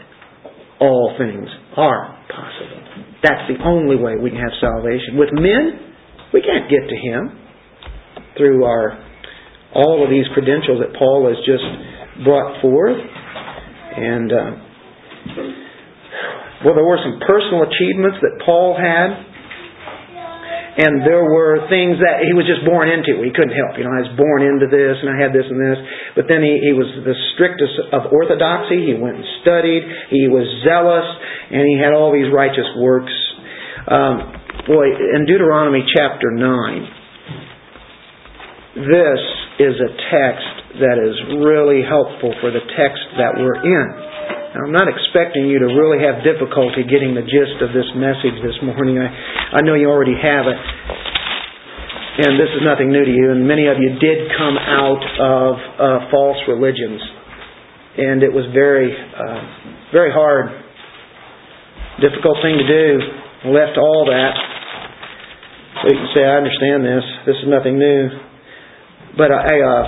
all 0.81 1.15
things 1.19 1.49
are 1.77 2.17
possible. 2.33 2.82
That's 3.23 3.47
the 3.47 3.63
only 3.65 3.97
way 3.97 4.19
we 4.19 4.31
can 4.31 4.41
have 4.43 4.55
salvation. 4.59 5.15
With 5.15 5.31
men, 5.33 5.95
we 6.35 6.43
can't 6.43 6.69
get 6.69 6.83
to 6.91 6.97
Him 6.99 7.39
through 8.37 8.65
our 8.65 8.99
all 9.75 10.05
of 10.05 10.11
these 10.11 10.27
credentials 10.35 10.85
that 10.85 10.93
Paul 10.99 11.33
has 11.33 11.39
just 11.49 11.65
brought 12.25 12.61
forth. 12.61 12.99
And 12.99 14.29
uh, 14.33 14.51
well, 16.65 16.75
there 16.75 16.85
were 16.85 17.01
some 17.01 17.21
personal 17.27 17.65
achievements 17.65 18.19
that 18.21 18.45
Paul 18.45 18.77
had 18.77 19.32
and 20.73 21.05
there 21.05 21.29
were 21.29 21.69
things 21.69 22.01
that 22.01 22.25
he 22.25 22.33
was 22.33 22.49
just 22.49 22.65
born 22.65 22.89
into. 22.89 23.21
He 23.21 23.29
couldn't 23.29 23.53
help. 23.53 23.77
You 23.77 23.85
know, 23.85 23.93
I 23.93 24.09
was 24.09 24.17
born 24.17 24.41
into 24.41 24.73
this, 24.73 24.97
and 25.05 25.13
I 25.13 25.21
had 25.21 25.37
this 25.37 25.45
and 25.45 25.61
this. 25.61 25.77
But 26.17 26.33
then 26.33 26.41
he, 26.41 26.65
he 26.65 26.73
was 26.73 26.89
the 27.05 27.13
strictest 27.37 27.93
of 27.93 28.09
orthodoxy. 28.09 28.89
He 28.89 28.97
went 28.97 29.21
and 29.21 29.27
studied. 29.45 29.85
He 30.09 30.33
was 30.33 30.49
zealous, 30.65 31.05
and 31.53 31.69
he 31.69 31.77
had 31.77 31.93
all 31.93 32.09
these 32.09 32.33
righteous 32.33 32.65
works. 32.81 33.13
Um, 33.85 34.33
boy, 34.65 34.97
in 34.97 35.29
Deuteronomy 35.29 35.85
chapter 35.93 36.33
9, 36.33 38.89
this 38.89 39.21
is 39.61 39.77
a 39.77 39.93
text 40.09 40.81
that 40.81 40.97
is 40.97 41.37
really 41.45 41.85
helpful 41.85 42.33
for 42.41 42.49
the 42.49 42.65
text 42.81 43.05
that 43.21 43.37
we're 43.37 43.61
in. 43.61 44.12
I'm 44.53 44.69
not 44.69 44.85
expecting 44.85 45.49
you 45.49 45.65
to 45.65 45.73
really 45.73 46.05
have 46.05 46.21
difficulty 46.21 46.85
getting 46.85 47.17
the 47.17 47.25
gist 47.25 47.65
of 47.65 47.73
this 47.73 47.89
message 47.97 48.37
this 48.45 48.61
morning. 48.61 49.01
I, 49.01 49.09
I 49.57 49.61
know 49.65 49.73
you 49.73 49.89
already 49.89 50.13
have 50.13 50.45
it. 50.45 50.61
And 52.21 52.37
this 52.37 52.53
is 52.53 52.61
nothing 52.61 52.93
new 52.93 53.01
to 53.01 53.09
you. 53.09 53.33
And 53.33 53.49
many 53.49 53.65
of 53.73 53.81
you 53.81 53.97
did 53.97 54.29
come 54.37 54.61
out 54.61 55.01
of 55.01 55.53
uh, 55.57 55.99
false 56.13 56.37
religions. 56.53 57.01
And 57.97 58.21
it 58.21 58.29
was 58.29 58.45
very, 58.53 58.93
uh, 58.93 59.41
very 59.89 60.13
hard, 60.13 60.53
difficult 62.05 62.37
thing 62.45 62.61
to 62.61 62.69
do. 62.69 63.57
Left 63.57 63.81
all 63.81 64.05
that. 64.13 64.37
So 65.81 65.85
you 65.89 65.97
can 65.97 66.11
say, 66.13 66.29
I 66.29 66.37
understand 66.37 66.85
this. 66.85 67.05
This 67.25 67.37
is 67.41 67.49
nothing 67.49 67.81
new. 67.81 68.05
But 69.17 69.33
I, 69.33 69.49
uh, 69.49 69.85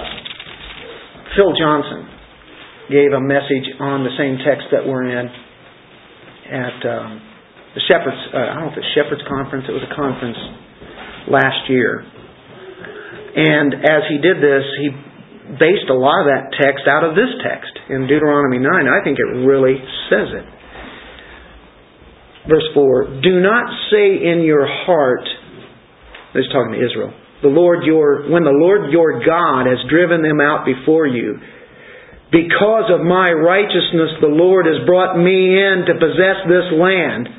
Phil 1.36 1.52
Johnson, 1.52 2.13
gave 2.90 3.12
a 3.12 3.20
message 3.20 3.68
on 3.80 4.04
the 4.04 4.12
same 4.20 4.36
text 4.44 4.68
that 4.72 4.84
we're 4.84 5.08
in 5.08 5.26
at 6.44 6.78
um, 6.84 7.10
the 7.74 7.82
Shepherds. 7.88 8.20
Uh, 8.28 8.36
I 8.36 8.54
don't 8.60 8.68
know 8.68 8.72
if 8.72 8.78
it's 8.78 8.92
Shepherds 8.92 9.24
Conference. 9.24 9.64
It 9.68 9.72
was 9.72 9.84
a 9.88 9.94
conference 9.96 10.36
last 11.28 11.68
year, 11.72 12.04
and 13.36 13.72
as 13.80 14.02
he 14.12 14.20
did 14.20 14.44
this, 14.44 14.64
he 14.84 14.88
based 15.56 15.88
a 15.88 15.96
lot 15.96 16.24
of 16.24 16.28
that 16.28 16.52
text 16.60 16.84
out 16.84 17.04
of 17.04 17.16
this 17.16 17.32
text 17.40 17.72
in 17.88 18.04
Deuteronomy 18.04 18.60
nine. 18.60 18.88
I 18.88 19.00
think 19.04 19.16
it 19.16 19.30
really 19.44 19.80
says 20.12 20.28
it. 20.36 20.46
Verse 22.48 22.68
four: 22.76 23.08
Do 23.24 23.40
not 23.40 23.72
say 23.88 24.20
in 24.20 24.44
your 24.44 24.68
heart. 24.68 25.24
He's 26.36 26.50
talking 26.52 26.76
to 26.76 26.82
Israel. 26.84 27.14
The 27.42 27.48
Lord 27.48 27.84
your 27.84 28.28
when 28.28 28.44
the 28.44 28.52
Lord 28.52 28.92
your 28.92 29.24
God 29.24 29.64
has 29.64 29.78
driven 29.88 30.20
them 30.20 30.40
out 30.40 30.64
before 30.64 31.06
you 31.06 31.40
because 32.34 32.90
of 32.90 33.06
my 33.06 33.30
righteousness, 33.30 34.18
the 34.18 34.26
Lord 34.26 34.66
has 34.66 34.82
brought 34.82 35.14
me 35.14 35.54
in 35.54 35.86
to 35.86 35.94
possess 35.94 36.42
this 36.50 36.66
land. 36.74 37.30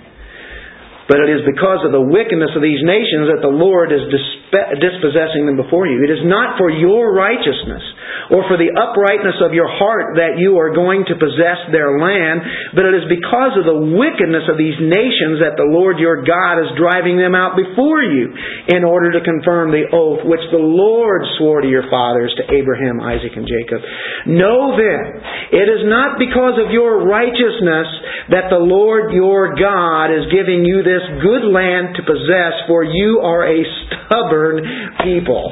But 1.06 1.22
it 1.22 1.30
is 1.30 1.46
because 1.46 1.86
of 1.86 1.94
the 1.94 2.02
wickedness 2.02 2.58
of 2.58 2.66
these 2.66 2.82
nations 2.82 3.30
that 3.30 3.46
the 3.46 3.54
Lord 3.54 3.94
is 3.94 4.10
dispossessing 4.10 5.46
them 5.46 5.54
before 5.54 5.86
you. 5.86 6.02
It 6.02 6.10
is 6.10 6.26
not 6.26 6.58
for 6.58 6.74
your 6.74 7.14
righteousness 7.14 7.86
or 8.34 8.42
for 8.50 8.58
the 8.58 8.74
uprightness 8.74 9.38
of 9.46 9.54
your 9.54 9.70
heart 9.70 10.18
that 10.18 10.42
you 10.42 10.58
are 10.58 10.74
going 10.74 11.06
to 11.06 11.14
possess 11.14 11.62
their 11.70 12.02
land, 12.02 12.42
but 12.74 12.90
it 12.90 12.98
is 12.98 13.06
because 13.06 13.54
of 13.54 13.70
the 13.70 13.82
wickedness 13.94 14.50
of 14.50 14.58
these 14.58 14.74
nations 14.82 15.46
that 15.46 15.54
the 15.62 15.70
Lord 15.70 16.02
your 16.02 16.26
God 16.26 16.58
is 16.66 16.74
driving 16.74 17.22
them 17.22 17.38
out 17.38 17.54
before 17.54 18.02
you 18.02 18.34
in 18.74 18.82
order 18.82 19.14
to 19.14 19.22
confirm 19.22 19.70
the 19.70 19.86
oath 19.94 20.26
which 20.26 20.42
the 20.50 20.62
Lord 20.62 21.22
swore 21.38 21.62
to 21.62 21.70
your 21.70 21.86
fathers, 21.86 22.34
to 22.42 22.50
Abraham, 22.50 22.98
Isaac, 22.98 23.38
and 23.38 23.46
Jacob. 23.46 23.86
Know 24.26 24.74
then, 24.74 25.22
it 25.54 25.70
is 25.70 25.86
not 25.86 26.18
because 26.18 26.58
of 26.58 26.74
your 26.74 27.06
righteousness 27.06 27.90
that 28.34 28.50
the 28.50 28.58
Lord 28.58 29.14
your 29.14 29.54
God 29.54 30.10
is 30.10 30.34
giving 30.34 30.66
you 30.66 30.82
this 30.82 30.95
good 31.20 31.50
land 31.50 31.96
to 31.98 32.02
possess, 32.06 32.54
for 32.68 32.84
you 32.84 33.20
are 33.24 33.44
a 33.48 33.60
stubborn 33.88 34.64
people. 35.04 35.52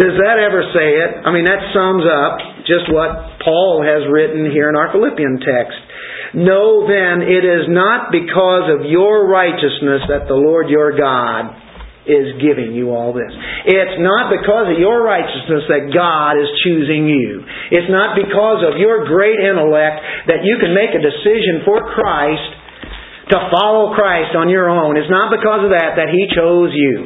Does 0.00 0.16
that 0.16 0.40
ever 0.40 0.64
say 0.72 0.88
it? 0.96 1.10
I 1.24 1.30
mean, 1.30 1.44
that 1.44 1.60
sums 1.76 2.08
up 2.08 2.64
just 2.64 2.88
what 2.88 3.40
Paul 3.44 3.84
has 3.84 4.08
written 4.08 4.48
here 4.48 4.72
in 4.72 4.76
our 4.76 4.88
Philippian 4.92 5.40
text. 5.44 5.76
Know 6.32 6.86
then, 6.86 7.26
it 7.26 7.44
is 7.44 7.68
not 7.68 8.08
because 8.08 8.70
of 8.70 8.88
your 8.88 9.28
righteousness 9.28 10.06
that 10.08 10.24
the 10.24 10.38
Lord 10.38 10.70
your 10.70 10.96
God 10.96 11.52
is 12.08 12.40
giving 12.40 12.72
you 12.72 12.96
all 12.96 13.12
this. 13.12 13.28
It's 13.66 14.00
not 14.00 14.32
because 14.32 14.72
of 14.72 14.80
your 14.80 15.04
righteousness 15.04 15.68
that 15.68 15.92
God 15.92 16.40
is 16.40 16.48
choosing 16.64 17.04
you. 17.04 17.44
It's 17.70 17.92
not 17.92 18.16
because 18.16 18.64
of 18.64 18.80
your 18.80 19.04
great 19.04 19.36
intellect 19.36 20.00
that 20.32 20.40
you 20.46 20.56
can 20.64 20.72
make 20.72 20.96
a 20.96 21.02
decision 21.02 21.60
for 21.68 21.84
Christ 21.92 22.59
to 23.30 23.38
follow 23.54 23.94
Christ 23.94 24.34
on 24.34 24.50
your 24.50 24.68
own. 24.68 24.98
It's 24.98 25.10
not 25.10 25.30
because 25.30 25.66
of 25.66 25.70
that 25.70 25.96
that 25.96 26.10
He 26.10 26.26
chose 26.34 26.70
you. 26.74 26.96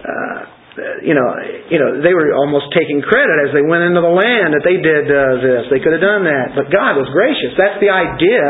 Uh, 0.00 0.56
you 1.00 1.16
know, 1.16 1.28
you 1.72 1.78
know, 1.80 2.04
they 2.04 2.12
were 2.12 2.36
almost 2.36 2.68
taking 2.76 3.00
credit 3.00 3.48
as 3.48 3.50
they 3.56 3.64
went 3.64 3.88
into 3.88 4.04
the 4.04 4.12
land 4.12 4.52
that 4.52 4.60
they 4.60 4.76
did 4.76 5.08
uh, 5.08 5.40
this. 5.40 5.72
They 5.72 5.80
could 5.80 5.96
have 5.96 6.04
done 6.04 6.28
that, 6.28 6.52
but 6.52 6.68
God 6.68 7.00
was 7.00 7.08
gracious. 7.16 7.56
That's 7.56 7.80
the 7.80 7.88
idea 7.88 8.44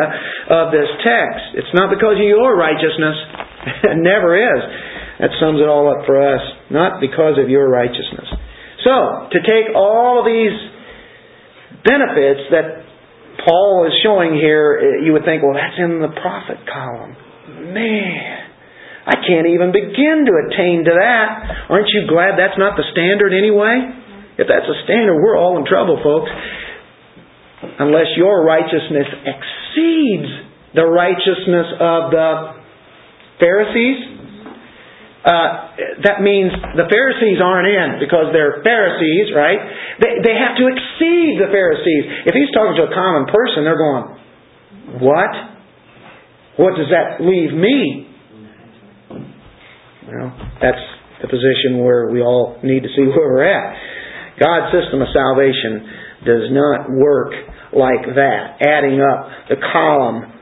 of 0.51 0.75
this 0.75 0.91
text. 1.07 1.55
It's 1.55 1.75
not 1.75 1.95
because 1.95 2.19
of 2.19 2.27
your 2.27 2.59
righteousness. 2.59 3.17
it 3.95 3.99
never 4.03 4.35
is. 4.35 4.63
That 5.23 5.33
sums 5.39 5.63
it 5.63 5.69
all 5.71 5.87
up 5.89 6.05
for 6.05 6.19
us. 6.19 6.43
Not 6.69 6.99
because 7.01 7.39
of 7.39 7.49
your 7.49 7.71
righteousness. 7.71 8.27
So, 8.83 9.31
to 9.33 9.39
take 9.47 9.73
all 9.75 10.27
these 10.27 10.55
benefits 11.87 12.43
that 12.51 12.87
Paul 13.47 13.87
is 13.87 13.95
showing 14.03 14.35
here, 14.35 14.75
eh, 14.83 15.07
you 15.07 15.15
would 15.15 15.25
think, 15.25 15.43
well, 15.47 15.55
that's 15.55 15.79
in 15.79 16.03
the 16.03 16.11
profit 16.11 16.59
column. 16.67 17.15
Man, 17.71 18.43
I 19.07 19.23
can't 19.23 19.47
even 19.47 19.71
begin 19.71 20.27
to 20.27 20.35
attain 20.51 20.83
to 20.83 20.93
that. 20.99 21.71
Aren't 21.71 21.87
you 21.95 22.11
glad 22.11 22.35
that's 22.35 22.59
not 22.59 22.75
the 22.75 22.83
standard 22.91 23.31
anyway? 23.31 23.87
If 24.37 24.51
that's 24.51 24.67
a 24.67 24.79
standard, 24.83 25.15
we're 25.23 25.39
all 25.39 25.57
in 25.63 25.65
trouble, 25.65 26.03
folks. 26.03 26.29
Unless 27.79 28.19
your 28.19 28.43
righteousness 28.43 29.07
exceeds 29.25 30.31
the 30.75 30.85
righteousness 30.85 31.71
of 31.79 32.11
the 32.11 32.29
Pharisees, 33.39 34.16
uh, 35.27 36.07
that 36.07 36.23
means 36.23 36.55
the 36.79 36.87
Pharisees 36.87 37.43
aren't 37.43 37.67
in 37.67 37.99
because 37.99 38.31
they're 38.31 38.63
Pharisees, 38.63 39.35
right? 39.35 39.59
They, 39.99 40.23
they 40.23 40.37
have 40.39 40.55
to 40.55 40.71
exceed 40.71 41.43
the 41.43 41.51
Pharisees. 41.51 42.31
If 42.31 42.35
he's 42.39 42.55
talking 42.55 42.79
to 42.79 42.87
a 42.87 42.95
common 42.95 43.27
person, 43.27 43.67
they're 43.67 43.75
going, 43.81 44.07
What? 45.03 45.33
What 46.63 46.79
does 46.79 46.87
that 46.95 47.19
leave 47.19 47.51
me? 47.51 48.07
Well, 50.07 50.31
that's 50.63 50.85
the 51.21 51.27
position 51.27 51.83
where 51.83 52.07
we 52.09 52.23
all 52.23 52.63
need 52.63 52.87
to 52.87 52.91
see 52.95 53.03
where 53.03 53.27
we're 53.27 53.51
at. 53.51 53.75
God's 54.39 54.71
system 54.71 55.03
of 55.03 55.09
salvation 55.11 55.91
does 56.23 56.55
not 56.55 56.87
work 56.87 57.35
like 57.75 58.15
that, 58.15 58.63
adding 58.63 59.03
up 59.03 59.51
the 59.51 59.57
column 59.75 60.36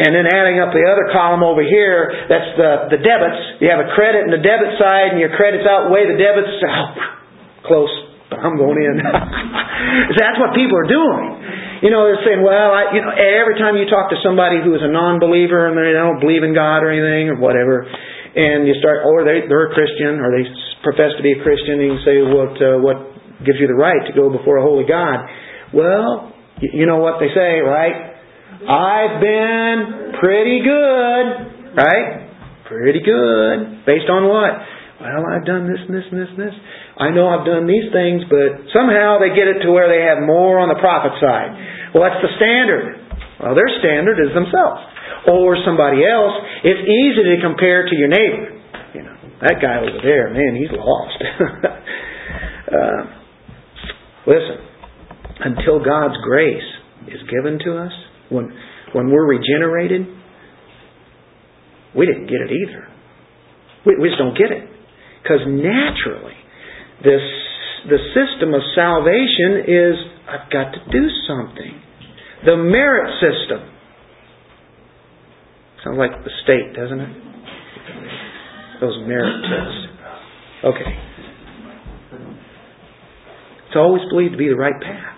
and 0.00 0.16
then 0.16 0.24
adding 0.24 0.56
up 0.64 0.72
the 0.72 0.80
other 0.88 1.12
column 1.12 1.44
over 1.44 1.60
here, 1.60 2.24
that's 2.24 2.56
the, 2.56 2.96
the 2.96 3.00
debits. 3.04 3.60
You 3.60 3.68
have 3.68 3.84
a 3.84 3.92
credit 3.92 4.24
in 4.24 4.32
the 4.32 4.40
debit 4.40 4.80
side, 4.80 5.12
and 5.12 5.20
your 5.20 5.36
credits 5.36 5.68
outweigh 5.68 6.08
the 6.08 6.16
debits. 6.16 6.48
Oh, 7.60 7.68
close. 7.68 7.92
I'm 8.32 8.56
going 8.56 8.80
in. 8.80 8.96
that's 10.22 10.38
what 10.40 10.56
people 10.56 10.78
are 10.80 10.88
doing. 10.88 11.24
You 11.84 11.92
know, 11.92 12.08
they're 12.08 12.24
saying, 12.24 12.40
well, 12.40 12.72
I, 12.72 12.96
you 12.96 13.04
know, 13.04 13.12
every 13.12 13.60
time 13.60 13.76
you 13.76 13.84
talk 13.84 14.08
to 14.14 14.18
somebody 14.24 14.64
who 14.64 14.72
is 14.72 14.80
a 14.80 14.88
non-believer 14.88 15.68
and 15.68 15.76
they 15.76 15.92
don't 15.92 16.22
believe 16.22 16.40
in 16.40 16.56
God 16.56 16.80
or 16.80 16.88
anything 16.88 17.28
or 17.28 17.36
whatever, 17.36 17.84
and 17.84 18.64
you 18.64 18.72
start, 18.80 19.04
or 19.04 19.28
they, 19.28 19.44
they're 19.44 19.68
a 19.68 19.74
Christian, 19.74 20.22
or 20.22 20.32
they 20.32 20.48
profess 20.86 21.12
to 21.18 21.22
be 21.22 21.36
a 21.36 21.40
Christian, 21.44 21.82
and 21.82 21.88
you 21.92 22.00
say, 22.06 22.16
what, 22.24 22.54
uh, 22.56 22.78
what 22.80 22.98
gives 23.44 23.60
you 23.60 23.66
the 23.66 23.76
right 23.76 24.06
to 24.06 24.12
go 24.16 24.30
before 24.30 24.56
a 24.56 24.64
holy 24.64 24.88
God? 24.88 25.26
Well, 25.74 26.32
you 26.62 26.86
know 26.86 27.02
what 27.02 27.18
they 27.20 27.28
say, 27.34 27.60
right? 27.60 28.09
I've 28.66 29.20
been 29.20 30.18
pretty 30.20 30.60
good, 30.60 31.26
right? 31.76 32.28
Pretty 32.68 33.00
good. 33.00 33.86
Based 33.86 34.08
on 34.08 34.28
what? 34.28 34.52
Well, 35.00 35.24
I've 35.32 35.46
done 35.48 35.64
this 35.64 35.80
and 35.80 35.96
this 35.96 36.04
and 36.12 36.20
this 36.20 36.28
and 36.28 36.40
this. 36.40 36.56
I 37.00 37.08
know 37.08 37.28
I've 37.28 37.48
done 37.48 37.64
these 37.64 37.88
things, 37.88 38.28
but 38.28 38.68
somehow 38.76 39.16
they 39.16 39.32
get 39.32 39.48
it 39.48 39.64
to 39.64 39.72
where 39.72 39.88
they 39.88 40.04
have 40.04 40.20
more 40.20 40.60
on 40.60 40.68
the 40.68 40.76
profit 40.76 41.16
side. 41.16 41.56
Well, 41.96 42.04
that's 42.04 42.20
the 42.20 42.32
standard. 42.36 43.00
Well, 43.40 43.56
their 43.56 43.72
standard 43.80 44.20
is 44.20 44.36
themselves 44.36 44.84
or 45.28 45.56
somebody 45.64 46.00
else, 46.04 46.32
it's 46.64 46.84
easy 46.88 47.22
to 47.28 47.36
compare 47.42 47.84
to 47.84 47.94
your 47.96 48.08
neighbor. 48.08 48.56
You 48.94 49.02
know, 49.02 49.16
that 49.42 49.60
guy 49.60 49.76
over 49.80 50.00
there, 50.02 50.30
man, 50.32 50.56
he's 50.56 50.72
lost. 50.72 51.18
uh, 52.72 53.02
listen, 54.26 54.58
until 55.40 55.82
God's 55.84 56.16
grace 56.24 56.64
is 57.08 57.20
given 57.28 57.58
to 57.64 57.76
us, 57.78 57.92
when 58.30 58.52
when 58.92 59.10
we're 59.10 59.26
regenerated, 59.26 60.06
we 61.96 62.06
didn't 62.06 62.26
get 62.26 62.40
it 62.40 62.50
either. 62.50 62.88
We, 63.86 63.96
we 63.96 64.08
just 64.08 64.18
don't 64.18 64.36
get 64.36 64.50
it 64.50 64.68
because 65.22 65.40
naturally, 65.46 66.38
this 67.04 67.22
the 67.88 67.98
system 68.14 68.54
of 68.54 68.60
salvation 68.74 69.64
is 69.66 69.94
I've 70.28 70.50
got 70.50 70.72
to 70.72 70.80
do 70.90 71.08
something. 71.26 71.80
The 72.44 72.56
merit 72.56 73.12
system 73.20 73.70
Sounds 75.84 75.96
like 75.96 76.12
the 76.24 76.30
state, 76.44 76.74
doesn't 76.76 77.00
it? 77.00 77.16
Those 78.80 78.98
merit 79.06 79.32
tests. 79.48 79.86
Okay. 80.64 80.92
It's 83.66 83.76
always 83.76 84.02
believed 84.10 84.32
to 84.32 84.38
be 84.38 84.48
the 84.48 84.56
right 84.56 84.78
path. 84.80 85.16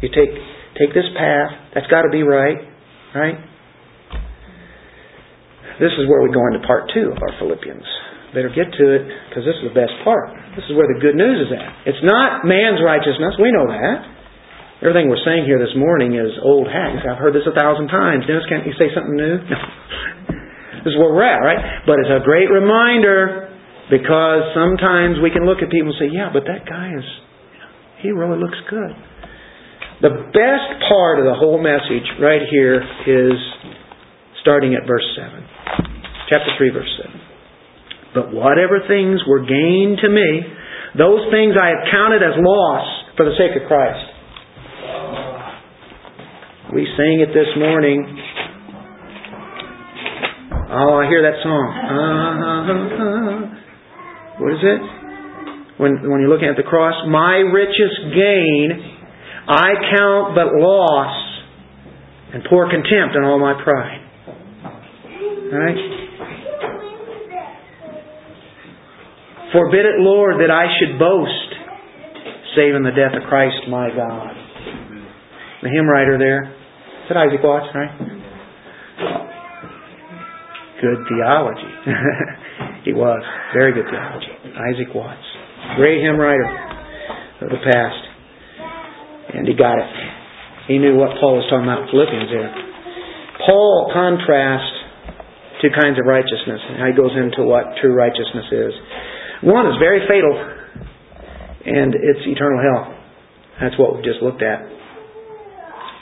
You 0.00 0.08
take 0.08 0.32
take 0.80 0.96
this 0.96 1.06
path, 1.12 1.76
that's 1.76 1.86
got 1.92 2.08
to 2.08 2.10
be 2.10 2.24
right, 2.24 2.56
right? 3.12 3.36
This 5.76 5.92
is 5.96 6.08
where 6.08 6.24
we 6.24 6.32
go 6.32 6.40
into 6.48 6.64
part 6.64 6.88
two 6.92 7.12
of 7.12 7.20
our 7.20 7.32
Philippians. 7.36 7.84
Better 8.32 8.52
get 8.52 8.72
to 8.72 8.84
it 8.96 9.02
because 9.28 9.44
this 9.44 9.56
is 9.60 9.72
the 9.72 9.76
best 9.76 9.92
part. 10.04 10.32
This 10.56 10.64
is 10.68 10.76
where 10.76 10.86
the 10.88 11.00
good 11.02 11.16
news 11.18 11.40
is 11.44 11.50
at. 11.52 11.88
It's 11.88 12.04
not 12.04 12.46
man's 12.48 12.80
righteousness. 12.80 13.36
We 13.36 13.52
know 13.52 13.66
that. 13.68 14.06
Everything 14.80 15.12
we're 15.12 15.20
saying 15.28 15.44
here 15.44 15.60
this 15.60 15.76
morning 15.76 16.16
is 16.16 16.32
old 16.40 16.64
hacks. 16.64 17.04
I've 17.04 17.20
heard 17.20 17.36
this 17.36 17.44
a 17.44 17.52
thousand 17.52 17.92
times. 17.92 18.24
Dennis, 18.24 18.48
can't 18.48 18.64
you 18.64 18.72
say 18.80 18.88
something 18.96 19.12
new? 19.12 19.36
No. 19.44 19.60
this 20.84 20.94
is 20.94 20.96
where 20.96 21.12
we're 21.12 21.26
at, 21.26 21.44
right? 21.44 21.84
But 21.84 22.00
it's 22.00 22.08
a 22.08 22.24
great 22.24 22.48
reminder 22.48 23.52
because 23.92 24.56
sometimes 24.56 25.20
we 25.20 25.28
can 25.28 25.44
look 25.44 25.60
at 25.60 25.68
people 25.68 25.92
and 25.92 26.00
say, 26.00 26.08
yeah, 26.08 26.32
but 26.32 26.48
that 26.48 26.64
guy 26.64 26.96
is, 26.96 27.04
he 28.00 28.14
really 28.14 28.40
looks 28.40 28.56
good. 28.70 28.94
The 30.00 30.32
best 30.32 30.68
part 30.88 31.20
of 31.20 31.28
the 31.28 31.36
whole 31.36 31.60
message 31.60 32.08
right 32.24 32.40
here 32.48 32.80
is 33.04 33.36
starting 34.40 34.72
at 34.72 34.88
verse 34.88 35.04
7. 35.12 35.44
Chapter 36.32 36.56
3, 36.56 36.70
verse 36.72 36.88
7. 37.04 37.20
But 38.14 38.32
whatever 38.32 38.80
things 38.88 39.20
were 39.28 39.44
gained 39.44 40.00
to 40.00 40.08
me, 40.08 40.40
those 40.96 41.28
things 41.28 41.52
I 41.52 41.76
have 41.76 41.92
counted 41.92 42.24
as 42.24 42.32
loss 42.40 43.12
for 43.14 43.28
the 43.28 43.36
sake 43.36 43.60
of 43.60 43.68
Christ. 43.68 44.00
We 46.72 46.88
sang 46.96 47.20
it 47.20 47.36
this 47.36 47.52
morning. 47.60 48.00
Oh, 50.80 50.96
I 50.96 51.12
hear 51.12 51.20
that 51.28 51.44
song. 51.44 51.66
Uh, 51.76 52.72
what 54.40 54.52
is 54.54 54.64
it? 54.64 54.80
When, 55.76 56.08
when 56.08 56.24
you're 56.24 56.32
looking 56.32 56.48
at 56.48 56.56
the 56.56 56.64
cross, 56.64 56.94
my 57.06 57.36
richest 57.44 58.16
gain 58.16 58.89
I 59.50 59.74
count 59.98 60.34
but 60.34 60.46
loss 60.54 61.14
and 62.32 62.44
pour 62.48 62.70
contempt 62.70 63.16
on 63.16 63.24
all 63.24 63.38
my 63.38 63.60
pride. 63.62 64.06
Right? 65.50 65.76
Forbid 69.52 69.84
it, 69.84 69.98
Lord, 69.98 70.36
that 70.38 70.50
I 70.50 70.66
should 70.78 70.98
boast, 70.98 71.50
save 72.54 72.76
in 72.76 72.84
the 72.84 72.94
death 72.94 73.12
of 73.20 73.28
Christ 73.28 73.66
my 73.68 73.90
God. 73.90 74.30
The 75.62 75.68
hymn 75.68 75.88
writer 75.88 76.16
there 76.16 76.54
that 77.10 77.18
Isaac 77.18 77.42
Watts, 77.42 77.66
right? 77.74 77.90
Good 80.80 80.98
theology. 81.10 81.74
He 82.82 82.94
was. 82.94 83.20
Very 83.52 83.74
good 83.74 83.84
theology. 83.90 84.32
Isaac 84.56 84.94
Watts. 84.94 85.20
Great 85.76 86.00
hymn 86.00 86.16
writer 86.16 86.48
of 87.42 87.50
the 87.50 87.60
past. 87.60 88.09
And 89.34 89.46
he 89.46 89.54
got 89.54 89.78
it. 89.78 89.90
He 90.66 90.78
knew 90.78 90.94
what 90.94 91.18
Paul 91.18 91.38
was 91.38 91.46
talking 91.50 91.66
about 91.66 91.86
in 91.86 91.88
Philippians 91.90 92.30
there. 92.30 92.50
Paul 93.46 93.90
contrasts 93.92 94.80
two 95.60 95.72
kinds 95.76 96.00
of 96.00 96.08
righteousness 96.08 96.60
and 96.60 96.88
he 96.88 96.94
goes 96.96 97.12
into 97.16 97.44
what 97.44 97.76
true 97.80 97.92
righteousness 97.92 98.48
is. 98.52 98.72
One 99.44 99.68
is 99.68 99.76
very 99.80 100.04
fatal 100.08 100.34
and 101.66 101.94
it's 101.94 102.24
eternal 102.24 102.60
hell. 102.60 102.82
That's 103.60 103.76
what 103.76 103.96
we've 103.96 104.04
just 104.04 104.24
looked 104.24 104.42
at. 104.42 104.64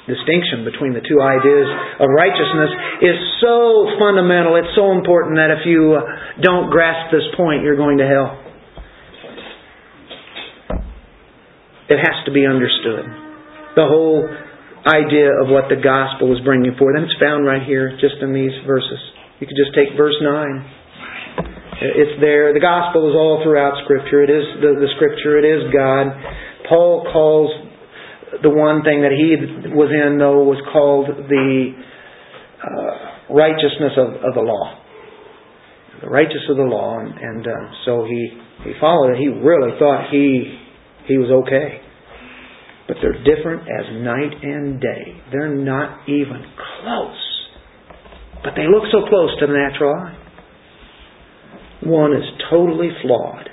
Distinction 0.07 0.65
between 0.65 0.97
the 0.97 1.05
two 1.05 1.21
ideas 1.21 1.69
of 2.01 2.09
righteousness 2.09 2.73
is 3.05 3.17
so 3.45 3.93
fundamental, 4.01 4.57
it's 4.57 4.73
so 4.73 4.97
important 4.97 5.37
that 5.37 5.53
if 5.53 5.69
you 5.69 6.01
uh, 6.01 6.41
don't 6.41 6.71
grasp 6.73 7.13
this 7.13 7.29
point, 7.37 7.61
you're 7.61 7.77
going 7.77 7.99
to 7.99 8.09
hell. 8.09 8.48
It 11.89 11.97
has 11.97 12.17
to 12.29 12.33
be 12.33 12.45
understood. 12.45 13.05
The 13.77 13.89
whole 13.89 14.29
idea 14.85 15.33
of 15.41 15.49
what 15.49 15.73
the 15.73 15.81
gospel 15.81 16.33
is 16.37 16.41
bringing 16.45 16.77
forth, 16.77 16.97
and 16.97 17.05
it's 17.05 17.17
found 17.21 17.45
right 17.49 17.65
here, 17.65 17.97
just 18.01 18.21
in 18.21 18.33
these 18.33 18.53
verses. 18.67 19.01
You 19.41 19.47
could 19.47 19.57
just 19.57 19.73
take 19.73 19.97
verse 19.97 20.17
9. 20.21 20.29
It's 21.81 22.21
there. 22.21 22.53
The 22.53 22.61
gospel 22.61 23.09
is 23.09 23.15
all 23.15 23.41
throughout 23.43 23.79
Scripture. 23.85 24.27
It 24.27 24.31
is 24.31 24.45
the, 24.61 24.83
the 24.83 24.91
Scripture. 24.99 25.39
It 25.39 25.47
is 25.47 25.71
God. 25.73 26.11
Paul 26.69 27.07
calls 27.13 27.51
the 28.43 28.51
one 28.51 28.83
thing 28.83 29.03
that 29.03 29.15
he 29.15 29.39
was 29.73 29.89
in, 29.89 30.19
though, 30.19 30.43
was 30.43 30.59
called 30.73 31.07
the 31.09 31.73
uh, 32.59 33.33
righteousness 33.33 33.95
of, 33.97 34.21
of 34.27 34.35
the 34.35 34.45
law. 34.45 34.77
The 36.03 36.11
righteousness 36.11 36.51
of 36.51 36.59
the 36.59 36.69
law, 36.69 36.99
and, 36.99 37.15
and 37.15 37.47
uh, 37.47 37.65
so 37.85 38.05
he 38.05 38.37
he 38.65 38.73
followed 38.81 39.15
it. 39.15 39.19
He 39.19 39.29
really 39.29 39.79
thought 39.79 40.11
he 40.11 40.68
he 41.09 41.19
was 41.19 41.31
okay, 41.45 41.81
but 42.87 42.97
they're 43.03 43.25
different 43.25 43.63
as 43.63 43.85
night 44.05 44.45
and 44.45 44.81
day. 44.81 45.17
They're 45.33 45.55
not 45.55 46.09
even 46.09 46.45
close, 46.81 47.23
but 48.45 48.53
they 48.55 48.69
look 48.69 48.85
so 48.93 49.09
close 49.09 49.33
to 49.41 49.47
the 49.47 49.53
natural 49.53 49.95
eye. 49.95 50.17
One 51.83 52.13
is 52.13 52.25
totally 52.51 52.91
flawed. 53.03 53.49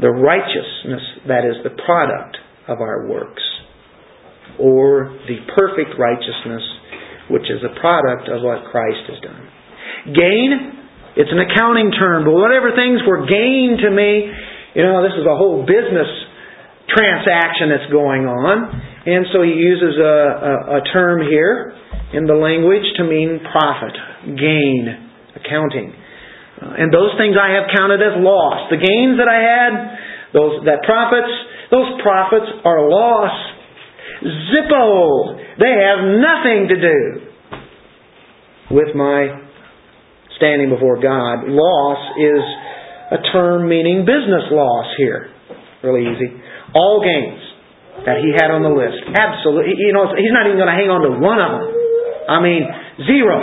The 0.00 0.10
righteousness 0.10 1.02
that 1.28 1.44
is 1.46 1.62
the 1.62 1.70
product 1.86 2.36
of 2.68 2.80
our 2.80 3.08
works 3.08 3.42
or 4.58 5.18
the 5.26 5.38
perfect 5.54 5.98
righteousness, 5.98 6.62
which 7.30 7.46
is 7.48 7.62
a 7.62 7.78
product 7.80 8.28
of 8.28 8.42
what 8.42 8.70
Christ 8.70 9.06
has 9.08 9.18
done. 9.22 9.44
Gain, 10.14 10.50
it's 11.16 11.30
an 11.30 11.40
accounting 11.40 11.90
term, 11.94 12.26
but 12.26 12.34
whatever 12.34 12.74
things 12.74 13.00
were 13.06 13.26
gain 13.26 13.78
to 13.80 13.90
me, 13.90 14.28
you 14.74 14.82
know, 14.82 15.02
this 15.06 15.14
is 15.14 15.26
a 15.26 15.36
whole 15.38 15.62
business 15.62 16.10
transaction 16.90 17.72
that's 17.72 17.90
going 17.92 18.26
on. 18.26 18.56
And 19.04 19.28
so 19.32 19.44
he 19.44 19.52
uses 19.52 20.00
a, 20.00 20.04
a, 20.04 20.52
a 20.78 20.80
term 20.92 21.24
here 21.24 21.76
in 22.12 22.26
the 22.26 22.34
language 22.36 22.84
to 22.96 23.04
mean 23.04 23.40
profit, 23.52 23.94
gain, 24.36 24.88
accounting. 25.36 25.92
Uh, 26.60 26.80
and 26.80 26.92
those 26.92 27.12
things 27.18 27.36
I 27.36 27.56
have 27.60 27.68
counted 27.74 28.00
as 28.00 28.16
loss. 28.20 28.70
The 28.70 28.80
gains 28.80 29.18
that 29.18 29.28
I 29.28 29.40
had, 29.42 29.72
those 30.32 30.64
that 30.64 30.86
profits, 30.86 31.32
those 31.70 32.00
profits 32.00 32.48
are 32.64 32.88
loss 32.88 33.54
Zippo! 34.24 35.36
They 35.60 35.74
have 35.84 36.00
nothing 36.00 36.68
to 36.68 36.76
do 36.80 36.98
with 38.70 38.94
my 38.96 39.42
standing 40.36 40.70
before 40.70 41.00
God. 41.00 41.44
Loss 41.46 42.16
is 42.18 42.42
a 43.12 43.32
term 43.32 43.68
meaning 43.68 44.06
business 44.06 44.48
loss 44.50 44.86
here. 44.96 45.30
Really 45.82 46.08
easy. 46.08 46.32
All 46.74 47.00
gains 47.00 47.40
that 48.04 48.18
he 48.18 48.34
had 48.34 48.50
on 48.50 48.66
the 48.66 48.74
list. 48.74 49.00
Absolutely. 49.14 49.78
You 49.78 49.94
know, 49.94 50.10
he's 50.18 50.34
not 50.34 50.50
even 50.50 50.58
going 50.58 50.70
to 50.70 50.76
hang 50.76 50.90
on 50.90 51.06
to 51.06 51.12
one 51.22 51.38
of 51.38 51.50
them. 51.54 51.64
I 52.28 52.38
mean, 52.42 52.62
zero. 53.06 53.38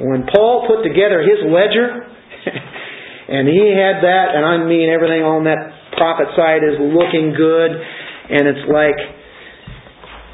When 0.00 0.24
Paul 0.32 0.64
put 0.64 0.80
together 0.80 1.20
his 1.20 1.44
ledger, 1.44 2.08
and 3.36 3.44
he 3.44 3.76
had 3.76 4.00
that, 4.00 4.32
and 4.32 4.42
I 4.42 4.64
mean 4.64 4.88
everything 4.88 5.20
on 5.20 5.44
that 5.44 5.92
profit 6.00 6.32
side 6.32 6.64
is 6.64 6.80
looking 6.80 7.36
good, 7.36 7.70
and 7.76 8.42
it's 8.48 8.64
like, 8.64 8.96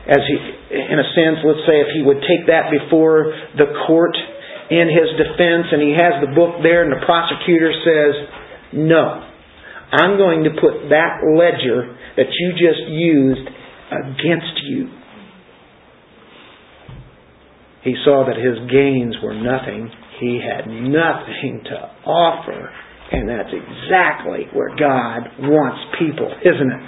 as 0.06 0.22
he, 0.22 0.36
in 0.70 0.98
a 1.02 1.08
sense, 1.18 1.42
let's 1.42 1.66
say 1.66 1.82
if 1.82 1.90
he 1.90 2.06
would 2.06 2.22
take 2.22 2.46
that 2.46 2.70
before 2.70 3.34
the 3.58 3.66
court 3.90 4.14
in 4.70 4.86
his 4.86 5.10
defense 5.18 5.66
and 5.74 5.82
he 5.82 5.98
has 5.98 6.22
the 6.22 6.30
book 6.30 6.62
there 6.62 6.86
and 6.86 6.94
the 6.94 7.02
prosecutor 7.02 7.74
says, 7.82 8.14
no, 8.74 9.26
I'm 9.92 10.18
going 10.18 10.44
to 10.44 10.50
put 10.50 10.90
that 10.90 11.22
ledger 11.22 11.96
that 12.16 12.26
you 12.32 12.52
just 12.52 12.88
used 12.88 13.48
against 13.92 14.56
you. 14.64 14.88
He 17.84 17.94
saw 18.04 18.26
that 18.26 18.34
his 18.34 18.58
gains 18.66 19.14
were 19.22 19.34
nothing. 19.34 19.88
He 20.18 20.42
had 20.42 20.66
nothing 20.66 21.62
to 21.70 21.76
offer. 22.02 22.72
And 23.12 23.28
that's 23.28 23.54
exactly 23.54 24.50
where 24.52 24.74
God 24.74 25.30
wants 25.38 25.78
people, 25.94 26.26
isn't 26.26 26.70
it? 26.72 26.82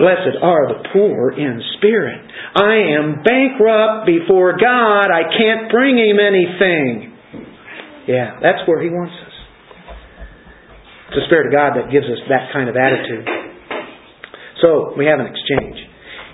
Blessed 0.00 0.40
are 0.40 0.64
the 0.72 0.88
poor 0.96 1.32
in 1.36 1.60
spirit. 1.76 2.24
I 2.56 2.96
am 2.96 3.20
bankrupt 3.20 4.08
before 4.08 4.56
God. 4.56 5.12
I 5.12 5.28
can't 5.36 5.70
bring 5.70 6.00
Him 6.00 6.16
anything. 6.16 7.12
Yeah, 8.08 8.40
that's 8.40 8.64
where 8.64 8.80
He 8.80 8.88
wants. 8.88 9.12
It's 11.10 11.18
the 11.18 11.26
Spirit 11.26 11.50
of 11.50 11.52
God 11.52 11.74
that 11.74 11.90
gives 11.90 12.06
us 12.06 12.22
that 12.30 12.54
kind 12.54 12.70
of 12.70 12.78
attitude. 12.78 13.26
So, 14.62 14.94
we 14.94 15.10
have 15.10 15.18
an 15.18 15.26
exchange. 15.26 15.78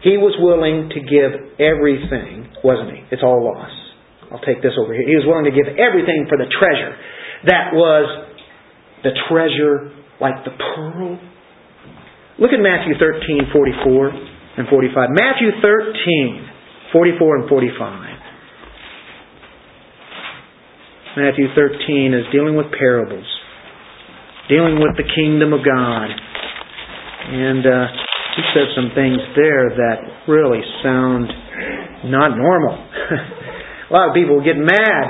He 0.05 0.21
was 0.21 0.37
willing 0.37 0.93
to 0.93 1.01
give 1.01 1.57
everything, 1.57 2.53
wasn't 2.61 2.93
he? 2.93 3.01
It's 3.09 3.25
all 3.25 3.41
loss. 3.41 3.73
I'll 4.29 4.45
take 4.45 4.61
this 4.61 4.77
over 4.77 4.93
here. 4.93 5.09
He 5.09 5.17
was 5.17 5.25
willing 5.25 5.49
to 5.49 5.55
give 5.55 5.67
everything 5.81 6.29
for 6.29 6.37
the 6.37 6.51
treasure. 6.53 6.93
That 7.49 7.73
was 7.73 8.05
the 9.01 9.17
treasure 9.31 9.97
like 10.21 10.45
the 10.45 10.53
pearl 10.53 11.17
Look 12.39 12.53
at 12.53 12.61
Matthew 12.61 12.93
13, 13.01 13.49
44 13.49 14.13
and 14.61 14.69
45. 14.69 15.09
Matthew 15.09 15.57
13, 15.65 16.93
44 16.93 17.37
and 17.41 17.49
45. 17.49 18.13
Matthew 21.17 21.49
13 21.57 22.13
is 22.13 22.29
dealing 22.29 22.61
with 22.61 22.67
parables, 22.77 23.25
dealing 24.49 24.79
with 24.79 24.97
the 24.97 25.07
kingdom 25.07 25.53
of 25.53 25.65
God. 25.65 26.09
And 27.27 27.63
uh, 27.67 27.87
he 28.37 28.43
says 28.55 28.71
some 28.77 28.95
things 28.95 29.19
there 29.35 29.71
that 29.75 30.29
really 30.29 30.63
sound 30.83 31.27
not 32.07 32.37
normal. 32.37 32.77
a 33.91 33.93
lot 33.93 34.09
of 34.09 34.15
people 34.15 34.45
get 34.45 34.57
mad 34.57 35.05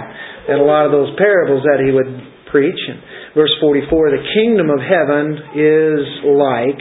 at 0.49 0.59
a 0.59 0.65
lot 0.65 0.87
of 0.87 0.93
those 0.93 1.13
parables 1.19 1.63
that 1.65 1.83
he 1.85 1.93
would 1.93 2.51
preach. 2.51 2.79
And 2.89 3.03
verse 3.35 3.53
44 3.61 4.11
The 4.11 4.25
kingdom 4.33 4.71
of 4.71 4.81
heaven 4.81 5.37
is 5.59 6.07
like 6.25 6.81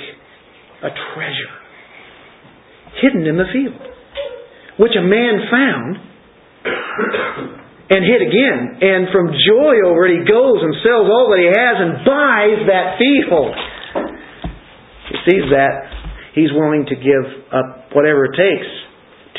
a 0.84 0.92
treasure 1.14 1.54
hidden 3.02 3.28
in 3.28 3.36
the 3.36 3.50
field, 3.52 3.82
which 4.80 4.94
a 4.96 5.04
man 5.04 5.40
found 5.52 5.98
and 7.90 8.02
hit 8.02 8.22
again. 8.22 8.82
And 8.82 9.02
from 9.14 9.34
joy 9.34 9.86
over 9.86 10.10
it, 10.10 10.20
he 10.20 10.24
goes 10.26 10.60
and 10.62 10.74
sells 10.82 11.08
all 11.10 11.30
that 11.34 11.42
he 11.42 11.50
has 11.50 11.76
and 11.78 11.92
buys 12.02 12.60
that 12.70 12.88
field. 12.98 13.54
He 15.12 15.16
sees 15.30 15.46
that. 15.54 15.76
He's 16.34 16.52
willing 16.52 16.86
to 16.90 16.96
give 16.98 17.26
up 17.54 17.94
whatever 17.94 18.26
it 18.26 18.36
takes 18.36 18.72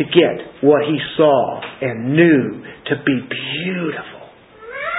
to 0.01 0.05
get 0.05 0.65
what 0.65 0.85
he 0.85 0.97
saw 1.17 1.61
and 1.81 2.15
knew 2.15 2.65
to 2.89 2.95
be 3.05 3.17
beautiful 3.25 4.17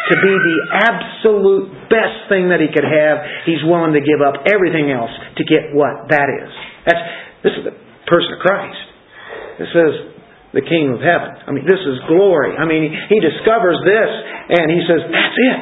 to 0.07 0.15
be 0.23 0.33
the 0.39 0.59
absolute 0.87 1.67
best 1.91 2.31
thing 2.31 2.47
that 2.47 2.63
he 2.63 2.71
could 2.71 2.87
have, 2.87 3.17
he's 3.43 3.59
willing 3.67 3.91
to 3.91 3.99
give 3.99 4.23
up 4.23 4.47
everything 4.47 4.87
else 4.87 5.11
to 5.35 5.43
get 5.43 5.75
what 5.75 6.07
that 6.07 6.31
is. 6.31 6.51
That's 6.87 7.03
this 7.43 7.53
is 7.59 7.63
the 7.67 7.75
person 8.07 8.31
of 8.35 8.39
Christ. 8.39 8.83
This 9.59 9.71
is 9.75 9.93
the 10.53 10.61
King 10.61 10.95
of 10.95 11.01
Heaven. 11.01 11.35
I 11.47 11.51
mean, 11.51 11.65
this 11.67 11.79
is 11.79 11.99
glory. 12.07 12.55
I 12.55 12.65
mean, 12.65 12.87
he 12.87 13.19
discovers 13.19 13.77
this 13.83 14.09
and 14.55 14.71
he 14.71 14.81
says, 14.87 15.01
"That's 15.11 15.37
it." 15.37 15.61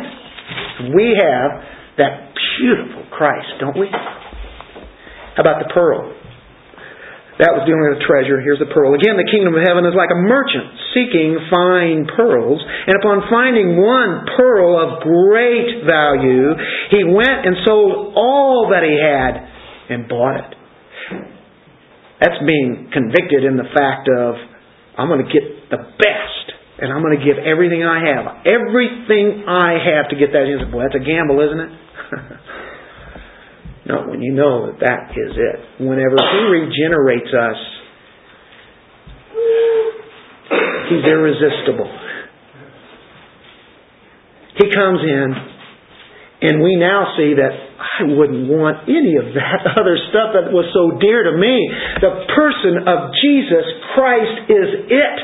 We 0.94 1.18
have 1.18 1.52
that 1.98 2.36
beautiful 2.60 3.04
Christ, 3.10 3.60
don't 3.60 3.78
we? 3.78 3.90
How 3.90 5.42
about 5.42 5.60
the 5.66 5.74
pearl? 5.74 6.14
That 7.36 7.52
was 7.52 7.68
dealing 7.68 7.84
with 7.84 8.00
a 8.00 8.06
treasure. 8.08 8.40
Here's 8.40 8.64
the 8.64 8.72
pearl. 8.72 8.96
Again, 8.96 9.20
the 9.20 9.28
kingdom 9.28 9.52
of 9.52 9.64
heaven 9.68 9.84
is 9.84 9.92
like 9.92 10.08
a 10.08 10.22
merchant 10.24 10.72
seeking 10.96 11.36
fine 11.52 12.08
pearls. 12.16 12.64
And 12.64 12.96
upon 12.96 13.28
finding 13.28 13.76
one 13.76 14.24
pearl 14.40 14.80
of 14.80 15.04
great 15.04 15.84
value, 15.84 16.56
he 16.96 17.04
went 17.04 17.44
and 17.44 17.60
sold 17.68 18.16
all 18.16 18.72
that 18.72 18.88
he 18.88 18.96
had 18.96 19.34
and 19.92 20.08
bought 20.08 20.48
it. 20.48 20.52
That's 22.24 22.40
being 22.48 22.88
convicted 22.96 23.44
in 23.44 23.60
the 23.60 23.68
fact 23.76 24.08
of, 24.08 24.40
I'm 24.98 25.08
going 25.08 25.26
to 25.26 25.32
get 25.32 25.70
the 25.70 25.78
best 25.78 26.46
and 26.78 26.92
I'm 26.92 27.02
going 27.02 27.18
to 27.18 27.24
give 27.24 27.40
everything 27.40 27.84
I 27.84 28.04
have. 28.04 28.44
Everything 28.44 29.48
I 29.48 29.80
have 29.80 30.10
to 30.12 30.16
get 30.20 30.32
that. 30.36 30.44
Say, 30.44 30.72
boy, 30.72 30.84
that's 30.84 30.96
a 30.96 31.04
gamble, 31.04 31.40
isn't 31.40 31.60
it? 31.60 31.72
no, 33.88 34.12
when 34.12 34.22
you 34.22 34.34
know 34.34 34.68
that 34.68 34.80
that 34.84 35.12
is 35.16 35.36
it. 35.40 35.84
Whenever 35.84 36.20
He 36.20 36.42
regenerates 36.52 37.32
us, 37.32 37.60
He's 40.90 41.04
irresistible. 41.04 41.90
He 44.58 44.70
comes 44.72 45.00
in, 45.02 45.34
and 46.42 46.62
we 46.62 46.76
now 46.76 47.16
see 47.18 47.34
that 47.36 47.65
I 47.76 48.08
wouldn't 48.08 48.48
want 48.48 48.88
any 48.88 49.20
of 49.20 49.36
that 49.36 49.60
other 49.80 50.00
stuff 50.12 50.32
that 50.32 50.52
was 50.52 50.68
so 50.72 50.96
dear 51.00 51.28
to 51.28 51.36
me. 51.36 51.56
The 52.00 52.14
person 52.32 52.88
of 52.88 53.12
Jesus 53.20 53.66
Christ 53.96 54.36
is 54.48 54.70
it. 54.92 55.18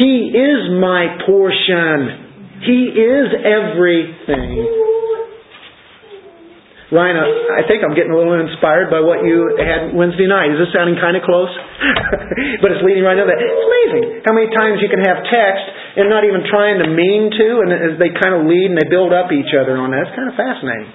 He 0.00 0.32
is 0.32 0.60
my 0.80 1.20
portion. 1.28 2.64
He 2.64 2.96
is 2.96 3.28
everything. 3.44 4.82
Ryan, 6.92 7.16
I 7.16 7.64
think 7.64 7.80
I'm 7.80 7.96
getting 7.96 8.12
a 8.12 8.18
little 8.20 8.36
inspired 8.36 8.92
by 8.92 9.00
what 9.00 9.24
you 9.24 9.56
had 9.56 9.96
Wednesday 9.96 10.28
night. 10.28 10.52
Is 10.52 10.60
this 10.60 10.76
sounding 10.76 11.00
kind 11.00 11.16
of 11.16 11.24
close? 11.24 11.48
but 12.60 12.68
it's 12.68 12.84
leading 12.84 13.00
right 13.00 13.16
into 13.16 13.32
that. 13.32 13.40
It's 13.40 13.64
amazing 13.64 14.04
how 14.28 14.36
many 14.36 14.52
times 14.52 14.84
you 14.84 14.92
can 14.92 15.00
have 15.00 15.24
text 15.24 15.64
and 15.96 16.12
not 16.12 16.28
even 16.28 16.44
trying 16.52 16.84
to 16.84 16.92
mean 16.92 17.32
to, 17.32 17.48
and 17.64 17.72
as 17.72 17.94
they 17.96 18.12
kind 18.12 18.36
of 18.36 18.44
lead 18.44 18.68
and 18.68 18.76
they 18.76 18.84
build 18.92 19.16
up 19.16 19.32
each 19.32 19.56
other 19.56 19.80
on 19.80 19.88
that. 19.96 20.04
It's 20.04 20.16
kind 20.16 20.28
of 20.28 20.36
fascinating. 20.36 20.92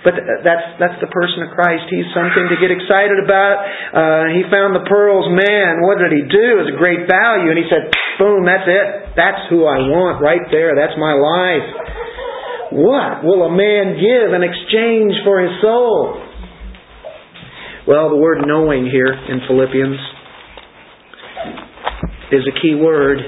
But 0.00 0.16
that's 0.16 0.66
that's 0.80 0.96
the 1.04 1.12
person 1.12 1.44
of 1.44 1.52
Christ. 1.52 1.84
He's 1.92 2.08
something 2.16 2.48
to 2.48 2.56
get 2.56 2.72
excited 2.72 3.20
about. 3.20 3.60
Uh, 3.92 4.32
he 4.32 4.48
found 4.48 4.72
the 4.72 4.88
pearls. 4.88 5.28
Man, 5.28 5.84
what 5.84 6.00
did 6.00 6.08
he 6.08 6.24
do? 6.24 6.56
It 6.56 6.60
was 6.64 6.72
a 6.72 6.78
great 6.80 7.04
value. 7.04 7.52
And 7.52 7.60
he 7.60 7.68
said, 7.68 7.92
boom, 8.16 8.48
that's 8.48 8.64
it. 8.64 9.12
That's 9.12 9.44
who 9.52 9.68
I 9.68 9.76
want 9.92 10.24
right 10.24 10.48
there. 10.48 10.72
That's 10.72 10.96
my 10.96 11.12
life. 11.12 11.68
What 12.72 13.28
will 13.28 13.44
a 13.44 13.52
man 13.52 14.00
give 14.00 14.32
in 14.32 14.40
exchange 14.40 15.20
for 15.20 15.44
his 15.44 15.52
soul? 15.60 16.16
Well, 17.84 18.08
the 18.08 18.16
word 18.16 18.46
knowing 18.46 18.88
here 18.88 19.12
in 19.12 19.40
Philippians 19.48 20.00
is 22.32 22.44
a 22.48 22.54
key 22.62 22.74
word. 22.74 23.18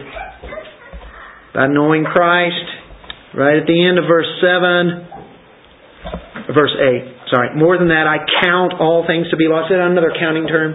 By 1.52 1.66
knowing 1.66 2.04
Christ, 2.04 2.64
right 3.34 3.60
at 3.60 3.66
the 3.66 3.76
end 3.76 3.98
of 3.98 4.04
verse 4.08 4.30
7, 4.40 5.11
verse 6.50 6.74
8. 6.74 7.30
Sorry. 7.30 7.48
More 7.54 7.78
than 7.78 7.88
that, 7.88 8.10
I 8.10 8.18
count 8.42 8.74
all 8.80 9.06
things 9.06 9.30
to 9.30 9.36
be 9.36 9.46
lost. 9.46 9.70
Is 9.70 9.78
that 9.78 9.86
another 9.86 10.12
counting 10.18 10.46
term? 10.46 10.74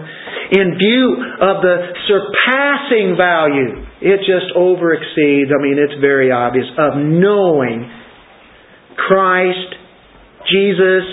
In 0.50 0.80
view 0.80 1.06
of 1.44 1.60
the 1.60 1.76
surpassing 2.08 3.20
value, 3.20 3.84
it 4.00 4.24
just 4.24 4.56
over 4.56 4.94
exceeds, 4.94 5.52
I 5.52 5.60
mean, 5.60 5.76
it's 5.76 6.00
very 6.00 6.32
obvious, 6.32 6.66
of 6.78 6.96
knowing 6.96 7.84
Christ, 8.96 9.76
Jesus, 10.48 11.04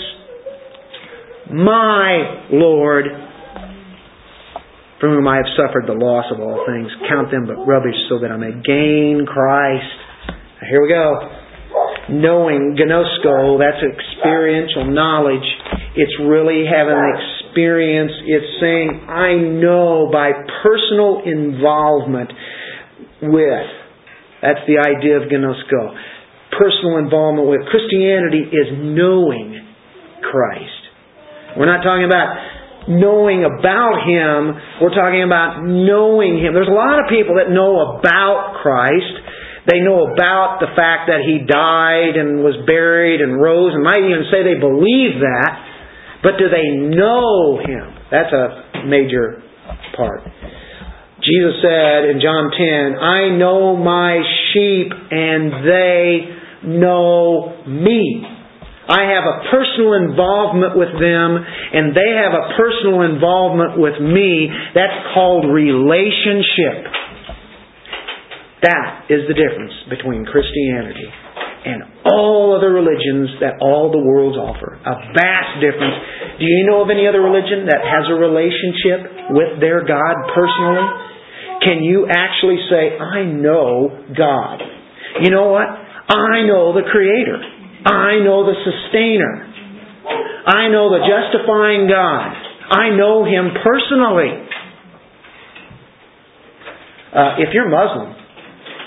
my 1.51 2.47
Lord, 2.51 3.05
from 5.01 5.19
whom 5.19 5.27
I 5.27 5.35
have 5.37 5.51
suffered 5.59 5.85
the 5.85 5.99
loss 5.99 6.25
of 6.31 6.39
all 6.39 6.63
things. 6.65 6.87
Count 7.09 7.29
them 7.29 7.45
but 7.45 7.59
rubbish 7.67 7.99
so 8.07 8.19
that 8.19 8.31
I 8.31 8.37
may 8.37 8.55
gain 8.63 9.25
Christ. 9.27 9.91
Here 10.71 10.81
we 10.81 10.89
go 10.89 11.34
knowing, 12.09 12.77
gnosko, 12.77 13.59
that's 13.59 13.81
experiential 13.81 14.91
knowledge. 14.91 15.45
It's 15.95 16.13
really 16.21 16.65
having 16.67 16.95
an 16.95 17.11
experience. 17.17 18.11
It's 18.27 18.51
saying, 18.61 19.07
I 19.09 19.35
know 19.35 20.09
by 20.11 20.31
personal 20.61 21.23
involvement 21.25 22.31
with. 23.21 23.69
That's 24.41 24.61
the 24.67 24.77
idea 24.83 25.17
of 25.17 25.31
gnosko. 25.31 25.95
Personal 26.53 26.97
involvement 26.99 27.47
with. 27.49 27.61
Christianity 27.71 28.45
is 28.53 28.67
knowing 28.77 29.65
Christ. 30.21 30.81
We're 31.57 31.71
not 31.71 31.81
talking 31.81 32.05
about 32.05 32.35
knowing 32.87 33.41
about 33.41 34.05
Him. 34.05 34.53
We're 34.81 34.93
talking 34.93 35.23
about 35.23 35.65
knowing 35.65 36.37
Him. 36.37 36.53
There's 36.53 36.69
a 36.69 36.75
lot 36.75 37.01
of 37.01 37.09
people 37.09 37.41
that 37.41 37.49
know 37.49 37.97
about 37.97 38.61
Christ 38.61 39.24
they 39.67 39.81
know 39.81 40.13
about 40.13 40.61
the 40.61 40.69
fact 40.77 41.09
that 41.09 41.25
he 41.25 41.41
died 41.41 42.17
and 42.17 42.45
was 42.45 42.53
buried 42.69 43.21
and 43.21 43.41
rose 43.41 43.73
and 43.73 43.81
might 43.81 44.05
even 44.05 44.29
say 44.29 44.45
they 44.45 44.61
believe 44.61 45.17
that, 45.25 45.51
but 46.21 46.37
do 46.37 46.49
they 46.49 46.69
know 46.77 47.57
him? 47.65 47.85
That's 48.11 48.29
a 48.29 48.85
major 48.85 49.41
part. 49.97 50.21
Jesus 51.25 51.57
said 51.65 52.05
in 52.13 52.21
John 52.21 52.53
10, 52.53 53.01
I 53.01 53.33
know 53.33 53.75
my 53.75 54.21
sheep 54.53 54.93
and 54.93 55.65
they 55.65 56.05
know 56.69 57.57
me. 57.65 58.21
I 58.85 59.09
have 59.17 59.25
a 59.25 59.49
personal 59.49 59.93
involvement 59.97 60.77
with 60.77 60.93
them 60.93 61.41
and 61.41 61.97
they 61.97 62.11
have 62.21 62.37
a 62.37 62.53
personal 62.53 63.01
involvement 63.01 63.81
with 63.81 63.97
me. 63.97 64.45
That's 64.77 64.93
called 65.17 65.49
relationship. 65.49 66.85
That 68.65 69.05
is 69.13 69.29
the 69.29 69.37
difference 69.37 69.73
between 69.93 70.25
Christianity 70.25 71.05
and 71.65 71.81
all 72.05 72.53
other 72.53 72.69
religions 72.69 73.41
that 73.41 73.57
all 73.61 73.89
the 73.89 74.01
worlds 74.01 74.37
offer. 74.37 74.77
A 74.77 74.95
vast 75.17 75.61
difference. 75.61 75.97
Do 76.37 76.45
you 76.45 76.65
know 76.69 76.85
of 76.85 76.89
any 76.93 77.09
other 77.09 77.21
religion 77.21 77.65
that 77.69 77.81
has 77.81 78.05
a 78.09 78.17
relationship 78.17 79.33
with 79.33 79.61
their 79.61 79.81
God 79.81 80.29
personally? 80.33 80.85
Can 81.65 81.81
you 81.81 82.05
actually 82.05 82.61
say, 82.69 82.93
I 82.97 83.25
know 83.25 83.89
God? 84.13 84.61
You 85.25 85.33
know 85.33 85.49
what? 85.49 85.65
I 85.65 86.45
know 86.45 86.73
the 86.73 86.85
Creator. 86.85 87.37
I 87.85 88.21
know 88.21 88.45
the 88.45 88.57
Sustainer. 88.61 89.49
I 90.45 90.69
know 90.69 90.93
the 90.93 91.01
justifying 91.01 91.89
God. 91.89 92.29
I 92.69 92.93
know 92.93 93.25
Him 93.25 93.57
personally. 93.65 94.33
Uh, 97.09 97.41
if 97.41 97.53
you're 97.53 97.69
Muslim, 97.69 98.24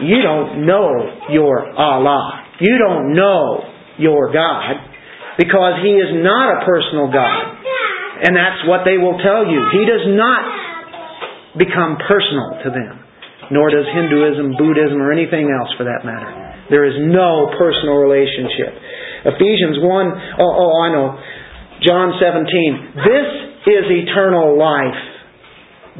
you 0.00 0.22
don't 0.22 0.66
know 0.66 0.90
your 1.30 1.74
Allah. 1.74 2.44
You 2.60 2.78
don't 2.78 3.14
know 3.14 3.64
your 3.98 4.32
God 4.32 4.78
because 5.38 5.82
He 5.82 5.94
is 5.94 6.10
not 6.22 6.62
a 6.62 6.66
personal 6.66 7.10
God. 7.10 7.58
And 8.18 8.34
that's 8.34 8.66
what 8.66 8.82
they 8.82 8.98
will 8.98 9.18
tell 9.22 9.46
you. 9.46 9.62
He 9.70 9.86
does 9.86 10.06
not 10.18 10.42
become 11.54 11.98
personal 12.02 12.58
to 12.66 12.68
them, 12.74 12.94
nor 13.54 13.70
does 13.70 13.86
Hinduism, 13.94 14.58
Buddhism, 14.58 14.98
or 14.98 15.14
anything 15.14 15.46
else 15.46 15.70
for 15.78 15.86
that 15.86 16.02
matter. 16.02 16.26
There 16.70 16.84
is 16.84 16.98
no 16.98 17.54
personal 17.54 18.02
relationship. 18.02 18.74
Ephesians 19.24 19.78
1, 19.82 20.38
oh, 20.38 20.42
oh 20.42 20.72
I 20.82 20.88
know. 20.92 21.08
John 21.86 22.18
17. 22.18 22.98
This 23.06 23.28
is 23.70 23.84
eternal 24.02 24.58
life, 24.58 25.02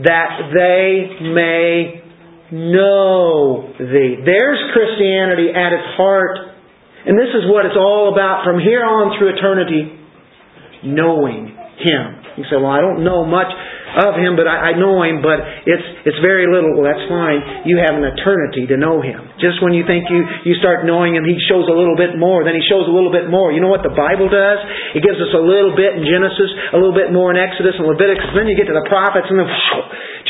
that 0.02 0.50
they 0.50 1.22
may 1.30 2.07
know 2.52 3.72
thee. 3.78 4.22
There's 4.24 4.60
Christianity 4.72 5.52
at 5.52 5.72
its 5.72 5.88
heart. 5.96 6.38
And 7.06 7.16
this 7.16 7.30
is 7.32 7.48
what 7.48 7.64
it's 7.64 7.78
all 7.78 8.12
about 8.12 8.44
from 8.44 8.60
here 8.60 8.84
on 8.84 9.16
through 9.16 9.36
eternity 9.38 9.96
knowing 10.84 11.54
Him. 11.80 12.06
You 12.36 12.44
say, 12.46 12.58
well, 12.58 12.70
I 12.70 12.78
don't 12.78 13.02
know 13.02 13.26
much 13.26 13.50
of 13.96 14.20
him, 14.20 14.36
but 14.36 14.44
I, 14.44 14.72
I 14.74 14.78
know 14.78 15.00
him, 15.00 15.24
but 15.24 15.40
it's 15.64 15.86
it's 16.04 16.20
very 16.20 16.44
little. 16.44 16.76
Well, 16.76 16.84
that's 16.84 17.02
fine. 17.08 17.64
You 17.64 17.80
have 17.80 17.96
an 17.96 18.04
eternity 18.04 18.68
to 18.68 18.76
know 18.76 19.00
him. 19.00 19.24
Just 19.40 19.64
when 19.64 19.72
you 19.72 19.88
think 19.88 20.06
you 20.12 20.20
you 20.44 20.54
start 20.60 20.84
knowing 20.84 21.16
him, 21.16 21.24
he 21.24 21.34
shows 21.48 21.64
a 21.66 21.74
little 21.74 21.96
bit 21.96 22.20
more. 22.20 22.44
Then 22.44 22.54
he 22.54 22.64
shows 22.68 22.84
a 22.84 22.92
little 22.92 23.10
bit 23.10 23.32
more. 23.32 23.50
You 23.50 23.64
know 23.64 23.72
what 23.72 23.80
the 23.80 23.94
Bible 23.94 24.28
does? 24.28 24.60
It 24.92 25.00
gives 25.00 25.16
us 25.16 25.32
a 25.32 25.40
little 25.40 25.72
bit 25.72 25.96
in 25.96 26.04
Genesis, 26.04 26.50
a 26.74 26.78
little 26.78 26.94
bit 26.94 27.10
more 27.10 27.32
in 27.32 27.40
Exodus 27.40 27.80
and 27.80 27.88
Leviticus. 27.88 28.28
Then 28.36 28.46
you 28.46 28.56
get 28.58 28.68
to 28.68 28.76
the 28.76 28.86
prophets, 28.86 29.26
and 29.32 29.40
then 29.40 29.48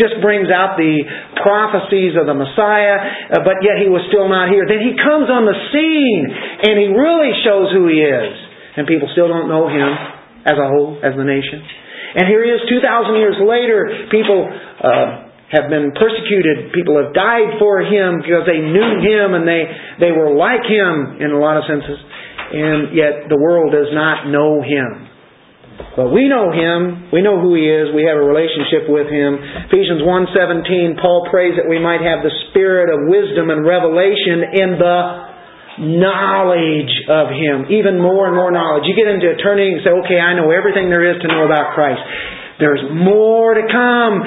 just 0.01 0.23
brings 0.23 0.49
out 0.49 0.79
the 0.79 1.03
prophecies 1.43 2.15
of 2.15 2.31
the 2.31 2.39
Messiah. 2.39 3.35
Uh, 3.35 3.43
but 3.43 3.61
yet 3.67 3.83
he 3.83 3.91
was 3.91 4.07
still 4.09 4.31
not 4.31 4.49
here. 4.49 4.65
Then 4.65 4.81
he 4.81 4.95
comes 4.95 5.27
on 5.27 5.45
the 5.45 5.59
scene, 5.75 6.25
and 6.65 6.75
he 6.79 6.89
really 6.95 7.35
shows 7.43 7.75
who 7.75 7.91
he 7.91 8.01
is, 8.01 8.33
and 8.79 8.87
people 8.87 9.11
still 9.13 9.27
don't 9.27 9.51
know 9.51 9.67
him 9.67 9.91
as 10.47 10.57
a 10.57 10.67
whole, 10.71 10.97
as 11.03 11.19
the 11.19 11.27
nation. 11.27 11.61
And 12.17 12.25
here 12.25 12.41
he 12.41 12.51
is 12.55 12.63
2,000 12.71 13.21
years 13.21 13.37
later. 13.43 14.09
People 14.09 14.49
uh, 14.49 15.29
have 15.53 15.69
been 15.69 15.93
persecuted. 15.97 16.73
People 16.73 16.97
have 17.01 17.13
died 17.13 17.57
for 17.61 17.81
him 17.81 18.21
because 18.21 18.45
they 18.49 18.61
knew 18.61 18.91
him 19.01 19.37
and 19.37 19.45
they, 19.49 19.65
they 20.01 20.13
were 20.13 20.33
like 20.33 20.65
him 20.65 21.21
in 21.21 21.33
a 21.33 21.41
lot 21.41 21.57
of 21.57 21.65
senses. 21.69 22.01
And 22.49 22.97
yet 22.97 23.29
the 23.29 23.37
world 23.37 23.73
does 23.73 23.93
not 23.93 24.29
know 24.29 24.65
him. 24.65 25.08
But 25.95 26.11
we 26.15 26.27
know 26.31 26.51
him. 26.51 27.11
We 27.11 27.23
know 27.23 27.43
who 27.43 27.55
he 27.55 27.67
is. 27.67 27.91
We 27.95 28.07
have 28.07 28.19
a 28.19 28.27
relationship 28.27 28.87
with 28.91 29.11
him. 29.11 29.39
Ephesians 29.71 30.03
1.17, 30.03 30.99
Paul 30.99 31.27
prays 31.31 31.59
that 31.59 31.67
we 31.67 31.79
might 31.79 32.03
have 32.03 32.23
the 32.23 32.35
spirit 32.51 32.91
of 32.91 33.11
wisdom 33.11 33.51
and 33.51 33.67
revelation 33.67 34.59
in 34.59 34.79
the 34.79 34.99
knowledge 35.79 36.91
of 37.07 37.31
Him, 37.31 37.71
even 37.71 38.03
more 38.03 38.27
and 38.27 38.35
more 38.35 38.51
knowledge. 38.51 38.83
You 38.91 38.99
get 38.99 39.07
into 39.07 39.31
eternity 39.31 39.79
and 39.79 39.81
say, 39.87 39.95
okay, 40.05 40.19
I 40.19 40.35
know 40.35 40.51
everything 40.51 40.91
there 40.91 41.07
is 41.07 41.23
to 41.23 41.29
know 41.31 41.47
about 41.47 41.75
Christ. 41.79 42.03
There's 42.59 42.83
more 42.91 43.55
to 43.55 43.63
come. 43.71 44.27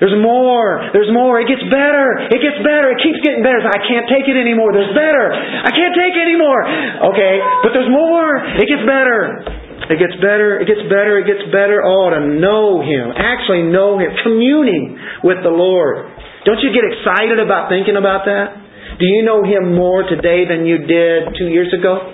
There's 0.00 0.16
more. 0.16 0.88
There's 0.94 1.12
more. 1.12 1.42
It 1.42 1.50
gets 1.50 1.64
better. 1.68 2.32
It 2.32 2.40
gets 2.40 2.58
better. 2.64 2.94
It 2.94 3.04
keeps 3.04 3.20
getting 3.20 3.44
better. 3.44 3.60
I 3.66 3.82
can't 3.84 4.08
take 4.08 4.24
it 4.30 4.38
anymore. 4.38 4.72
There's 4.72 4.94
better. 4.96 5.26
I 5.34 5.68
can't 5.74 5.92
take 5.92 6.14
it 6.16 6.24
anymore. 6.24 6.64
Okay, 7.12 7.34
but 7.66 7.76
there's 7.76 7.90
more. 7.90 8.40
It 8.56 8.66
gets 8.70 8.84
better. 8.88 9.67
It 9.88 9.96
gets 9.96 10.16
better. 10.20 10.60
It 10.60 10.68
gets 10.68 10.84
better. 10.92 11.16
It 11.16 11.26
gets 11.26 11.48
better. 11.48 11.80
Oh, 11.80 12.12
to 12.12 12.20
know 12.20 12.84
Him. 12.84 13.08
Actually 13.16 13.64
know 13.72 13.96
Him. 13.96 14.12
Communing 14.20 15.00
with 15.24 15.40
the 15.40 15.52
Lord. 15.52 16.04
Don't 16.44 16.60
you 16.60 16.72
get 16.76 16.84
excited 16.84 17.40
about 17.40 17.72
thinking 17.72 17.96
about 17.96 18.28
that? 18.28 18.68
Do 19.00 19.06
you 19.08 19.24
know 19.24 19.40
Him 19.40 19.72
more 19.72 20.04
today 20.04 20.44
than 20.44 20.68
you 20.68 20.84
did 20.84 21.32
two 21.40 21.48
years 21.48 21.72
ago? 21.72 22.04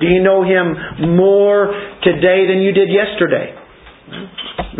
Do 0.00 0.08
you 0.08 0.24
know 0.24 0.40
Him 0.40 1.12
more 1.12 1.68
today 2.00 2.48
than 2.48 2.64
you 2.64 2.72
did 2.72 2.88
yesterday? 2.88 3.52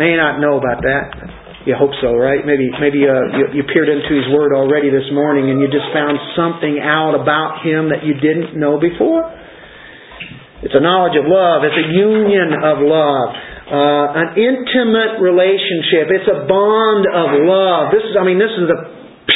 May 0.01 0.17
not 0.17 0.41
know 0.41 0.57
about 0.57 0.81
that. 0.81 1.61
You 1.69 1.77
hope 1.77 1.93
so, 2.01 2.17
right? 2.17 2.41
Maybe 2.41 2.73
maybe 2.81 3.05
uh, 3.05 3.37
you, 3.37 3.61
you 3.61 3.63
peered 3.69 3.85
into 3.85 4.17
His 4.17 4.25
Word 4.33 4.49
already 4.57 4.89
this 4.89 5.05
morning 5.13 5.53
and 5.53 5.61
you 5.61 5.69
just 5.69 5.93
found 5.93 6.17
something 6.33 6.81
out 6.81 7.13
about 7.13 7.61
Him 7.61 7.93
that 7.93 8.01
you 8.01 8.17
didn't 8.17 8.57
know 8.57 8.81
before. 8.81 9.29
It's 10.61 10.77
a 10.77 10.83
knowledge 10.83 11.17
of 11.17 11.25
love. 11.25 11.65
It's 11.65 11.79
a 11.79 11.89
union 11.89 12.53
of 12.53 12.85
love. 12.85 13.27
Uh, 13.71 14.19
an 14.21 14.29
intimate 14.37 15.17
relationship. 15.23 16.13
It's 16.13 16.29
a 16.29 16.45
bond 16.45 17.03
of 17.09 17.29
love. 17.45 17.89
This 17.89 18.05
is, 18.05 18.13
I 18.13 18.23
mean, 18.27 18.37
this 18.37 18.53
is 18.53 18.67
a 18.69 18.79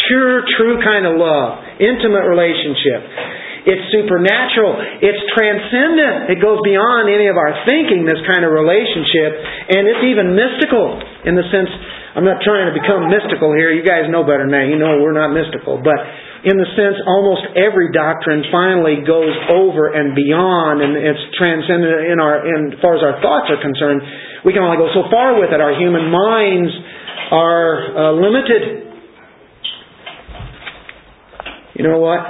pure, 0.05 0.45
true 0.59 0.77
kind 0.85 1.09
of 1.09 1.17
love. 1.17 1.81
Intimate 1.81 2.29
relationship. 2.29 3.01
It's 3.65 3.85
supernatural. 3.89 4.77
It's 5.01 5.21
transcendent. 5.33 6.29
It 6.29 6.37
goes 6.37 6.61
beyond 6.61 7.09
any 7.09 7.25
of 7.25 7.37
our 7.41 7.65
thinking, 7.65 8.05
this 8.05 8.21
kind 8.29 8.45
of 8.45 8.53
relationship. 8.53 9.31
And 9.73 9.89
it's 9.89 10.05
even 10.05 10.37
mystical 10.37 11.01
in 11.25 11.33
the 11.33 11.45
sense 11.49 11.73
I'm 12.15 12.23
not 12.23 12.39
trying 12.45 12.71
to 12.71 12.75
become 12.77 13.11
mystical 13.11 13.51
here. 13.51 13.75
You 13.75 13.83
guys 13.83 14.07
know 14.07 14.23
better 14.23 14.47
now. 14.47 14.63
You 14.63 14.79
know 14.79 15.03
we're 15.03 15.17
not 15.17 15.35
mystical. 15.35 15.83
But 15.83 15.99
in 16.45 16.61
the 16.61 16.69
sense, 16.77 17.01
almost 17.09 17.57
every 17.57 17.89
doctrine 17.89 18.45
finally 18.53 19.01
goes 19.01 19.33
over 19.49 19.89
and 19.89 20.13
beyond, 20.13 20.85
and 20.85 20.93
it's 20.93 21.25
transcendent 21.41 22.13
in 22.13 22.21
our, 22.21 22.45
in, 22.45 22.73
as 22.73 22.79
far 22.85 22.93
as 22.93 23.01
our 23.01 23.17
thoughts 23.17 23.49
are 23.49 23.57
concerned. 23.57 24.01
We 24.45 24.53
can 24.53 24.61
only 24.61 24.77
go 24.77 24.93
so 24.93 25.09
far 25.09 25.41
with 25.41 25.49
it. 25.49 25.57
Our 25.57 25.73
human 25.73 26.13
minds 26.13 26.69
are 27.33 27.73
uh, 27.97 28.13
limited. 28.21 28.63
You 31.73 31.83
know 31.89 31.97
what? 31.97 32.21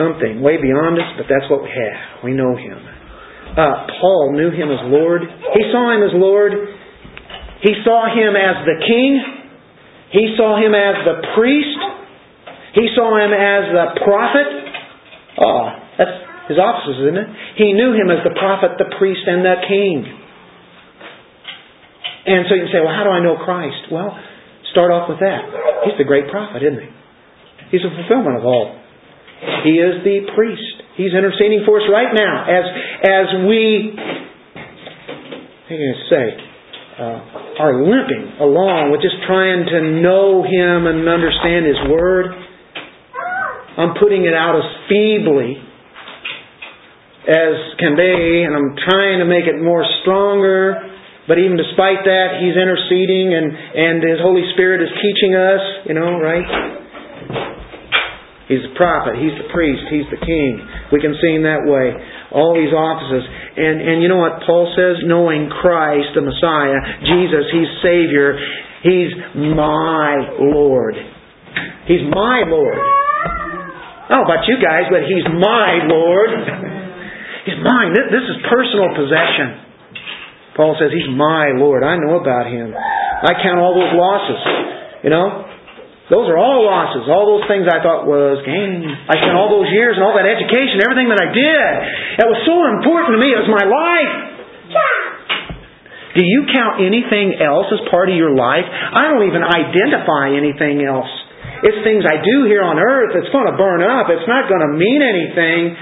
Something 0.00 0.40
way 0.40 0.56
beyond 0.56 0.98
us, 0.98 1.20
but 1.20 1.26
that's 1.28 1.46
what 1.52 1.62
we 1.62 1.68
have. 1.68 2.24
We 2.24 2.32
know 2.32 2.56
Him. 2.56 2.94
Uh, 3.54 3.86
Paul 4.00 4.34
knew 4.34 4.50
him 4.50 4.66
as 4.66 4.82
Lord. 4.90 5.22
He 5.22 5.62
saw 5.70 5.94
him 5.94 6.02
as 6.02 6.10
Lord. 6.14 6.52
He 7.62 7.70
saw 7.86 8.10
him 8.10 8.34
as 8.34 8.66
the 8.66 8.82
king. 8.82 9.33
He 10.14 10.30
saw 10.38 10.54
him 10.54 10.70
as 10.70 11.02
the 11.02 11.18
priest. 11.34 11.80
He 12.78 12.86
saw 12.94 13.18
him 13.18 13.34
as 13.34 13.62
the 13.74 13.86
prophet. 14.06 14.48
Oh, 15.42 15.66
that's 15.98 16.16
his 16.46 16.58
offices, 16.58 17.02
isn't 17.02 17.18
it? 17.18 17.28
He 17.58 17.74
knew 17.74 17.90
him 17.98 18.14
as 18.14 18.22
the 18.22 18.34
prophet, 18.38 18.78
the 18.78 18.94
priest, 18.94 19.26
and 19.26 19.42
the 19.42 19.58
king. 19.66 20.06
And 22.30 22.46
so 22.46 22.54
you 22.54 22.62
can 22.62 22.72
say, 22.72 22.80
well, 22.80 22.94
how 22.94 23.02
do 23.02 23.10
I 23.10 23.20
know 23.26 23.42
Christ? 23.42 23.90
Well, 23.90 24.14
start 24.70 24.94
off 24.94 25.10
with 25.10 25.18
that. 25.18 25.50
He's 25.84 25.98
the 25.98 26.06
great 26.06 26.30
prophet, 26.30 26.62
isn't 26.62 26.78
he? 26.78 26.90
He's 27.74 27.82
the 27.82 27.90
fulfillment 27.90 28.38
of 28.38 28.46
all. 28.46 28.78
He 29.66 29.82
is 29.82 30.00
the 30.06 30.30
priest. 30.32 30.78
He's 30.96 31.10
interceding 31.10 31.66
for 31.66 31.82
us 31.82 31.86
right 31.90 32.14
now 32.14 32.46
as 32.46 32.64
as 33.02 33.26
we 33.50 33.92
how 35.64 35.74
can 35.74 35.90
I 35.90 35.98
say 36.08 36.53
uh, 36.94 37.58
are 37.58 37.74
limping 37.82 38.38
along 38.38 38.94
with 38.94 39.02
just 39.02 39.18
trying 39.26 39.66
to 39.66 39.78
know 39.98 40.46
Him 40.46 40.86
and 40.86 41.08
understand 41.08 41.66
His 41.66 41.80
Word. 41.90 42.30
I'm 43.74 43.98
putting 43.98 44.22
it 44.22 44.34
out 44.34 44.54
as 44.54 44.66
feebly 44.86 45.58
as 47.26 47.54
can 47.82 47.98
be, 47.98 48.46
and 48.46 48.54
I'm 48.54 48.78
trying 48.86 49.18
to 49.18 49.26
make 49.26 49.50
it 49.50 49.58
more 49.58 49.82
stronger. 50.02 50.78
But 51.26 51.42
even 51.42 51.56
despite 51.56 52.04
that, 52.06 52.38
He's 52.38 52.54
interceding, 52.54 53.34
and 53.34 53.50
and 53.50 53.98
His 54.04 54.20
Holy 54.22 54.46
Spirit 54.54 54.84
is 54.84 54.92
teaching 54.94 55.34
us. 55.34 55.62
You 55.90 55.94
know, 55.98 56.20
right? 56.22 56.46
He's 58.44 58.60
the 58.60 58.76
prophet. 58.76 59.16
He's 59.16 59.32
the 59.40 59.48
priest. 59.48 59.88
He's 59.88 60.04
the 60.12 60.20
king. 60.20 60.60
We 60.92 61.00
can 61.00 61.16
see 61.16 61.32
him 61.32 61.48
that 61.48 61.64
way. 61.64 61.96
All 62.28 62.52
these 62.52 62.76
offices. 62.76 63.24
And, 63.54 63.78
and 63.78 64.02
you 64.02 64.08
know 64.10 64.18
what 64.18 64.42
Paul 64.42 64.66
says? 64.74 65.06
Knowing 65.06 65.46
Christ, 65.46 66.10
the 66.18 66.26
Messiah, 66.26 66.78
Jesus, 67.06 67.46
He's 67.54 67.70
Savior. 67.86 68.34
He's 68.82 69.14
my 69.54 70.34
Lord. 70.42 70.98
He's 71.86 72.02
my 72.10 72.42
Lord. 72.50 72.78
Know 74.10 74.26
about 74.26 74.44
you 74.50 74.58
guys, 74.58 74.90
but 74.90 75.06
He's 75.06 75.24
my 75.30 75.86
Lord. 75.86 76.30
He's 77.46 77.60
mine. 77.62 77.94
This 77.94 78.26
is 78.26 78.36
personal 78.50 78.90
possession. 78.96 79.62
Paul 80.56 80.74
says 80.80 80.90
He's 80.90 81.08
my 81.14 81.54
Lord. 81.54 81.84
I 81.84 81.94
know 81.96 82.18
about 82.18 82.50
Him. 82.50 82.74
I 82.74 83.38
count 83.38 83.62
all 83.62 83.78
those 83.78 83.94
losses. 83.94 84.40
You 85.06 85.10
know, 85.10 85.53
those 86.12 86.28
are 86.28 86.36
all 86.36 86.68
losses. 86.68 87.08
All 87.08 87.24
those 87.24 87.48
things 87.48 87.64
I 87.64 87.80
thought 87.80 88.04
was 88.04 88.44
gain. 88.44 88.84
I 88.84 89.16
spent 89.16 89.32
all 89.32 89.48
those 89.48 89.72
years 89.72 89.96
and 89.96 90.04
all 90.04 90.12
that 90.12 90.28
education, 90.28 90.84
everything 90.84 91.08
that 91.08 91.16
I 91.16 91.28
did. 91.32 91.70
That 92.20 92.28
was 92.28 92.44
so 92.44 92.56
important 92.76 93.16
to 93.16 93.20
me. 93.20 93.32
It 93.32 93.40
was 93.40 93.48
my 93.48 93.64
life. 93.64 94.14
Do 96.14 96.22
you 96.22 96.46
count 96.52 96.84
anything 96.84 97.40
else 97.40 97.66
as 97.72 97.82
part 97.90 98.12
of 98.12 98.14
your 98.14 98.36
life? 98.36 98.68
I 98.68 99.10
don't 99.10 99.26
even 99.26 99.42
identify 99.42 100.36
anything 100.36 100.84
else. 100.84 101.10
It's 101.64 101.80
things 101.82 102.04
I 102.04 102.20
do 102.20 102.44
here 102.46 102.60
on 102.60 102.76
earth. 102.76 103.16
It's 103.16 103.32
going 103.32 103.48
to 103.48 103.56
burn 103.56 103.80
up. 103.80 104.12
It's 104.12 104.28
not 104.28 104.46
going 104.46 104.60
to 104.60 104.72
mean 104.76 105.00
anything 105.00 105.72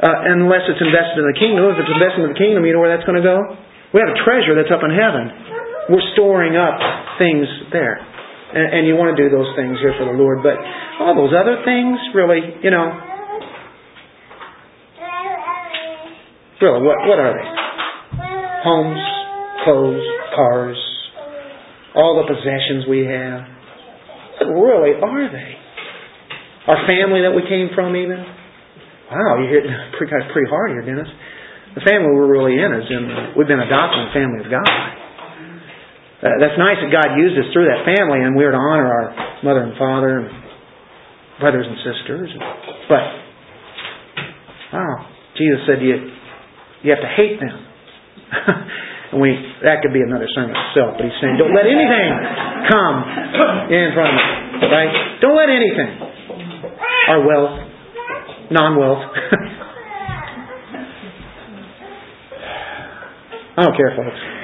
uh, 0.00 0.32
unless 0.32 0.64
it's 0.66 0.80
invested 0.80 1.20
in 1.20 1.28
the 1.28 1.38
kingdom. 1.38 1.68
If 1.76 1.84
it's 1.84 1.92
invested 1.92 2.24
in 2.24 2.28
the 2.32 2.40
kingdom, 2.40 2.64
you 2.64 2.72
know 2.72 2.80
where 2.80 2.90
that's 2.90 3.06
going 3.06 3.20
to 3.20 3.26
go? 3.26 3.38
We 3.92 4.00
have 4.00 4.10
a 4.10 4.18
treasure 4.24 4.56
that's 4.56 4.72
up 4.72 4.80
in 4.82 4.90
heaven. 4.90 5.28
We're 5.92 6.08
storing 6.16 6.56
up 6.56 6.80
things 7.20 7.44
there. 7.70 8.00
And, 8.52 8.66
and 8.68 8.82
you 8.84 9.00
want 9.00 9.16
to 9.16 9.18
do 9.18 9.32
those 9.32 9.48
things 9.56 9.80
here 9.80 9.96
for 9.96 10.04
the 10.04 10.16
Lord. 10.16 10.44
But 10.44 10.60
all 11.00 11.16
those 11.16 11.32
other 11.32 11.64
things, 11.64 11.96
really, 12.12 12.40
you 12.60 12.70
know, 12.70 12.88
really, 16.60 16.80
what, 16.84 16.96
what 17.08 17.18
are 17.18 17.32
they? 17.32 17.48
Homes, 18.62 19.02
clothes, 19.64 20.06
cars, 20.36 20.78
all 21.96 22.22
the 22.22 22.28
possessions 22.28 22.86
we 22.88 23.08
have. 23.08 23.40
What 24.52 24.62
really 24.62 24.94
are 25.00 25.26
they? 25.32 25.50
Our 26.68 26.86
family 26.86 27.26
that 27.26 27.34
we 27.34 27.42
came 27.48 27.74
from, 27.74 27.96
even. 27.96 28.20
Wow, 29.10 29.42
you 29.42 29.48
hit 29.50 29.64
pretty, 29.98 30.12
pretty 30.32 30.48
hard 30.48 30.70
here, 30.70 30.84
Dennis. 30.86 31.08
The 31.74 31.82
family 31.88 32.12
we're 32.12 32.28
really 32.28 32.60
in 32.60 32.68
is 32.68 32.84
in. 32.84 33.34
We've 33.36 33.48
been 33.48 33.60
adopted 33.60 33.98
in 33.98 34.06
the 34.06 34.14
family 34.14 34.40
of 34.44 34.48
God. 34.52 35.01
Uh, 36.22 36.38
that's 36.38 36.54
nice 36.54 36.78
that 36.78 36.86
God 36.94 37.18
used 37.18 37.34
us 37.34 37.50
through 37.50 37.66
that 37.66 37.82
family, 37.82 38.22
and 38.22 38.38
we're 38.38 38.54
to 38.54 38.62
honor 38.62 38.86
our 38.86 39.10
mother 39.42 39.66
and 39.66 39.74
father 39.74 40.22
and 40.22 40.30
brothers 41.42 41.66
and 41.66 41.74
sisters. 41.82 42.30
But, 42.86 43.02
wow, 44.70 45.10
Jesus 45.34 45.66
said 45.66 45.82
you 45.82 46.14
you 46.86 46.94
have 46.94 47.02
to 47.02 47.10
hate 47.10 47.42
them. 47.42 47.58
and 49.12 49.18
we 49.18 49.34
that 49.66 49.82
could 49.82 49.90
be 49.90 50.02
another 50.02 50.30
sermon 50.30 50.54
itself. 50.54 50.94
But 50.94 51.10
he's 51.10 51.18
saying, 51.18 51.42
don't 51.42 51.54
let 51.54 51.66
anything 51.66 52.10
come 52.70 53.02
in 53.66 53.90
front 53.90 54.14
of 54.14 54.22
you. 54.22 54.70
Right? 54.70 55.18
Don't 55.18 55.34
let 55.34 55.50
anything. 55.50 55.90
Our 57.10 57.26
wealth, 57.26 57.66
non-wealth. 58.50 59.10
I 63.58 63.62
don't 63.66 63.76
care, 63.76 63.90
folks. 63.98 64.41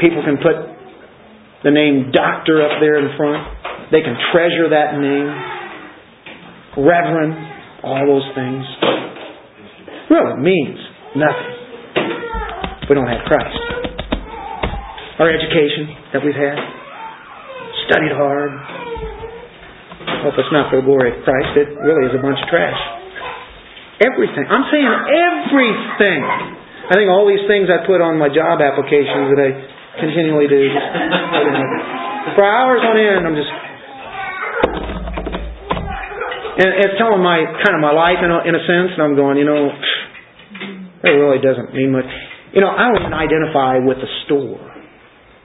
People 0.00 0.20
can 0.24 0.36
put 0.36 0.56
the 1.64 1.72
name 1.72 2.12
doctor 2.12 2.60
up 2.60 2.78
there 2.80 3.00
in 3.00 3.16
front. 3.16 3.42
They 3.90 4.02
can 4.02 4.16
treasure 4.32 4.68
that 4.70 4.98
name. 5.00 5.28
Reverend, 6.84 7.32
all 7.82 8.04
those 8.04 8.28
things. 8.36 8.64
Really 10.10 10.36
means 10.42 10.78
nothing. 11.16 11.52
We 12.86 12.94
don't 12.94 13.08
have 13.08 13.24
Christ. 13.24 13.58
Our 15.18 15.32
education 15.32 16.12
that 16.12 16.20
we've 16.20 16.36
had, 16.36 16.60
studied 17.88 18.12
hard. 18.12 18.52
If 20.28 20.34
it's 20.36 20.52
not 20.52 20.68
for 20.68 20.82
the 20.82 20.86
glory 20.86 21.16
of 21.16 21.24
Christ, 21.24 21.56
it 21.56 21.72
really 21.80 22.10
is 22.10 22.14
a 22.14 22.20
bunch 22.20 22.36
of 22.36 22.46
trash. 22.52 22.78
Everything. 24.04 24.44
I'm 24.44 24.68
saying 24.68 24.86
everything. 24.86 26.20
I 26.86 26.94
think 26.94 27.08
all 27.08 27.24
these 27.24 27.42
things 27.48 27.72
I 27.72 27.82
put 27.88 28.04
on 28.04 28.20
my 28.20 28.28
job 28.28 28.60
applications 28.60 29.32
that 29.34 29.40
I 29.40 29.50
continually 30.00 30.48
do. 30.48 30.62
For 32.36 32.44
hours 32.44 32.82
on 32.84 32.94
end, 32.96 33.22
I'm 33.24 33.36
just. 33.36 33.52
And 36.56 36.68
it's 36.80 36.96
telling 36.96 37.20
my 37.20 37.44
kind 37.64 37.76
of 37.76 37.84
my 37.84 37.92
life 37.92 38.16
in 38.24 38.32
a, 38.32 38.38
in 38.48 38.54
a 38.56 38.62
sense, 38.64 38.96
and 38.96 39.04
I'm 39.04 39.12
going, 39.12 39.36
you 39.36 39.44
know, 39.44 39.68
it 41.04 41.12
really 41.12 41.40
doesn't 41.40 41.76
mean 41.76 41.92
much. 41.92 42.08
You 42.56 42.64
know, 42.64 42.72
I 42.72 42.88
don't 42.88 42.96
even 43.04 43.12
identify 43.12 43.76
with 43.84 44.00
the 44.00 44.08
store. 44.24 44.56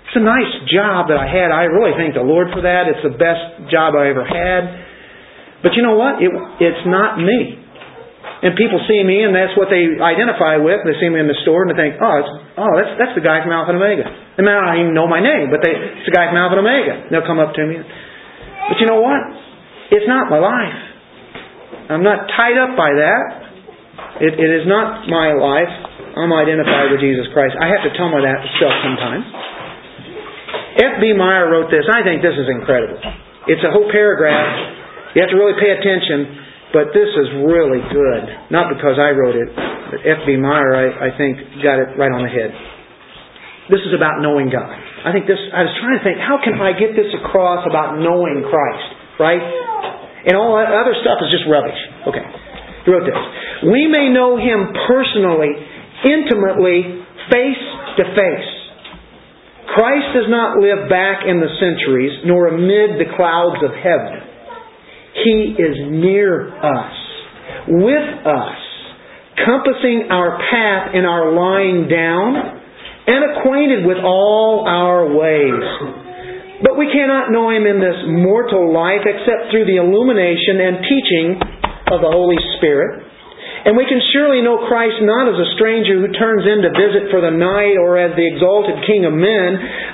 It's 0.07 0.15
a 0.15 0.23
nice 0.23 0.51
job 0.71 1.07
that 1.11 1.19
I 1.19 1.27
had. 1.27 1.51
I 1.51 1.67
really 1.67 1.95
thank 1.95 2.15
the 2.15 2.23
Lord 2.23 2.51
for 2.55 2.63
that. 2.63 2.87
It's 2.87 3.03
the 3.03 3.15
best 3.15 3.71
job 3.71 3.95
I 3.95 4.11
ever 4.11 4.23
had. 4.23 5.63
But 5.63 5.75
you 5.75 5.83
know 5.83 5.95
what? 5.95 6.23
It, 6.23 6.31
it's 6.59 6.83
not 6.87 7.19
me. 7.19 7.60
And 8.41 8.57
people 8.57 8.81
see 8.89 9.05
me, 9.05 9.21
and 9.21 9.37
that's 9.37 9.53
what 9.53 9.69
they 9.69 9.85
identify 10.01 10.57
with. 10.57 10.81
They 10.81 10.97
see 10.97 11.13
me 11.13 11.21
in 11.21 11.29
the 11.29 11.37
store, 11.45 11.61
and 11.61 11.69
they 11.69 11.77
think, 11.77 12.01
"Oh, 12.01 12.15
it's, 12.25 12.31
oh, 12.57 12.73
that's 12.73 12.93
that's 12.97 13.13
the 13.13 13.21
guy 13.21 13.37
from 13.45 13.53
Alpha 13.53 13.69
and 13.69 13.77
Omega." 13.77 14.09
They 14.33 14.41
may 14.41 14.49
not 14.49 14.73
even 14.81 14.97
know 14.97 15.05
my 15.05 15.21
name, 15.21 15.53
but 15.53 15.61
they, 15.61 15.69
it's 15.69 16.09
the 16.09 16.15
guy 16.15 16.25
from 16.25 16.41
Alpha 16.41 16.57
and 16.57 16.65
Omega. 16.65 16.93
They'll 17.13 17.27
come 17.29 17.37
up 17.37 17.53
to 17.53 17.63
me. 17.69 17.77
But 17.77 18.81
you 18.81 18.89
know 18.89 18.97
what? 18.97 19.21
It's 19.93 20.09
not 20.09 20.25
my 20.31 20.41
life. 20.41 20.79
I'm 21.93 22.01
not 22.01 22.25
tied 22.33 22.57
up 22.57 22.73
by 22.73 22.89
that. 22.97 23.23
It, 24.23 24.33
it 24.39 24.51
is 24.63 24.65
not 24.65 25.05
my 25.05 25.37
life. 25.37 25.73
I'm 26.17 26.31
identified 26.33 26.89
with 26.89 27.03
Jesus 27.03 27.29
Christ. 27.35 27.53
I 27.61 27.67
have 27.69 27.83
to 27.85 27.91
tell 27.93 28.09
my 28.09 28.25
that 28.25 28.41
sometimes. 28.57 29.25
F.B. 30.81 31.13
Meyer 31.13 31.51
wrote 31.51 31.69
this. 31.69 31.83
I 31.91 32.01
think 32.01 32.23
this 32.23 32.35
is 32.35 32.47
incredible. 32.47 32.97
It's 33.51 33.63
a 33.63 33.71
whole 33.71 33.91
paragraph. 33.91 35.13
You 35.15 35.21
have 35.23 35.31
to 35.31 35.39
really 35.39 35.59
pay 35.59 35.75
attention, 35.75 36.40
but 36.71 36.95
this 36.95 37.11
is 37.11 37.27
really 37.43 37.83
good. 37.91 38.23
Not 38.47 38.71
because 38.71 38.95
I 38.95 39.11
wrote 39.11 39.35
it, 39.35 39.51
but 39.51 39.99
F.B. 40.07 40.39
Meyer, 40.39 40.71
I, 40.71 41.11
I 41.11 41.17
think, 41.19 41.39
got 41.59 41.83
it 41.83 41.99
right 41.99 42.11
on 42.11 42.23
the 42.23 42.31
head. 42.31 42.51
This 43.67 43.83
is 43.83 43.91
about 43.95 44.23
knowing 44.23 44.47
God. 44.47 44.71
I 44.71 45.11
think 45.11 45.27
this, 45.27 45.39
I 45.51 45.67
was 45.67 45.73
trying 45.79 45.99
to 45.99 46.03
think, 46.03 46.17
how 46.19 46.39
can 46.39 46.59
I 46.59 46.75
get 46.75 46.95
this 46.95 47.11
across 47.23 47.67
about 47.67 47.99
knowing 47.99 48.43
Christ, 48.47 48.87
right? 49.19 49.43
And 50.27 50.39
all 50.39 50.55
that 50.59 50.71
other 50.71 50.95
stuff 51.03 51.19
is 51.23 51.29
just 51.31 51.47
rubbish. 51.51 51.77
Okay. 52.07 52.23
He 52.83 52.87
wrote 52.91 53.05
this. 53.05 53.19
We 53.67 53.91
may 53.91 54.09
know 54.09 54.39
Him 54.39 54.71
personally, 54.87 55.53
intimately, 56.07 57.03
face 57.29 57.63
to 57.99 58.03
face. 58.15 58.51
Christ 59.75 60.07
does 60.15 60.27
not 60.27 60.59
live 60.59 60.89
back 60.91 61.23
in 61.27 61.39
the 61.39 61.51
centuries, 61.59 62.27
nor 62.27 62.47
amid 62.47 62.99
the 62.99 63.07
clouds 63.15 63.63
of 63.63 63.71
heaven. 63.71 64.30
He 65.13 65.55
is 65.59 65.75
near 65.91 66.47
us, 66.55 66.95
with 67.67 68.07
us, 68.25 68.59
compassing 69.43 70.07
our 70.09 70.39
path 70.49 70.95
in 70.95 71.05
our 71.05 71.31
lying 71.33 71.87
down, 71.89 72.61
and 73.07 73.21
acquainted 73.35 73.85
with 73.85 73.97
all 74.03 74.65
our 74.67 75.07
ways. 75.11 75.65
But 76.63 76.77
we 76.77 76.87
cannot 76.93 77.31
know 77.31 77.49
Him 77.49 77.65
in 77.65 77.81
this 77.81 77.97
mortal 78.07 78.71
life 78.71 79.01
except 79.03 79.51
through 79.51 79.65
the 79.65 79.81
illumination 79.81 80.61
and 80.61 80.75
teaching 80.85 81.27
of 81.91 82.01
the 82.01 82.11
Holy 82.11 82.37
Spirit. 82.57 83.10
And 83.61 83.77
we 83.77 83.85
can 83.85 84.01
surely 84.09 84.41
know 84.41 84.65
Christ 84.65 84.97
not 85.05 85.29
as 85.29 85.37
a 85.37 85.53
stranger 85.53 86.01
who 86.01 86.09
turns 86.17 86.49
in 86.49 86.65
to 86.65 86.73
visit 86.73 87.13
for 87.13 87.21
the 87.21 87.29
night 87.29 87.77
or 87.77 87.93
as 87.93 88.17
the 88.17 88.25
exalted 88.25 88.73
King 88.89 89.05
of 89.05 89.13
men. 89.13 89.49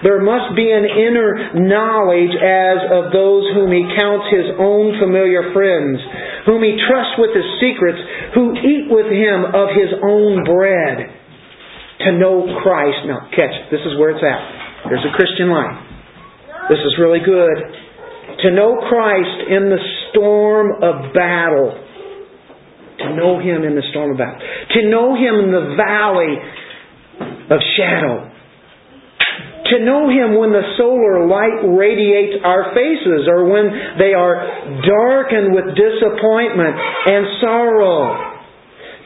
There 0.07 0.24
must 0.24 0.55
be 0.55 0.72
an 0.72 0.88
inner 0.88 1.51
knowledge 1.68 2.32
as 2.32 2.80
of 2.95 3.11
those 3.11 3.43
whom 3.51 3.76
he 3.76 3.84
counts 3.91 4.32
his 4.32 4.55
own 4.55 4.95
familiar 5.03 5.51
friends, 5.51 5.99
whom 6.47 6.63
he 6.63 6.80
trusts 6.88 7.20
with 7.20 7.36
his 7.36 7.47
secrets, 7.59 7.99
who 8.39 8.55
eat 8.55 8.88
with 8.88 9.11
him 9.11 9.51
of 9.51 9.76
his 9.76 9.91
own 9.99 10.47
bread. 10.47 11.20
To 12.07 12.15
know 12.15 12.61
Christ. 12.63 13.03
Now, 13.09 13.28
catch, 13.36 13.51
this 13.68 13.84
is 13.84 13.99
where 13.99 14.15
it's 14.15 14.24
at. 14.24 14.88
There's 14.88 15.03
a 15.03 15.11
Christian 15.18 15.51
life. 15.51 15.76
This 16.70 16.80
is 16.80 16.95
really 17.01 17.20
good. 17.20 17.57
To 18.47 18.49
know 18.51 18.80
Christ 18.88 19.49
in 19.49 19.68
the 19.68 19.82
storm 20.07 20.80
of 20.80 21.11
battle 21.11 21.86
to 22.99 23.15
know 23.15 23.39
Him 23.39 23.63
in 23.63 23.75
the 23.75 23.85
storm 23.91 24.11
of 24.11 24.17
battle. 24.17 24.39
To 24.39 24.81
know 24.89 25.13
Him 25.13 25.45
in 25.45 25.51
the 25.51 25.75
valley 25.77 26.33
of 27.51 27.59
shadow. 27.77 28.33
To 29.69 29.77
know 29.83 30.09
Him 30.09 30.39
when 30.39 30.51
the 30.51 30.63
solar 30.77 31.27
light 31.27 31.61
radiates 31.61 32.41
our 32.43 32.73
faces 32.73 33.27
or 33.27 33.45
when 33.45 33.99
they 33.99 34.13
are 34.15 34.81
darkened 34.81 35.53
with 35.53 35.75
disappointment 35.75 36.73
and 36.73 37.23
sorrow. 37.41 38.33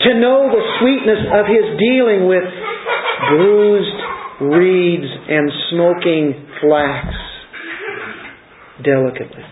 To 0.07 0.11
know 0.19 0.49
the 0.49 0.63
sweetness 0.79 1.21
of 1.33 1.45
His 1.49 1.65
dealing 1.77 2.27
with 2.29 2.47
bruised 3.29 3.99
reeds 4.41 5.09
and 5.29 5.51
smoking 5.69 6.47
flax 6.61 7.07
delicately. 8.83 9.45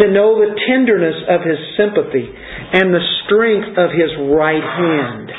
To 0.00 0.12
know 0.12 0.36
the 0.40 0.56
tenderness 0.68 1.16
of 1.28 1.40
His 1.40 1.60
sympathy 1.76 2.28
and 2.76 2.92
the 2.92 3.04
strength 3.24 3.72
of 3.80 3.88
his 3.88 4.12
right 4.36 4.60
hand. 4.60 5.32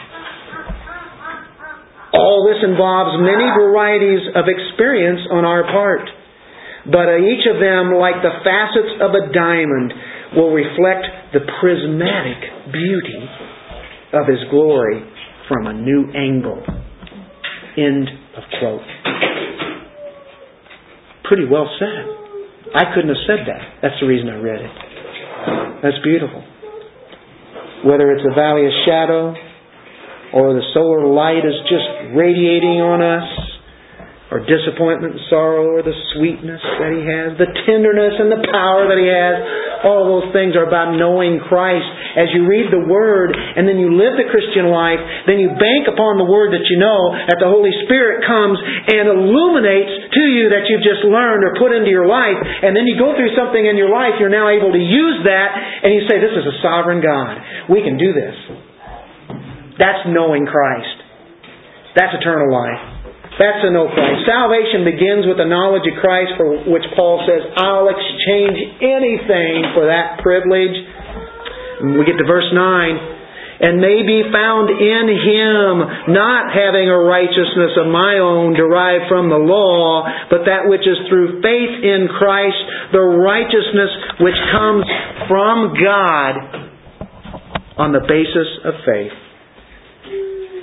All 2.17 2.49
this 2.49 2.65
involves 2.65 3.21
many 3.21 3.45
varieties 3.45 4.25
of 4.33 4.49
experience 4.49 5.21
on 5.29 5.45
our 5.45 5.61
part, 5.69 6.09
but 6.89 7.05
each 7.21 7.45
of 7.45 7.61
them, 7.61 7.93
like 7.93 8.25
the 8.25 8.41
facets 8.41 8.89
of 9.05 9.13
a 9.13 9.29
diamond, 9.29 9.93
will 10.33 10.49
reflect 10.49 11.05
the 11.37 11.45
prismatic 11.61 12.73
beauty 12.73 13.21
of 14.17 14.25
his 14.25 14.41
glory 14.49 15.05
from 15.45 15.67
a 15.67 15.73
new 15.77 16.09
angle. 16.17 16.57
End 17.77 18.09
of 18.33 18.43
quote. 18.57 18.89
Pretty 21.29 21.45
well 21.45 21.69
said. 21.77 22.73
I 22.73 22.95
couldn't 22.95 23.13
have 23.13 23.23
said 23.29 23.45
that. 23.45 23.61
That's 23.83 23.99
the 24.01 24.07
reason 24.07 24.27
I 24.27 24.41
read 24.41 24.61
it. 24.65 24.73
That's 25.83 26.01
beautiful 26.03 26.56
whether 27.87 28.11
it's 28.11 28.27
a 28.27 28.35
valley 28.35 28.67
of 28.67 28.73
shadow 28.83 29.31
or 30.35 30.51
the 30.53 30.65
solar 30.75 31.07
light 31.07 31.47
is 31.47 31.55
just 31.71 31.87
radiating 32.11 32.83
on 32.83 32.99
us, 32.99 33.27
or 34.27 34.43
disappointment 34.43 35.15
and 35.15 35.23
sorrow, 35.31 35.71
or 35.71 35.79
the 35.79 35.95
sweetness 36.13 36.59
that 36.59 36.91
He 36.91 36.99
has, 37.07 37.39
the 37.39 37.47
tenderness 37.63 38.19
and 38.19 38.27
the 38.27 38.43
power 38.51 38.91
that 38.91 38.99
He 38.99 39.07
has. 39.07 39.35
All 39.87 40.19
those 40.19 40.35
things 40.35 40.59
are 40.59 40.67
about 40.67 40.99
knowing 40.99 41.39
Christ. 41.47 41.87
As 42.19 42.27
you 42.35 42.43
read 42.43 42.67
the 42.75 42.83
Word 42.83 43.31
and 43.31 43.63
then 43.63 43.79
you 43.79 43.95
live 43.95 44.19
the 44.19 44.27
Christian 44.27 44.67
life, 44.67 44.99
then 45.23 45.39
you 45.39 45.55
bank 45.55 45.87
upon 45.87 46.19
the 46.19 46.27
Word 46.27 46.51
that 46.51 46.67
you 46.67 46.75
know, 46.75 47.15
that 47.31 47.39
the 47.39 47.47
Holy 47.47 47.71
Spirit 47.87 48.27
comes 48.27 48.59
and 48.59 49.07
illuminates 49.07 50.11
to 50.11 50.23
you 50.27 50.51
that 50.51 50.67
you've 50.67 50.83
just 50.83 51.07
learned 51.07 51.47
or 51.47 51.55
put 51.55 51.71
into 51.71 51.87
your 51.87 52.11
life, 52.11 52.35
and 52.35 52.75
then 52.75 52.83
you 52.83 52.99
go 52.99 53.15
through 53.15 53.31
something 53.39 53.63
in 53.63 53.79
your 53.79 53.87
life, 53.89 54.19
you're 54.19 54.33
now 54.33 54.51
able 54.51 54.75
to 54.75 54.83
use 54.83 55.23
that, 55.23 55.49
and 55.55 55.95
you 55.95 56.03
say, 56.11 56.19
This 56.19 56.35
is 56.35 56.43
a 56.43 56.55
sovereign 56.59 56.99
God. 56.99 57.39
We 57.71 57.79
can 57.79 57.95
do 57.95 58.11
this. 58.11 58.35
That's 59.79 60.03
knowing 60.11 60.43
Christ. 60.43 60.97
That's 61.95 62.11
eternal 62.11 62.51
life. 62.51 62.96
That's 63.37 63.61
a 63.61 63.69
no 63.69 63.85
Christ. 63.85 64.25
Salvation 64.25 64.81
begins 64.81 65.29
with 65.29 65.37
the 65.37 65.45
knowledge 65.45 65.85
of 65.85 65.93
Christ, 66.01 66.33
for 66.41 66.57
which 66.65 66.85
Paul 66.97 67.21
says, 67.29 67.45
I'll 67.53 67.85
exchange 67.85 68.57
anything 68.81 69.77
for 69.77 69.85
that 69.85 70.17
privilege. 70.25 70.73
We 71.85 72.01
get 72.01 72.17
to 72.17 72.25
verse 72.25 72.49
9 72.49 73.17
and 73.57 73.81
may 73.81 74.05
be 74.05 74.21
found 74.29 74.69
in 74.69 75.05
him, 75.09 76.13
not 76.13 76.53
having 76.53 76.89
a 76.89 76.97
righteousness 76.97 77.73
of 77.77 77.89
my 77.89 78.21
own 78.21 78.53
derived 78.53 79.09
from 79.09 79.29
the 79.29 79.41
law, 79.41 80.05
but 80.29 80.45
that 80.45 80.69
which 80.69 80.85
is 80.85 80.97
through 81.09 81.41
faith 81.41 81.73
in 81.81 82.05
Christ, 82.05 82.61
the 82.93 83.01
righteousness 83.01 83.89
which 84.21 84.37
comes 84.53 84.85
from 85.25 85.73
God 85.73 86.33
on 87.81 87.93
the 87.93 88.05
basis 88.05 88.49
of 88.65 88.73
faith 88.85 89.26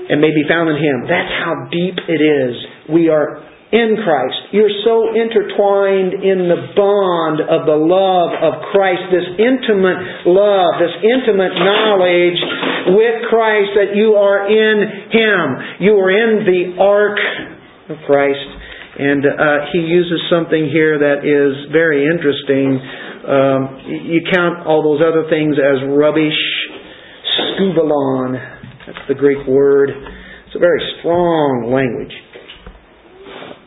and 0.08 0.20
may 0.20 0.30
be 0.30 0.44
found 0.48 0.68
in 0.70 0.76
Him. 0.76 1.08
That's 1.08 1.34
how 1.40 1.68
deep 1.70 1.96
it 2.08 2.20
is. 2.20 2.54
We 2.88 3.08
are 3.08 3.44
in 3.74 3.98
Christ. 4.06 4.54
You're 4.54 4.76
so 4.86 5.10
intertwined 5.10 6.22
in 6.22 6.46
the 6.46 6.70
bond 6.78 7.42
of 7.42 7.66
the 7.66 7.74
love 7.74 8.30
of 8.38 8.70
Christ, 8.70 9.10
this 9.10 9.26
intimate 9.34 10.30
love, 10.30 10.78
this 10.78 10.94
intimate 11.02 11.58
knowledge 11.58 12.38
with 12.94 13.26
Christ 13.26 13.74
that 13.74 13.90
you 13.98 14.14
are 14.14 14.46
in 14.46 14.76
Him. 15.10 15.44
You 15.82 15.98
are 15.98 16.12
in 16.12 16.46
the 16.46 16.62
ark 16.78 17.18
of 17.90 17.96
Christ. 18.06 18.46
And 18.94 19.26
uh, 19.26 19.74
he 19.74 19.80
uses 19.80 20.22
something 20.30 20.70
here 20.70 20.94
that 21.02 21.26
is 21.26 21.72
very 21.72 22.06
interesting. 22.06 22.78
Um, 23.26 24.06
you 24.06 24.22
count 24.30 24.68
all 24.68 24.86
those 24.86 25.02
other 25.02 25.26
things 25.28 25.56
as 25.58 25.82
rubbish. 25.90 26.38
Skubalon 27.58 28.53
that's 28.86 29.04
the 29.08 29.14
Greek 29.14 29.46
word. 29.46 29.90
It's 29.90 30.56
a 30.56 30.58
very 30.58 30.80
strong 31.00 31.72
language. 31.72 32.12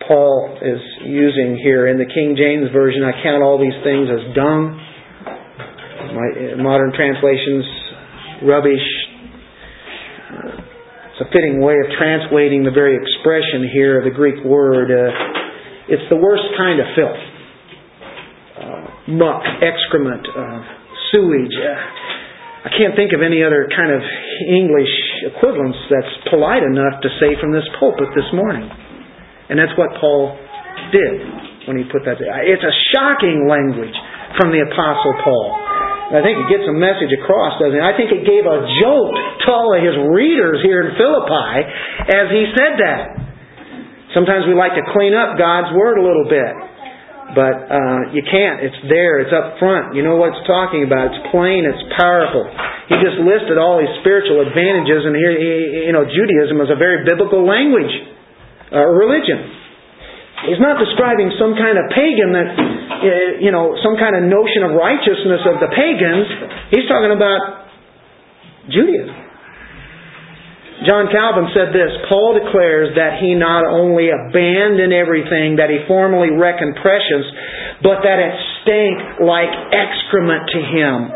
Paul 0.07 0.57
is 0.61 0.79
using 1.03 1.59
here 1.61 1.87
in 1.87 1.97
the 1.97 2.07
King 2.07 2.37
James 2.37 2.71
Version, 2.71 3.03
I 3.03 3.11
count 3.23 3.43
all 3.43 3.59
these 3.59 3.75
things 3.83 4.07
as 4.07 4.23
dung. 4.35 4.77
My 6.15 6.55
modern 6.63 6.93
translations, 6.95 7.65
rubbish. 8.47 8.87
It's 11.11 11.21
a 11.25 11.29
fitting 11.33 11.59
way 11.59 11.75
of 11.81 11.89
translating 11.97 12.63
the 12.63 12.71
very 12.71 12.95
expression 12.95 13.67
here 13.73 13.97
of 13.97 14.05
the 14.05 14.15
Greek 14.15 14.43
word. 14.45 14.93
Uh, 14.93 15.11
it's 15.89 16.07
the 16.09 16.15
worst 16.15 16.45
kind 16.55 16.79
of 16.79 16.85
filth. 16.95 17.23
Uh, 18.53 18.85
muck, 19.17 19.41
excrement, 19.65 20.23
uh, 20.29 20.61
sewage. 21.11 21.57
I 22.67 22.69
can't 22.75 22.99
think 22.99 23.15
of 23.15 23.23
any 23.23 23.47
other 23.47 23.71
kind 23.71 23.95
of 23.95 24.03
English 24.43 24.91
equivalence 25.23 25.79
that's 25.87 26.13
polite 26.27 26.67
enough 26.67 26.99
to 26.99 27.09
say 27.15 27.39
from 27.39 27.55
this 27.55 27.63
pulpit 27.79 28.11
this 28.11 28.27
morning. 28.35 28.67
And 29.47 29.55
that's 29.55 29.71
what 29.79 29.95
Paul 30.03 30.35
did 30.91 31.15
when 31.71 31.79
he 31.79 31.87
put 31.87 32.03
that 32.03 32.19
there. 32.19 32.35
It's 32.43 32.67
a 32.67 32.75
shocking 32.91 33.47
language 33.47 33.95
from 34.35 34.51
the 34.51 34.67
Apostle 34.67 35.15
Paul. 35.23 35.47
I 36.11 36.19
think 36.19 36.43
it 36.43 36.47
gets 36.51 36.67
a 36.67 36.75
message 36.75 37.15
across, 37.15 37.55
doesn't 37.55 37.79
it? 37.79 37.83
I 37.87 37.95
think 37.95 38.11
it 38.11 38.27
gave 38.27 38.43
a 38.43 38.59
jolt 38.83 39.15
to 39.15 39.47
all 39.47 39.71
of 39.71 39.79
his 39.79 39.95
readers 40.11 40.59
here 40.59 40.91
in 40.91 40.99
Philippi 40.99 41.51
as 42.11 42.27
he 42.35 42.51
said 42.51 42.83
that. 42.83 43.03
Sometimes 44.11 44.43
we 44.43 44.59
like 44.59 44.75
to 44.75 44.83
clean 44.91 45.15
up 45.15 45.39
God's 45.39 45.71
Word 45.71 45.99
a 45.99 46.03
little 46.03 46.27
bit. 46.27 46.66
But 47.35 47.55
uh, 47.67 47.99
you 48.15 48.23
can't. 48.23 48.63
It's 48.63 48.79
there. 48.87 49.19
It's 49.19 49.35
up 49.35 49.59
front. 49.59 49.95
You 49.95 50.03
know 50.03 50.15
what 50.15 50.31
it's 50.31 50.47
talking 50.47 50.87
about. 50.87 51.11
It's 51.11 51.21
plain. 51.27 51.67
It's 51.67 51.83
powerful. 51.99 52.47
He 52.87 52.95
just 53.03 53.19
listed 53.19 53.59
all 53.59 53.83
these 53.83 53.91
spiritual 53.99 54.47
advantages, 54.47 55.03
and 55.03 55.11
here, 55.11 55.35
you 55.35 55.91
know, 55.91 56.07
Judaism 56.07 56.55
is 56.63 56.71
a 56.71 56.79
very 56.79 57.03
biblical 57.03 57.43
language, 57.43 57.91
uh, 58.71 58.79
religion. 58.79 59.43
He's 60.47 60.61
not 60.63 60.79
describing 60.79 61.35
some 61.35 61.59
kind 61.59 61.75
of 61.75 61.91
pagan 61.91 62.31
that, 62.31 62.47
uh, 62.55 63.43
you 63.43 63.51
know, 63.51 63.75
some 63.83 63.99
kind 63.99 64.15
of 64.15 64.23
notion 64.23 64.63
of 64.63 64.71
righteousness 64.79 65.43
of 65.51 65.59
the 65.59 65.67
pagans. 65.67 66.27
He's 66.71 66.87
talking 66.87 67.11
about 67.11 67.67
Judaism. 68.71 69.26
John 70.85 71.09
Calvin 71.09 71.49
said 71.57 71.73
this 71.73 71.89
Paul 72.05 72.37
declares 72.37 72.93
that 72.93 73.17
he 73.17 73.33
not 73.33 73.65
only 73.65 74.13
abandoned 74.13 74.93
everything 74.93 75.57
that 75.57 75.73
he 75.73 75.81
formerly 75.87 76.29
reckoned 76.29 76.77
precious, 76.81 77.25
but 77.81 78.05
that 78.05 78.19
it 78.21 78.33
stank 78.61 79.25
like 79.25 79.49
excrement 79.73 80.45
to 80.53 80.61
him. 80.61 81.09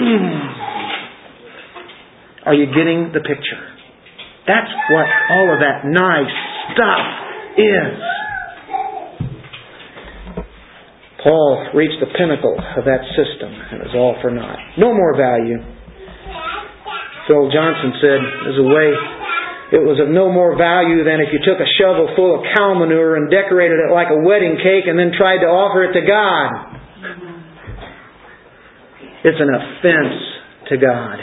Are 2.50 2.54
you 2.54 2.66
getting 2.74 3.12
the 3.14 3.20
picture? 3.20 3.62
That's 4.48 4.72
what 4.90 5.06
all 5.30 5.54
of 5.54 5.60
that 5.60 5.84
nice 5.86 6.34
stuff 6.74 7.06
is. 7.58 8.02
Paul 11.22 11.68
reached 11.74 12.00
the 12.00 12.06
pinnacle 12.16 12.56
of 12.58 12.84
that 12.86 13.04
system, 13.12 13.52
and 13.52 13.82
it 13.82 13.86
was 13.86 13.94
all 13.94 14.16
for 14.22 14.30
naught. 14.30 14.58
No 14.78 14.94
more 14.94 15.14
value. 15.16 15.58
Phil 17.30 17.46
Johnson 17.54 17.94
said, 18.02 18.18
"There's 18.42 18.58
a 18.58 18.66
way 18.66 18.90
it 19.70 19.78
was 19.78 20.02
of 20.02 20.10
no 20.10 20.26
more 20.34 20.58
value 20.58 21.06
than 21.06 21.22
if 21.22 21.30
you 21.30 21.38
took 21.46 21.62
a 21.62 21.68
shovel 21.78 22.10
full 22.18 22.34
of 22.34 22.42
cow 22.58 22.74
manure 22.74 23.14
and 23.14 23.30
decorated 23.30 23.78
it 23.78 23.94
like 23.94 24.10
a 24.10 24.18
wedding 24.18 24.58
cake 24.58 24.90
and 24.90 24.98
then 24.98 25.14
tried 25.14 25.46
to 25.46 25.50
offer 25.50 25.86
it 25.86 25.94
to 25.94 26.02
God. 26.02 26.50
It's 29.22 29.38
an 29.38 29.46
offense 29.46 30.18
to 30.70 30.76
God. 30.80 31.18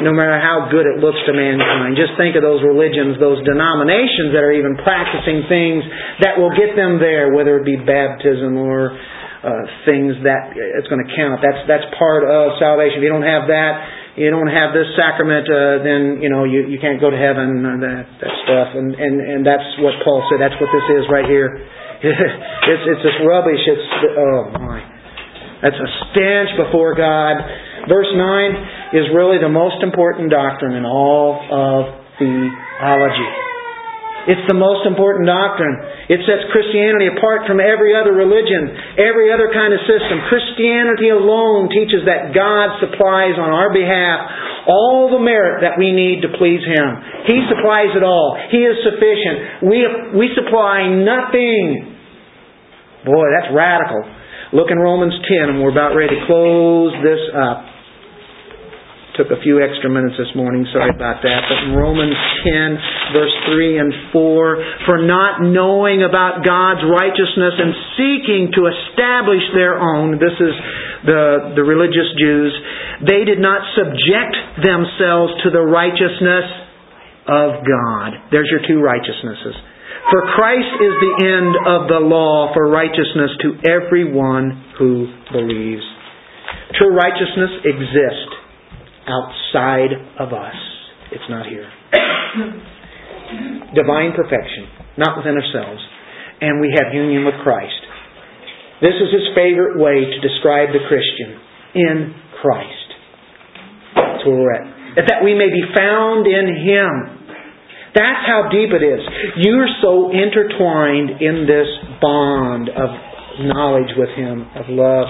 No 0.00 0.16
matter 0.16 0.40
how 0.40 0.72
good 0.72 0.88
it 0.88 1.04
looks 1.04 1.20
to 1.28 1.36
mankind. 1.36 2.00
Just 2.00 2.16
think 2.16 2.32
of 2.32 2.40
those 2.40 2.64
religions, 2.64 3.20
those 3.20 3.44
denominations 3.44 4.32
that 4.32 4.40
are 4.40 4.56
even 4.56 4.80
practicing 4.80 5.44
things 5.44 5.84
that 6.24 6.40
will 6.40 6.56
get 6.56 6.72
them 6.80 6.96
there, 6.96 7.36
whether 7.36 7.60
it 7.60 7.68
be 7.68 7.76
baptism 7.76 8.56
or 8.56 8.96
uh, 8.96 9.64
things 9.84 10.16
that 10.24 10.56
it's 10.56 10.88
going 10.88 11.04
to 11.04 11.10
count. 11.12 11.44
That's 11.44 11.60
that's 11.68 11.88
part 12.00 12.24
of 12.24 12.56
salvation. 12.56 13.00
If 13.00 13.04
you 13.04 13.12
don't 13.12 13.24
have 13.24 13.52
that, 13.52 13.99
you 14.20 14.28
don't 14.28 14.52
have 14.52 14.76
this 14.76 14.84
sacrament, 15.00 15.48
uh, 15.48 15.80
then 15.80 16.20
you 16.20 16.28
know 16.28 16.44
you, 16.44 16.68
you 16.68 16.76
can't 16.76 17.00
go 17.00 17.08
to 17.08 17.16
heaven. 17.16 17.64
And 17.64 17.80
that 17.80 18.04
that 18.20 18.34
stuff, 18.44 18.68
and 18.76 18.92
and 18.92 19.14
and 19.16 19.40
that's 19.40 19.64
what 19.80 19.96
Paul 20.04 20.20
said. 20.28 20.44
That's 20.44 20.60
what 20.60 20.68
this 20.68 20.86
is 21.00 21.08
right 21.08 21.24
here. 21.24 21.48
it's 22.04 22.84
it's 22.84 23.00
this 23.00 23.18
rubbish. 23.24 23.64
It's 23.64 23.88
oh 24.20 24.52
my, 24.60 24.84
that's 25.64 25.80
a 25.80 25.88
stench 26.12 26.52
before 26.60 26.92
God. 26.92 27.40
Verse 27.88 28.12
nine 28.12 28.52
is 28.92 29.08
really 29.16 29.40
the 29.40 29.48
most 29.48 29.80
important 29.80 30.28
doctrine 30.28 30.76
in 30.76 30.84
all 30.84 31.40
of 31.40 31.82
theology. 32.20 33.49
It's 34.30 34.46
the 34.46 34.54
most 34.54 34.86
important 34.86 35.26
doctrine. 35.26 35.74
It 36.06 36.22
sets 36.22 36.46
Christianity 36.54 37.10
apart 37.10 37.50
from 37.50 37.58
every 37.58 37.98
other 37.98 38.14
religion, 38.14 38.70
every 38.94 39.34
other 39.34 39.50
kind 39.50 39.74
of 39.74 39.82
system. 39.90 40.22
Christianity 40.30 41.10
alone 41.10 41.66
teaches 41.66 42.06
that 42.06 42.30
God 42.30 42.78
supplies 42.78 43.34
on 43.34 43.50
our 43.50 43.74
behalf 43.74 44.18
all 44.70 45.10
the 45.10 45.18
merit 45.18 45.66
that 45.66 45.74
we 45.74 45.90
need 45.90 46.22
to 46.22 46.30
please 46.38 46.62
Him. 46.62 46.88
He 47.26 47.42
supplies 47.50 47.90
it 47.98 48.06
all. 48.06 48.38
He 48.54 48.62
is 48.62 48.78
sufficient. 48.86 49.66
We, 49.66 49.78
we 50.14 50.26
supply 50.38 50.86
nothing. 50.94 51.90
Boy, 53.02 53.26
that's 53.34 53.50
radical. 53.50 54.06
Look 54.54 54.70
in 54.70 54.78
Romans 54.78 55.14
10, 55.26 55.50
and 55.50 55.62
we're 55.62 55.74
about 55.74 55.98
ready 55.98 56.14
to 56.14 56.22
close 56.30 56.94
this 57.02 57.22
up. 57.34 57.69
Took 59.18 59.34
a 59.34 59.42
few 59.42 59.58
extra 59.58 59.90
minutes 59.90 60.14
this 60.14 60.30
morning, 60.38 60.62
sorry 60.70 60.94
about 60.94 61.18
that. 61.26 61.40
But 61.50 61.58
in 61.66 61.74
Romans 61.74 62.14
10, 62.46 63.10
verse 63.10 63.36
3 63.50 63.82
and 63.82 63.90
4, 64.14 64.86
for 64.86 65.02
not 65.02 65.42
knowing 65.42 66.06
about 66.06 66.46
God's 66.46 66.86
righteousness 66.86 67.58
and 67.58 67.74
seeking 67.98 68.54
to 68.54 68.70
establish 68.70 69.42
their 69.50 69.82
own, 69.82 70.22
this 70.22 70.36
is 70.38 70.54
the, 71.10 71.58
the 71.58 71.64
religious 71.66 72.06
Jews, 72.22 72.54
they 73.02 73.26
did 73.26 73.42
not 73.42 73.66
subject 73.74 74.62
themselves 74.62 75.34
to 75.42 75.50
the 75.50 75.64
righteousness 75.66 76.46
of 77.26 77.66
God. 77.66 78.30
There's 78.30 78.46
your 78.46 78.62
two 78.62 78.78
righteousnesses. 78.78 79.58
For 80.14 80.22
Christ 80.38 80.70
is 80.86 80.94
the 81.02 81.14
end 81.26 81.52
of 81.66 81.80
the 81.90 81.98
law 81.98 82.54
for 82.54 82.70
righteousness 82.70 83.34
to 83.42 83.58
everyone 83.66 84.70
who 84.78 85.10
believes. 85.34 85.82
True 86.78 86.94
righteousness 86.94 87.66
exists 87.66 88.39
outside 89.10 89.90
of 90.18 90.32
us. 90.32 90.54
It's 91.10 91.28
not 91.28 91.46
here. 91.46 91.66
Divine 93.74 94.14
perfection, 94.14 94.70
not 94.96 95.18
within 95.18 95.34
ourselves. 95.34 95.82
And 96.40 96.60
we 96.60 96.72
have 96.78 96.94
union 96.94 97.24
with 97.26 97.34
Christ. 97.42 97.74
This 98.80 98.96
is 98.96 99.12
his 99.12 99.28
favorite 99.36 99.76
way 99.76 100.08
to 100.08 100.18
describe 100.24 100.72
the 100.72 100.80
Christian 100.88 101.36
in 101.74 102.14
Christ. 102.40 102.88
That's 103.94 104.24
where 104.24 104.40
we're 104.40 104.54
at. 104.54 104.64
That 105.06 105.22
we 105.22 105.34
may 105.34 105.52
be 105.52 105.62
found 105.76 106.26
in 106.26 106.48
him. 106.64 107.20
That's 107.94 108.26
how 108.26 108.48
deep 108.50 108.70
it 108.70 108.82
is. 108.82 109.00
You're 109.36 109.68
so 109.82 110.10
intertwined 110.14 111.20
in 111.20 111.46
this 111.46 111.68
bond 112.00 112.70
of 112.70 112.88
knowledge 113.40 113.90
with 113.96 114.10
him, 114.16 114.46
of 114.54 114.66
love. 114.68 115.06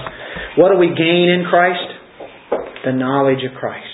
What 0.57 0.71
do 0.73 0.77
we 0.77 0.93
gain 0.95 1.29
in 1.29 1.45
Christ? 1.49 1.87
The 2.85 2.93
knowledge 2.93 3.43
of 3.47 3.55
Christ. 3.57 3.90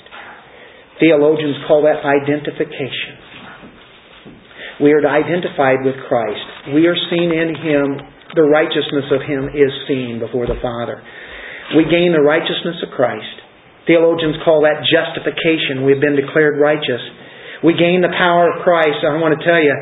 Theologians 0.99 1.61
call 1.67 1.85
that 1.85 2.01
identification. 2.01 3.17
We 4.81 4.93
are 4.93 5.01
identified 5.01 5.81
with 5.81 5.97
Christ. 6.05 6.73
We 6.73 6.85
are 6.85 6.97
seen 7.09 7.33
in 7.33 7.57
Him. 7.57 7.97
The 8.35 8.45
righteousness 8.45 9.09
of 9.09 9.25
Him 9.25 9.49
is 9.53 9.71
seen 9.87 10.19
before 10.21 10.45
the 10.45 10.59
Father. 10.61 11.01
We 11.75 11.85
gain 11.89 12.13
the 12.13 12.21
righteousness 12.21 12.81
of 12.85 12.93
Christ. 12.93 13.41
Theologians 13.89 14.37
call 14.45 14.61
that 14.67 14.85
justification. 14.85 15.87
We've 15.87 16.01
been 16.01 16.19
declared 16.19 16.59
righteous. 16.61 17.01
We 17.63 17.73
gain 17.73 18.05
the 18.05 18.13
power 18.13 18.53
of 18.53 18.61
Christ. 18.61 19.01
I 19.01 19.17
want 19.17 19.33
to 19.33 19.41
tell 19.41 19.57
you, 19.57 19.73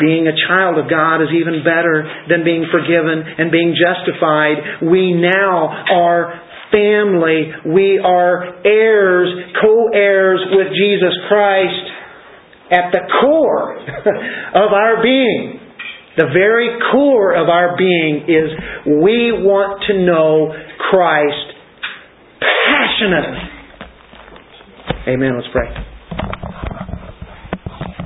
being 0.00 0.28
a 0.28 0.36
child 0.48 0.76
of 0.80 0.88
God 0.88 1.20
is 1.24 1.32
even 1.36 1.64
better 1.64 2.04
than 2.28 2.44
being 2.44 2.64
forgiven 2.68 3.20
and 3.20 3.52
being 3.52 3.76
justified. 3.76 4.84
We 4.84 5.12
now 5.12 5.68
are 5.92 6.40
family. 6.72 7.52
We 7.66 8.00
are 8.02 8.64
heirs, 8.64 9.28
co-heirs 9.60 10.40
with 10.50 10.68
Jesus 10.74 11.14
Christ 11.28 11.86
at 12.70 12.92
the 12.92 13.00
core 13.20 13.78
of 14.54 14.72
our 14.72 15.02
being. 15.02 15.60
The 16.16 16.26
very 16.32 16.78
core 16.92 17.34
of 17.34 17.48
our 17.48 17.76
being 17.76 18.24
is 18.28 18.50
we 18.86 19.32
want 19.32 19.82
to 19.88 20.04
know 20.04 20.52
Christ 20.90 21.56
passionately. 22.40 23.38
Amen. 25.08 25.36
Let's 25.36 25.48
pray. 25.52 25.89